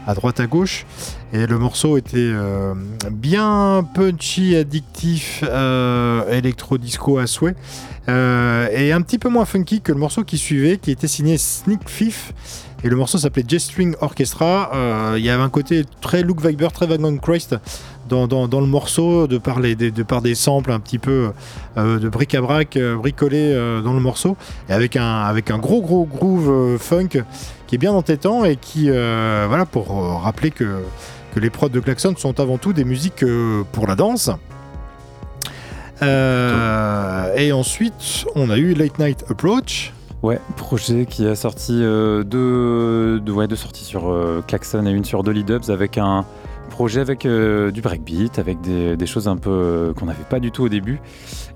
à 0.06 0.14
droite 0.14 0.38
à 0.38 0.46
gauche. 0.46 0.84
Et 1.34 1.46
le 1.46 1.58
morceau 1.58 1.98
était 1.98 2.16
euh, 2.16 2.72
bien 3.10 3.86
punchy, 3.94 4.56
addictif, 4.56 5.44
euh, 5.46 6.26
électro-disco 6.30 7.18
à 7.18 7.26
souhait. 7.26 7.54
Euh, 8.08 8.68
et 8.72 8.92
un 8.92 9.02
petit 9.02 9.18
peu 9.18 9.28
moins 9.28 9.44
funky 9.44 9.82
que 9.82 9.92
le 9.92 9.98
morceau 9.98 10.24
qui 10.24 10.38
suivait, 10.38 10.78
qui 10.78 10.90
était 10.90 11.06
signé 11.06 11.36
Sneak 11.36 11.84
Thief. 11.84 12.32
Et 12.82 12.88
le 12.88 12.96
morceau 12.96 13.18
s'appelait 13.18 13.44
J-String 13.46 13.94
Orchestra. 14.00 14.70
Euh, 14.74 15.14
Il 15.18 15.24
y 15.24 15.28
avait 15.28 15.42
un 15.42 15.50
côté 15.50 15.84
très 16.00 16.22
Luke 16.22 16.40
Viber, 16.40 16.68
très 16.72 16.86
Wagon 16.86 17.18
Christ 17.18 17.56
dans, 18.08 18.26
le 18.26 18.66
morceau, 18.66 19.26
de 19.26 19.36
par, 19.36 19.60
des- 19.60 20.34
samples 20.34 20.72
un 20.72 20.80
petit 20.80 20.98
peu 20.98 21.28
de 21.76 22.08
bric-à-brac 22.08 22.78
bricolés 22.96 23.52
dans 23.84 23.92
le 23.92 24.00
morceau. 24.00 24.38
Et 24.70 24.72
avec 24.72 24.96
un, 24.96 25.24
avec 25.24 25.50
un 25.50 25.58
gros 25.58 25.82
gros 25.82 26.06
groove 26.06 26.78
funk 26.78 27.22
qui 27.66 27.74
est 27.74 27.78
bien 27.78 27.92
entêtant 27.92 28.46
et 28.46 28.56
qui, 28.56 28.88
voilà, 28.88 29.66
pour 29.66 30.22
rappeler 30.22 30.50
que, 30.50 30.64
que 31.34 31.40
les 31.40 31.50
prods 31.50 31.68
de 31.68 31.80
Klaxon 31.80 32.14
sont 32.16 32.40
avant 32.40 32.58
tout 32.58 32.72
des 32.72 32.84
musiques 32.84 33.22
euh, 33.22 33.62
pour 33.72 33.86
la 33.86 33.94
danse. 33.94 34.30
Euh, 36.02 37.34
et 37.36 37.52
ensuite, 37.52 38.26
on 38.34 38.50
a 38.50 38.56
eu 38.56 38.74
Late 38.74 38.98
Night 38.98 39.24
Approach. 39.28 39.92
Ouais, 40.22 40.40
projet 40.56 41.06
qui 41.06 41.26
a 41.26 41.36
sorti 41.36 41.78
euh, 41.80 42.24
deux, 42.24 43.20
ouais, 43.30 43.46
deux 43.46 43.56
sorties 43.56 43.84
sur 43.84 44.10
euh, 44.10 44.42
Klaxon 44.46 44.84
et 44.84 44.90
une 44.90 45.04
sur 45.04 45.22
Dolly 45.22 45.44
Dubs 45.44 45.70
avec 45.70 45.96
un 45.96 46.24
projet 46.70 47.00
avec 47.00 47.26
du 47.26 47.80
breakbeat, 47.80 48.38
avec 48.38 48.60
des, 48.60 49.06
choses 49.06 49.26
un 49.26 49.36
peu 49.36 49.92
qu'on 49.98 50.06
n'avait 50.06 50.24
pas 50.24 50.38
du 50.38 50.52
tout 50.52 50.64
au 50.64 50.68
début. 50.68 51.00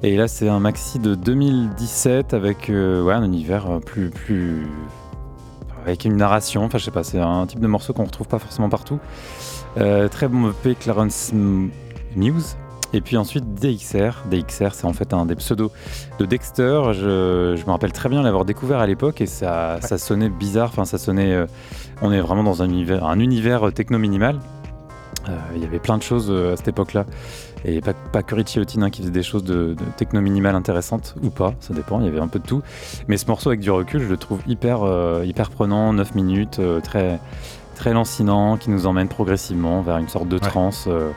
Et 0.03 0.17
là, 0.17 0.27
c'est 0.27 0.49
un 0.49 0.59
maxi 0.59 0.99
de 0.99 1.15
2017 1.15 2.35
avec 2.35 2.71
un 2.71 3.23
univers 3.23 3.79
plus, 3.85 4.11
plus. 4.11 4.67
avec 5.85 6.05
une 6.05 6.17
narration. 6.17 6.65
Enfin, 6.65 6.79
je 6.79 6.85
sais 6.85 6.91
pas, 6.91 7.05
c'est 7.05 7.21
un 7.21 7.47
type 7.47 7.61
de 7.61 7.67
morceau 7.69 7.93
qu'on 7.93 8.05
retrouve 8.05 8.27
pas 8.27 8.41
forcément 8.41 8.69
partout. 8.69 8.99
Euh, 9.79 10.09
très 10.09 10.29
bon 10.29 10.51
EP 10.51 10.75
Clarence 10.75 11.33
Muse. 12.17 12.57
Et 12.95 13.01
puis 13.01 13.17
ensuite 13.17 13.55
DXR. 13.55 14.23
DXR, 14.31 14.75
c'est 14.75 14.85
en 14.85 14.93
fait 14.93 15.15
un 15.15 15.25
des 15.25 15.35
pseudos 15.35 15.73
de 16.19 16.27
Dexter. 16.27 16.83
Je, 16.93 17.55
je 17.57 17.65
me 17.65 17.71
rappelle 17.71 17.93
très 17.93 18.11
bien 18.11 18.23
l'avoir 18.23 18.45
découvert 18.45 18.81
à 18.81 18.87
l'époque 18.87 19.23
et 19.23 19.27
ça, 19.27 19.79
ça 19.81 19.97
sonnait 19.97 20.29
bizarre. 20.29 20.69
Enfin, 20.69 20.85
ça 20.85 20.99
sonnait. 20.99 21.33
euh, 21.33 21.47
on 22.03 22.13
est 22.13 22.21
vraiment 22.21 22.45
dans 22.45 22.63
un 22.63 22.69
univers, 22.69 23.05
un 23.07 23.19
univers 23.19 23.73
techno 23.73 23.99
minimal. 23.99 24.39
Euh, 25.31 25.39
Il 25.55 25.63
y 25.63 25.65
avait 25.65 25.79
plein 25.79 25.97
de 25.97 26.03
choses 26.03 26.31
à 26.31 26.55
cette 26.57 26.69
époque-là. 26.69 27.07
Et 27.65 27.81
pas, 27.81 27.95
pas 27.95 28.23
que 28.25 28.35
Richie 28.35 28.59
Houghton 28.59 28.83
hein, 28.83 28.91
qui 28.91 29.01
faisait 29.03 29.13
des 29.13 29.23
choses 29.23 29.45
de, 29.45 29.75
de 29.75 29.85
techno 29.97 30.21
minimal 30.21 30.55
intéressantes 30.57 31.15
ou 31.23 31.31
pas, 31.31 31.55
ça 31.61 31.73
dépend, 31.73 32.01
il 32.01 32.07
y 32.07 32.09
avait 32.09 32.19
un 32.19 32.27
peu 32.27 32.41
de 32.41 32.47
tout. 32.47 32.61
Mais 33.07 33.17
ce 33.17 33.27
morceau 33.27 33.51
avec 33.51 33.61
du 33.61 33.71
recul, 33.71 34.03
je 34.03 34.09
le 34.09 34.17
trouve 34.17 34.41
hyper, 34.49 34.81
hyper 35.25 35.49
prenant, 35.49 35.93
9 35.93 36.17
minutes, 36.17 36.61
très, 36.83 37.21
très 37.83 37.93
lancinant, 37.93 38.59
qui 38.59 38.71
nous 38.71 38.87
emmène 38.87 39.09
progressivement 39.09 39.83
vers 39.83 39.99
une 39.99 40.09
sorte 40.09 40.29
de 40.29 40.39
trance. 40.39 40.85
euh, 40.87 41.11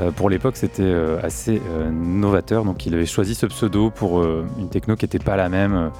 euh, 0.00 0.10
pour 0.10 0.28
l'époque, 0.28 0.56
c'était 0.56 0.82
euh, 0.82 1.20
assez 1.22 1.62
euh, 1.70 1.88
novateur, 1.88 2.64
donc 2.64 2.84
il 2.84 2.94
avait 2.94 3.06
choisi 3.06 3.36
ce 3.36 3.46
pseudo 3.46 3.90
pour 3.90 4.24
une 4.24 4.68
techno 4.68 4.96
qui 4.96 5.04
n'était 5.04 5.20
pas 5.20 5.36
la 5.36 5.48
même, 5.48 5.92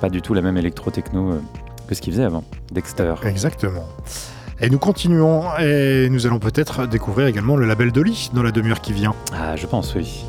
pas 0.00 0.08
du 0.08 0.22
tout 0.22 0.32
la 0.32 0.40
même 0.40 0.56
électro-techno. 0.56 1.38
que 1.86 1.94
ce 1.94 2.00
qu'il 2.00 2.14
faisait 2.14 2.24
avant, 2.24 2.44
Dexter. 2.72 3.12
Exactement. 3.24 3.84
Et 4.58 4.70
nous 4.70 4.78
continuons 4.78 5.42
et 5.60 6.08
nous 6.10 6.26
allons 6.26 6.38
peut-être 6.38 6.86
découvrir 6.86 7.26
également 7.26 7.56
le 7.56 7.66
label 7.66 7.92
Dolly 7.92 8.30
dans 8.32 8.42
la 8.42 8.52
demi-heure 8.52 8.80
qui 8.80 8.94
vient. 8.94 9.14
Ah, 9.34 9.54
je 9.54 9.66
pense, 9.66 9.94
oui. 9.94 10.24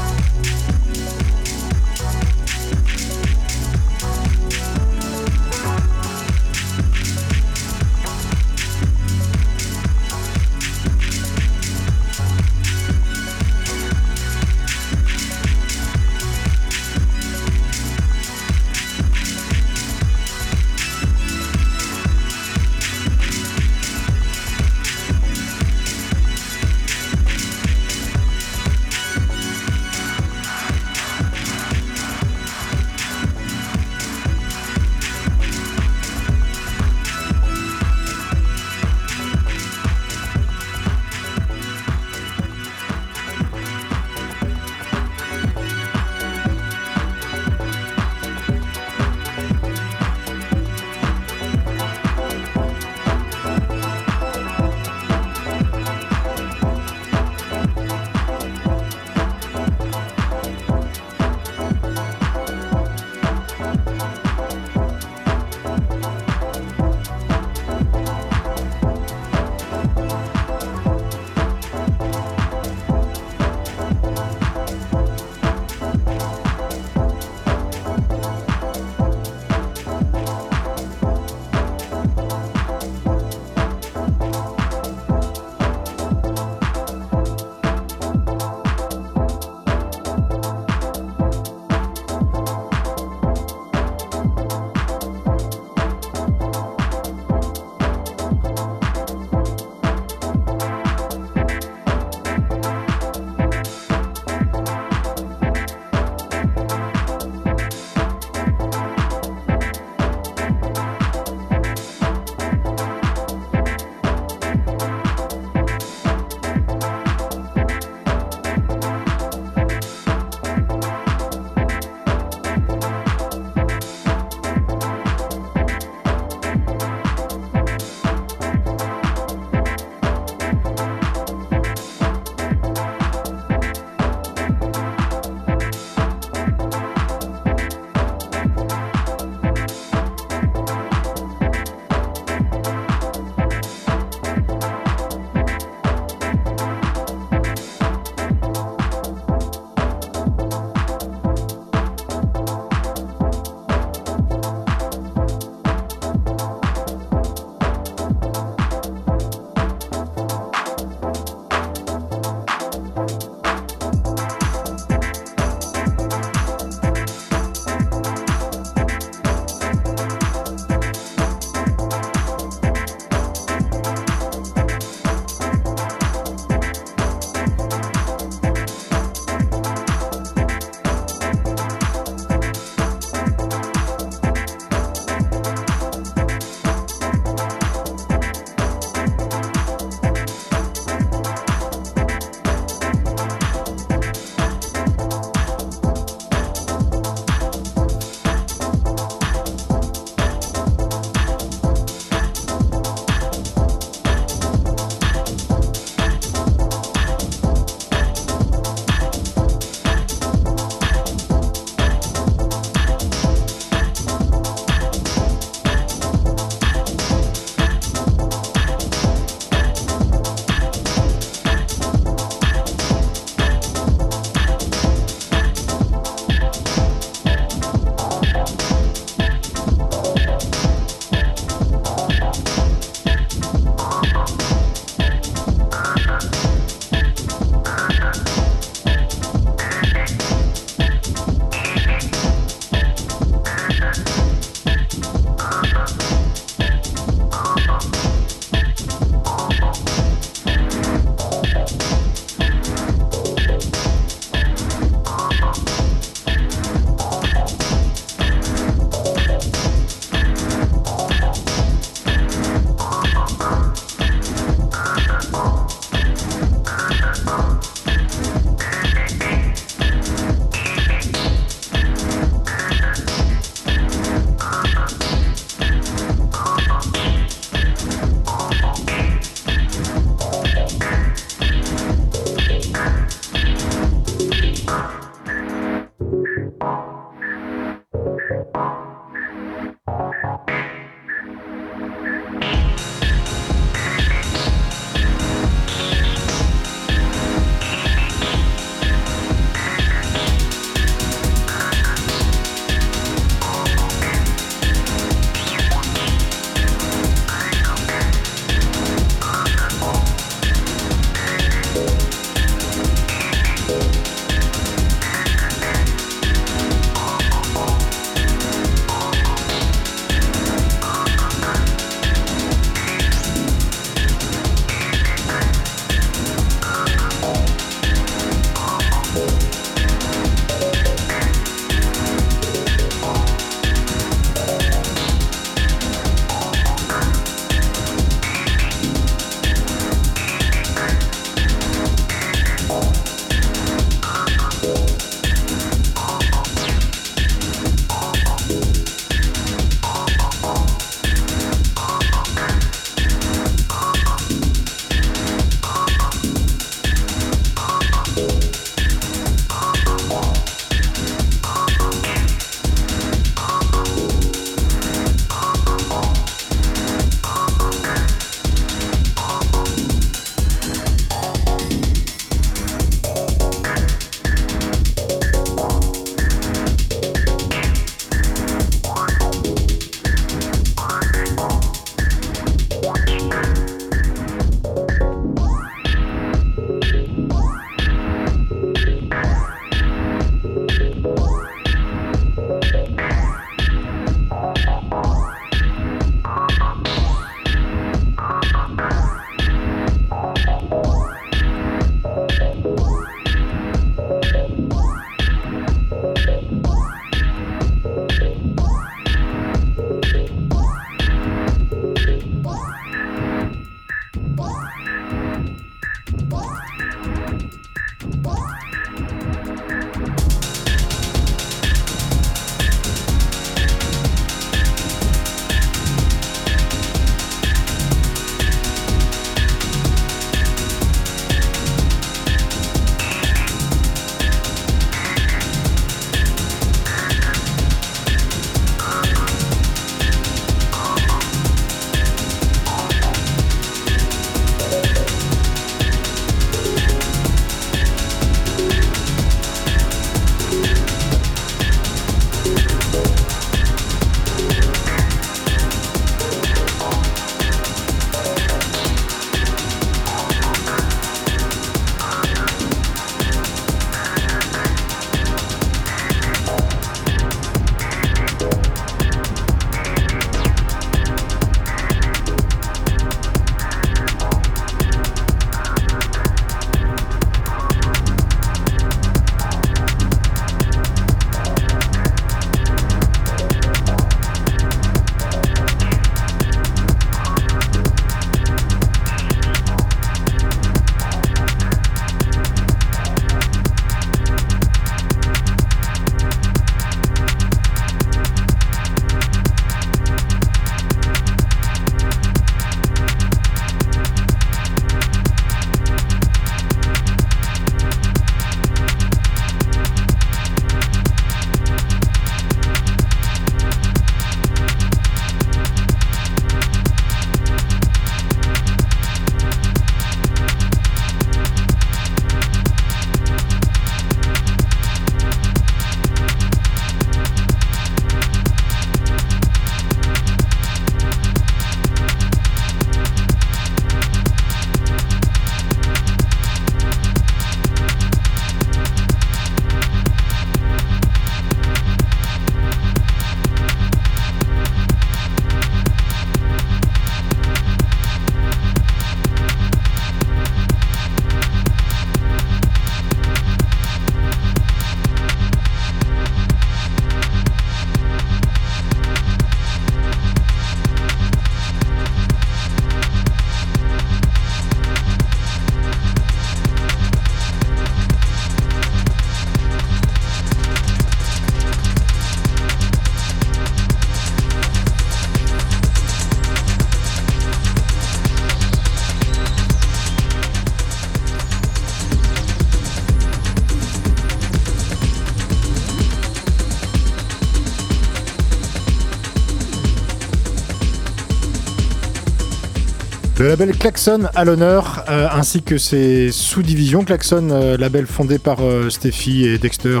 Le 593.38 593.46
label 593.48 593.70
Klaxon 593.76 594.28
à 594.34 594.44
l'honneur, 594.44 595.04
euh, 595.08 595.28
ainsi 595.30 595.62
que 595.62 595.78
ses 595.78 596.32
sous-divisions. 596.32 597.04
Klaxon, 597.04 597.50
euh, 597.52 597.76
label 597.76 598.06
fondé 598.06 598.38
par 598.38 598.58
euh, 598.62 598.90
Steffi 598.90 599.44
et 599.46 599.58
Dexter 599.58 600.00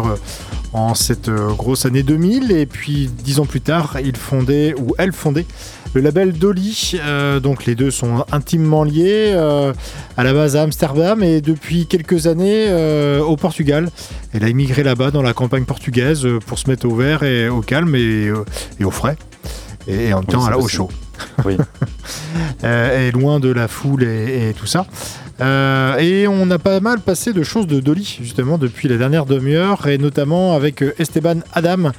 en 0.72 0.94
cette 0.94 1.30
grosse 1.30 1.86
année 1.86 2.02
2000. 2.02 2.50
Et 2.50 2.66
puis, 2.66 3.08
dix 3.22 3.38
ans 3.38 3.46
plus 3.46 3.60
tard, 3.60 3.96
il 4.04 4.16
fondait, 4.16 4.74
ou 4.76 4.94
elle 4.98 5.12
fondait, 5.12 5.46
le 5.94 6.00
label 6.00 6.32
Dolly. 6.32 6.94
Euh, 7.00 7.38
donc, 7.38 7.64
les 7.66 7.76
deux 7.76 7.92
sont 7.92 8.24
intimement 8.32 8.82
liés, 8.82 9.30
euh, 9.36 9.72
à 10.16 10.24
la 10.24 10.32
base 10.32 10.56
à 10.56 10.62
Amsterdam 10.62 11.22
et 11.22 11.40
depuis 11.40 11.86
quelques 11.86 12.26
années 12.26 12.66
euh, 12.68 13.20
au 13.22 13.36
Portugal. 13.36 13.88
Elle 14.32 14.42
a 14.42 14.48
immigré 14.48 14.82
là-bas 14.82 15.12
dans 15.12 15.22
la 15.22 15.32
campagne 15.32 15.64
portugaise 15.64 16.26
pour 16.44 16.58
se 16.58 16.68
mettre 16.68 16.88
au 16.88 16.94
vert 16.96 17.22
et 17.22 17.48
au 17.48 17.60
calme 17.60 17.94
et, 17.94 18.32
et 18.80 18.84
au 18.84 18.90
frais. 18.90 19.16
Et, 19.86 20.12
en 20.12 20.18
même 20.18 20.26
temps, 20.26 20.40
c'est 20.40 20.48
à 20.48 20.50
la- 20.50 20.58
au 20.58 20.66
chaud. 20.66 20.88
Oui. 22.62 22.68
Euh, 22.68 23.10
loin 23.12 23.40
de 23.40 23.50
la 23.50 23.68
foule 23.68 24.02
et, 24.02 24.50
et 24.50 24.54
tout 24.54 24.66
ça. 24.66 24.86
Euh, 25.40 25.96
et 25.98 26.26
on 26.26 26.50
a 26.50 26.58
pas 26.58 26.80
mal 26.80 27.00
passé 27.00 27.32
de 27.32 27.42
choses 27.42 27.66
de 27.66 27.80
Dolly, 27.80 28.18
justement, 28.20 28.58
depuis 28.58 28.88
la 28.88 28.96
dernière 28.96 29.26
demi-heure, 29.26 29.86
et 29.86 29.98
notamment 29.98 30.54
avec 30.54 30.82
euh, 30.82 30.94
Esteban 30.98 31.40
Adam. 31.52 31.92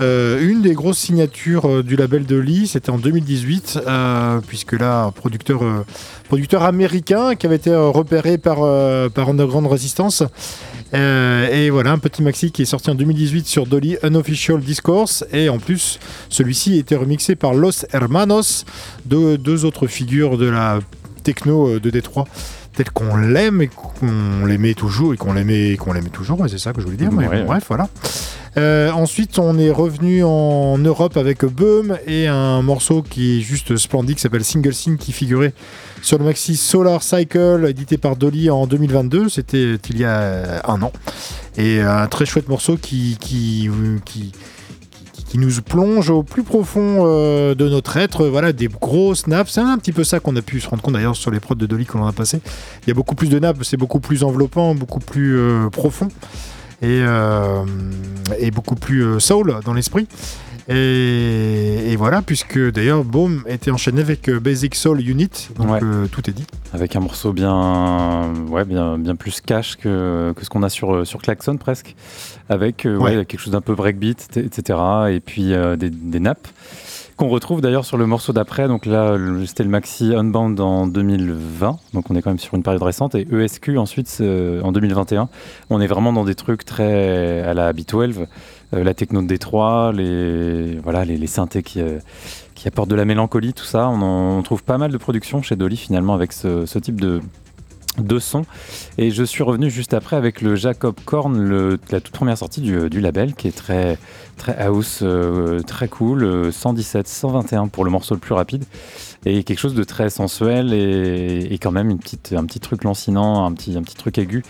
Une 0.00 0.62
des 0.62 0.72
grosses 0.72 0.96
signatures 0.96 1.84
du 1.84 1.94
label 1.94 2.24
Dolly, 2.24 2.66
c'était 2.66 2.88
en 2.88 2.96
2018, 2.96 3.80
euh, 3.86 4.40
puisque 4.46 4.72
là, 4.72 5.10
producteur, 5.14 5.62
euh, 5.62 5.84
producteur 6.26 6.62
américain 6.62 7.34
qui 7.34 7.44
avait 7.44 7.56
été 7.56 7.74
repéré 7.74 8.38
par, 8.38 8.60
par 9.10 9.28
Underground 9.28 9.66
Resistance. 9.66 10.22
Euh, 10.92 11.48
et 11.48 11.70
voilà, 11.70 11.92
un 11.92 11.98
petit 11.98 12.22
maxi 12.22 12.50
qui 12.50 12.62
est 12.62 12.66
sorti 12.66 12.90
en 12.90 12.94
2018 12.94 13.46
sur 13.46 13.66
Dolly 13.66 13.96
Unofficial 14.02 14.60
Discourse. 14.60 15.24
Et 15.32 15.48
en 15.48 15.58
plus, 15.58 15.98
celui-ci 16.28 16.74
a 16.74 16.76
été 16.78 16.96
remixé 16.96 17.36
par 17.36 17.54
Los 17.54 17.86
Hermanos, 17.92 18.64
deux, 19.04 19.64
autres 19.64 19.86
figures 19.86 20.38
de 20.38 20.46
la 20.46 20.80
techno 21.22 21.68
euh, 21.68 21.80
de 21.80 21.90
Détroit, 21.90 22.26
telles 22.74 22.90
qu'on 22.90 23.16
l'aime 23.16 23.62
et 23.62 23.68
qu'on 23.68 24.46
l'aimait 24.46 24.74
toujours, 24.74 25.14
et 25.14 25.16
qu'on 25.16 25.32
l'aimait, 25.32 25.76
qu'on 25.76 25.92
l'aimait 25.92 26.10
toujours, 26.10 26.40
ouais, 26.40 26.48
c'est 26.48 26.58
ça 26.58 26.72
que 26.72 26.80
je 26.80 26.86
voulais 26.86 26.96
dire. 26.96 27.10
mais 27.12 27.26
Ouais, 27.26 27.28
bon, 27.28 27.40
ouais. 27.40 27.44
Bref, 27.44 27.64
voilà. 27.68 27.88
Euh, 28.56 28.90
ensuite, 28.90 29.38
on 29.38 29.58
est 29.58 29.70
revenu 29.70 30.24
en 30.24 30.76
Europe 30.78 31.16
avec 31.16 31.44
Boom 31.44 31.96
et 32.06 32.26
un 32.26 32.62
morceau 32.62 33.02
qui 33.02 33.38
est 33.38 33.40
juste 33.40 33.76
splendide 33.76 34.16
qui 34.16 34.22
s'appelle 34.22 34.44
Single 34.44 34.74
Scene 34.74 34.96
qui 34.96 35.12
figurait 35.12 35.52
sur 36.02 36.18
le 36.18 36.24
maxi 36.24 36.56
Solar 36.56 37.02
Cycle 37.02 37.64
édité 37.68 37.96
par 37.96 38.16
Dolly 38.16 38.50
en 38.50 38.66
2022. 38.66 39.28
C'était 39.28 39.76
il 39.88 39.98
y 39.98 40.04
a 40.04 40.62
un 40.68 40.82
an. 40.82 40.92
Et 41.56 41.80
un 41.80 42.06
très 42.06 42.26
chouette 42.26 42.48
morceau 42.48 42.76
qui, 42.76 43.16
qui, 43.20 43.68
qui, 44.04 44.32
qui- 45.30 45.38
nous 45.38 45.50
plonge 45.64 46.10
au 46.10 46.22
plus 46.22 46.42
profond 46.42 47.04
euh, 47.06 47.54
de 47.54 47.68
notre 47.68 47.96
être. 47.96 48.26
Voilà, 48.26 48.52
des 48.52 48.68
gros 48.68 49.14
snaps. 49.14 49.52
C'est 49.52 49.60
un 49.60 49.78
petit 49.78 49.92
peu 49.92 50.04
ça 50.04 50.20
qu'on 50.20 50.34
a 50.36 50.42
pu 50.42 50.60
se 50.60 50.68
rendre 50.68 50.82
compte 50.82 50.94
d'ailleurs 50.94 51.16
sur 51.16 51.30
les 51.30 51.40
prods 51.40 51.54
de 51.54 51.66
Dolly 51.66 51.86
qu'on 51.86 52.00
en 52.00 52.06
a 52.06 52.12
passé. 52.12 52.40
Il 52.84 52.88
y 52.88 52.90
a 52.90 52.94
beaucoup 52.94 53.14
plus 53.14 53.28
de 53.30 53.38
nappes, 53.38 53.58
c'est 53.62 53.76
beaucoup 53.76 54.00
plus 54.00 54.22
enveloppant, 54.24 54.74
beaucoup 54.74 55.00
plus 55.00 55.38
euh, 55.38 55.68
profond 55.70 56.08
et, 56.82 57.02
euh, 57.06 57.64
et 58.38 58.50
beaucoup 58.50 58.74
plus 58.74 59.20
soul 59.20 59.56
dans 59.64 59.72
l'esprit. 59.74 60.06
Et, 60.68 61.92
et 61.92 61.96
voilà, 61.96 62.22
puisque 62.22 62.58
d'ailleurs 62.70 63.02
Boom 63.02 63.42
était 63.48 63.70
enchaîné 63.72 64.02
avec 64.02 64.30
Basic 64.30 64.74
Soul 64.76 65.00
Unit, 65.00 65.28
donc 65.56 65.68
Ouais. 65.70 65.80
euh, 65.82 66.06
tout 66.06 66.28
est 66.30 66.32
dit. 66.32 66.44
Avec 66.72 66.94
un 66.94 67.00
morceau 67.00 67.32
bien, 67.32 68.32
ouais, 68.48 68.64
bien, 68.64 68.96
bien 68.98 69.16
plus 69.16 69.40
cash 69.40 69.76
que, 69.76 70.32
que 70.36 70.44
ce 70.44 70.48
qu'on 70.50 70.62
a 70.62 70.68
sur, 70.68 71.04
sur 71.06 71.20
Klaxon 71.20 71.56
presque. 71.56 71.96
Avec 72.50 72.84
euh, 72.84 72.96
ouais, 72.98 73.16
Ouais. 73.16 73.24
quelque 73.24 73.40
chose 73.40 73.52
d'un 73.52 73.60
peu 73.62 73.74
breakbeat, 73.74 74.36
etc. 74.36 74.78
Et 75.10 75.20
puis 75.20 75.54
euh, 75.54 75.76
des, 75.76 75.88
des 75.88 76.20
nappes 76.20 76.48
qu'on 77.16 77.28
retrouve 77.28 77.60
d'ailleurs 77.60 77.84
sur 77.84 77.96
le 77.96 78.06
morceau 78.06 78.32
d'après. 78.32 78.66
Donc 78.66 78.86
là, 78.86 79.16
c'était 79.46 79.62
le 79.62 79.68
maxi 79.68 80.14
Unbound 80.14 80.58
en 80.58 80.86
2020. 80.86 81.76
Donc 81.94 82.10
on 82.10 82.16
est 82.16 82.22
quand 82.22 82.30
même 82.30 82.38
sur 82.38 82.54
une 82.54 82.62
période 82.62 82.82
récente. 82.82 83.14
Et 83.14 83.26
ESQ 83.30 83.78
ensuite 83.78 84.08
c'est 84.08 84.60
en 84.62 84.72
2021. 84.72 85.28
On 85.70 85.80
est 85.80 85.86
vraiment 85.86 86.12
dans 86.12 86.24
des 86.24 86.34
trucs 86.34 86.64
très 86.64 87.40
à 87.42 87.54
la 87.54 87.72
B12. 87.72 88.26
euh, 88.74 88.84
la 88.84 88.94
techno 88.94 89.20
de 89.22 89.26
Détroit, 89.26 89.92
les, 89.94 90.76
voilà, 90.82 91.04
les, 91.04 91.16
les 91.18 91.26
synthés 91.26 91.62
qui, 91.62 91.80
euh, 91.80 91.98
qui 92.54 92.66
apportent 92.68 92.88
de 92.90 92.94
la 92.96 93.04
mélancolie, 93.04 93.52
tout 93.52 93.64
ça. 93.64 93.88
On, 93.88 94.00
en- 94.02 94.38
on 94.38 94.42
trouve 94.42 94.62
pas 94.64 94.78
mal 94.78 94.90
de 94.90 94.96
productions 94.98 95.42
chez 95.42 95.56
Dolly 95.56 95.76
finalement 95.76 96.14
avec 96.14 96.32
ce, 96.32 96.66
ce 96.66 96.78
type 96.78 97.00
de, 97.00 97.20
de 97.98 98.18
son. 98.18 98.44
Et 98.98 99.10
je 99.10 99.24
suis 99.24 99.42
revenu 99.42 99.70
juste 99.70 99.94
après 99.94 100.16
avec 100.16 100.40
le 100.40 100.54
Jacob 100.56 100.94
Korn, 101.04 101.78
la 101.90 102.00
toute 102.00 102.14
première 102.14 102.38
sortie 102.38 102.60
du, 102.60 103.00
label, 103.00 103.34
qui 103.34 103.48
est 103.48 103.56
très, 103.56 103.98
très 104.36 104.56
house, 104.56 105.00
euh, 105.02 105.60
très 105.60 105.88
cool, 105.88 106.24
euh, 106.24 106.52
117, 106.52 107.08
121 107.08 107.68
pour 107.68 107.84
le 107.84 107.90
morceau 107.90 108.14
le 108.14 108.20
plus 108.20 108.34
rapide, 108.34 108.64
et 109.26 109.42
quelque 109.44 109.58
chose 109.58 109.74
de 109.74 109.84
très 109.84 110.10
sensuel 110.10 110.72
et, 110.72 111.48
et 111.50 111.58
quand 111.58 111.72
même 111.72 111.90
une 111.90 111.98
petite, 111.98 112.32
un 112.36 112.44
petit 112.44 112.60
truc 112.60 112.84
lancinant, 112.84 113.44
un 113.44 113.52
petit, 113.52 113.76
un 113.76 113.82
petit 113.82 113.96
truc 113.96 114.18
aigu 114.18 114.42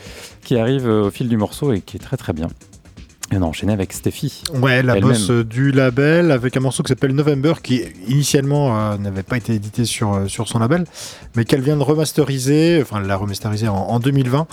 qui 0.45 0.57
arrive 0.57 0.87
euh, 0.87 1.07
au 1.07 1.11
fil 1.11 1.29
du 1.29 1.37
morceau 1.37 1.73
et 1.73 1.81
qui 1.81 1.97
est 1.97 2.01
très 2.01 2.17
très 2.17 2.33
bien. 2.33 2.49
Et 3.33 3.37
on 3.37 3.43
a 3.43 3.45
enchaîné 3.45 3.73
avec 3.73 3.93
Steffi. 3.93 4.43
Ouais, 4.55 4.83
la 4.83 4.99
boss 4.99 5.31
du 5.31 5.71
label 5.71 6.33
avec 6.33 6.57
un 6.57 6.61
morceau 6.61 6.83
qui 6.83 6.89
s'appelle 6.89 7.13
November 7.13 7.55
qui 7.63 7.83
initialement 8.09 8.77
euh, 8.77 8.97
n'avait 8.97 9.23
pas 9.23 9.37
été 9.37 9.55
édité 9.55 9.85
sur, 9.85 10.15
euh, 10.15 10.27
sur 10.27 10.49
son 10.49 10.59
label, 10.59 10.85
mais 11.37 11.45
qu'elle 11.45 11.61
vient 11.61 11.77
de 11.77 11.83
remasteriser, 11.83 12.81
enfin 12.83 12.99
elle 13.01 13.07
l'a 13.07 13.17
remasterisé 13.17 13.69
en, 13.69 13.77
en 13.77 14.01
2020. 14.01 14.49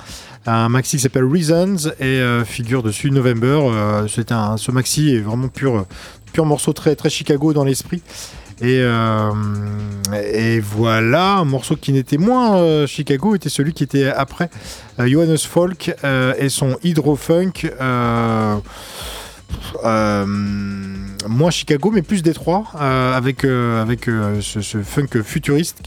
Un 0.46 0.70
maxi 0.70 0.98
qui 0.98 1.04
s'appelle 1.04 1.26
Reasons 1.26 1.90
et 2.00 2.04
euh, 2.04 2.46
figure 2.46 2.84
dessus 2.84 3.10
November. 3.12 3.60
Euh, 3.64 4.08
c'est 4.08 4.32
un, 4.32 4.58
ce 4.58 4.72
maxi 4.72 5.16
est 5.16 5.20
vraiment 5.20 5.48
pur, 5.48 5.86
pur 6.32 6.46
morceau 6.46 6.72
très, 6.72 6.96
très 6.96 7.10
Chicago 7.10 7.54
dans 7.54 7.64
l'esprit. 7.64 8.02
Et, 8.62 8.80
euh, 8.82 9.32
et 10.34 10.60
voilà, 10.60 11.36
un 11.38 11.46
morceau 11.46 11.76
qui 11.76 11.94
n'était 11.94 12.18
moins 12.18 12.58
euh, 12.58 12.88
Chicago 12.88 13.36
était 13.36 13.50
celui 13.50 13.74
qui 13.74 13.84
était 13.84 14.08
après 14.08 14.50
euh, 15.00 15.08
Johannes 15.08 15.38
Folk 15.38 15.94
et 16.40 16.50
son 16.50 16.78
hydro-funk. 16.84 17.70
moins 19.84 21.52
Chicago, 21.52 21.92
mais 21.94 22.02
plus 22.02 22.24
Détroit, 22.24 22.66
avec, 22.74 23.44
avec 23.44 24.06
ce, 24.42 24.82
funk 24.82 25.22
futuriste 25.24 25.84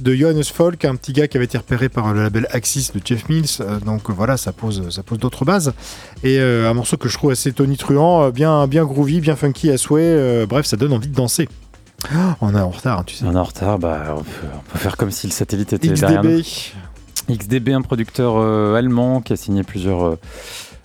de 0.00 0.14
Johannes 0.14 0.44
Folk, 0.44 0.84
un 0.84 0.94
petit 0.94 1.12
gars 1.12 1.26
qui 1.26 1.36
avait 1.36 1.46
été 1.46 1.58
repéré 1.58 1.88
par 1.88 2.12
le 2.14 2.22
label 2.22 2.46
Axis 2.52 2.92
de 2.94 3.00
Jeff 3.04 3.28
Mills. 3.28 3.58
donc 3.84 4.08
voilà, 4.10 4.36
ça 4.36 4.52
pose, 4.52 4.88
ça 4.90 5.02
pose 5.02 5.18
d'autres 5.18 5.44
bases. 5.44 5.72
Et 6.22 6.38
un 6.38 6.74
morceau 6.74 6.96
que 6.96 7.08
je 7.08 7.14
trouve 7.18 7.32
assez 7.32 7.52
tonitruant, 7.52 8.30
bien, 8.30 8.68
bien 8.68 8.84
groovy, 8.84 9.20
bien 9.20 9.34
funky 9.34 9.70
à 9.70 9.78
souhait. 9.78 10.46
bref, 10.46 10.64
ça 10.64 10.76
donne 10.76 10.92
envie 10.92 11.08
de 11.08 11.14
danser. 11.14 11.48
Oh, 12.12 12.32
on 12.40 12.54
est 12.54 12.60
en 12.60 12.70
retard, 12.70 13.04
tu 13.04 13.16
sais. 13.16 13.24
On 13.26 13.32
est 13.32 13.38
en 13.38 13.44
retard, 13.44 13.78
bah, 13.78 14.14
on, 14.16 14.22
peut, 14.22 14.46
on 14.54 14.72
peut 14.72 14.78
faire 14.78 14.96
comme 14.96 15.10
si 15.10 15.26
le 15.26 15.32
satellite 15.32 15.72
était 15.72 15.88
derrière 15.88 16.22
nous. 16.22 16.40
XDB. 16.40 17.36
XDB, 17.38 17.68
un 17.72 17.82
producteur 17.82 18.34
euh, 18.36 18.74
allemand 18.74 19.20
qui 19.20 19.32
a 19.32 19.36
signé 19.36 19.62
plusieurs, 19.62 20.04
euh, 20.04 20.18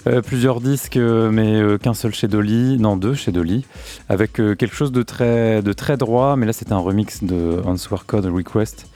euh, 0.08 0.22
plusieurs 0.22 0.62
disques, 0.62 0.96
mais 0.96 1.56
euh, 1.56 1.78
qu'un 1.78 1.94
seul 1.94 2.14
chez 2.14 2.28
Dolly, 2.28 2.78
non 2.80 2.96
deux 2.96 3.14
chez 3.16 3.32
Dolly, 3.32 3.66
avec 4.08 4.34
quelque 4.34 4.74
chose 4.74 4.92
de 4.92 5.04
très, 5.04 5.62
de 5.62 5.74
très 5.74 5.98
droit, 5.98 6.36
mais 6.38 6.46
là 6.46 6.54
c'était 6.54 6.74
un 6.74 6.80
remix 6.80 7.24
de 7.24 7.62
Answer 7.66 7.98
Code 8.08 8.26
Request, 8.26 8.88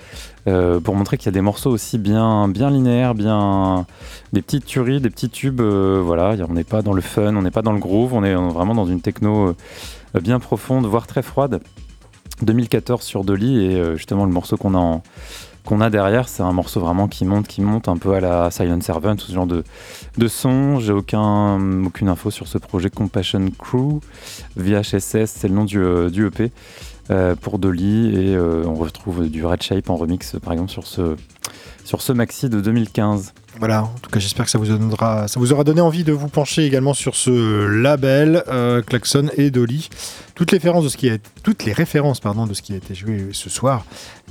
euh, 0.45 0.81
pour 0.81 0.95
montrer 0.95 1.17
qu'il 1.17 1.27
y 1.27 1.29
a 1.29 1.31
des 1.31 1.41
morceaux 1.41 1.71
aussi 1.71 1.97
bien, 1.97 2.49
bien 2.49 2.69
linéaires, 2.69 3.15
bien 3.15 3.85
des 4.33 4.41
petites 4.41 4.65
tueries, 4.65 4.99
des 4.99 5.09
petits 5.09 5.29
tubes, 5.29 5.61
euh, 5.61 6.01
voilà, 6.03 6.35
on 6.49 6.53
n'est 6.53 6.65
pas 6.65 6.81
dans 6.81 6.93
le 6.93 7.01
fun, 7.01 7.35
on 7.35 7.41
n'est 7.41 7.51
pas 7.51 7.61
dans 7.61 7.71
le 7.71 7.79
groove, 7.79 8.13
on 8.13 8.23
est 8.23 8.33
vraiment 8.35 8.75
dans 8.75 8.85
une 8.85 8.99
techno 8.99 9.55
euh, 10.15 10.19
bien 10.19 10.39
profonde, 10.39 10.85
voire 10.85 11.07
très 11.07 11.21
froide. 11.21 11.61
2014 12.43 13.03
sur 13.03 13.23
Dolly 13.23 13.65
et 13.65 13.75
euh, 13.75 13.95
justement 13.95 14.25
le 14.25 14.31
morceau 14.31 14.57
qu'on 14.57 14.73
a 15.81 15.89
derrière, 15.89 16.27
c'est 16.27 16.43
un 16.43 16.51
morceau 16.51 16.79
vraiment 16.79 17.07
qui 17.07 17.25
monte, 17.25 17.47
qui 17.47 17.61
monte 17.61 17.87
un 17.87 17.97
peu 17.97 18.13
à 18.13 18.19
la 18.19 18.51
Silent 18.51 18.81
Servant, 18.81 19.15
tout 19.15 19.25
ce 19.25 19.33
genre 19.33 19.47
de, 19.47 19.63
de 20.17 20.27
son. 20.27 20.79
J'ai 20.79 20.93
aucun, 20.93 21.83
aucune 21.85 22.09
info 22.09 22.31
sur 22.31 22.47
ce 22.47 22.57
projet 22.57 22.89
Compassion 22.89 23.49
Crew. 23.57 23.99
VHSS, 24.55 25.25
c'est 25.25 25.47
le 25.47 25.55
nom 25.55 25.65
du, 25.65 25.79
euh, 25.79 26.09
du 26.09 26.27
EP 26.27 26.51
euh, 27.09 27.35
pour 27.35 27.59
Dolly. 27.59 28.15
Et 28.15 28.37
on 28.37 28.75
retrouve 28.75 29.29
du 29.29 29.45
Red 29.45 29.61
Shape 29.61 29.89
en 29.89 29.95
remix, 29.95 30.35
par 30.43 30.53
exemple, 30.53 30.71
sur 30.71 30.85
ce, 30.85 31.15
sur 31.83 32.01
ce 32.01 32.13
maxi 32.13 32.49
de 32.49 32.61
2015. 32.61 33.33
Voilà, 33.59 33.83
en 33.83 33.93
tout 34.01 34.09
cas 34.09 34.19
j'espère 34.19 34.45
que 34.45 34.51
ça 34.51 34.57
vous, 34.57 34.65
donnera, 34.65 35.27
ça 35.27 35.39
vous 35.39 35.53
aura 35.53 35.63
donné 35.63 35.79
envie 35.79 36.03
de 36.03 36.11
vous 36.11 36.27
pencher 36.27 36.65
également 36.65 36.95
sur 36.95 37.15
ce 37.15 37.65
label, 37.67 38.43
euh, 38.47 38.81
Klaxon 38.81 39.29
et 39.37 39.51
Dolly. 39.51 39.89
Toutes 40.33 40.51
les 40.51 40.57
références 40.57 40.85
de 40.85 40.89
ce 40.89 40.97
qui 40.97 41.07
a, 41.11 41.17
toutes 41.43 41.63
les 41.65 41.73
références 41.73 42.19
pardon, 42.19 42.47
de 42.47 42.55
ce 42.55 42.63
qui 42.63 42.73
a 42.73 42.77
été 42.77 42.95
joué 42.95 43.27
ce 43.31 43.51
soir, 43.51 43.85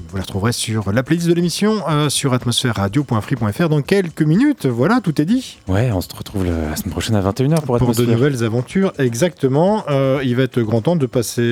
vous 0.08 0.16
les 0.16 0.22
retrouverez 0.22 0.50
sur 0.50 0.90
la 0.92 1.04
playlist 1.04 1.28
de 1.28 1.34
l'émission 1.34 1.84
euh, 1.88 2.08
sur 2.08 2.32
atmosphèreradio.free.fr 2.34 3.68
dans 3.68 3.80
quelques 3.82 4.22
minutes. 4.22 4.66
Voilà, 4.66 5.00
tout 5.00 5.20
est 5.22 5.24
dit. 5.24 5.58
Ouais, 5.68 5.92
on 5.92 6.00
se 6.00 6.08
retrouve 6.16 6.42
le- 6.44 6.50
la 6.70 6.74
semaine 6.74 6.90
prochaine 6.90 7.14
à 7.14 7.20
21h 7.20 7.60
pour, 7.62 7.78
Pour 7.78 7.94
de 7.94 8.04
nouvelles 8.04 8.42
aventures, 8.42 8.92
exactement. 8.98 9.84
Euh, 9.88 10.20
il 10.24 10.34
va 10.34 10.42
être 10.42 10.60
grand 10.60 10.80
temps 10.82 10.96
de 10.96 11.06
passer 11.06 11.42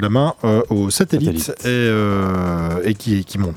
la 0.00 0.08
main 0.08 0.32
au 0.70 0.88
satellite, 0.88 1.40
Satellite. 1.40 1.66
Et, 1.66 2.88
et 2.90 2.94
qui, 2.94 3.22
qui 3.26 3.36
monte. 3.38 3.56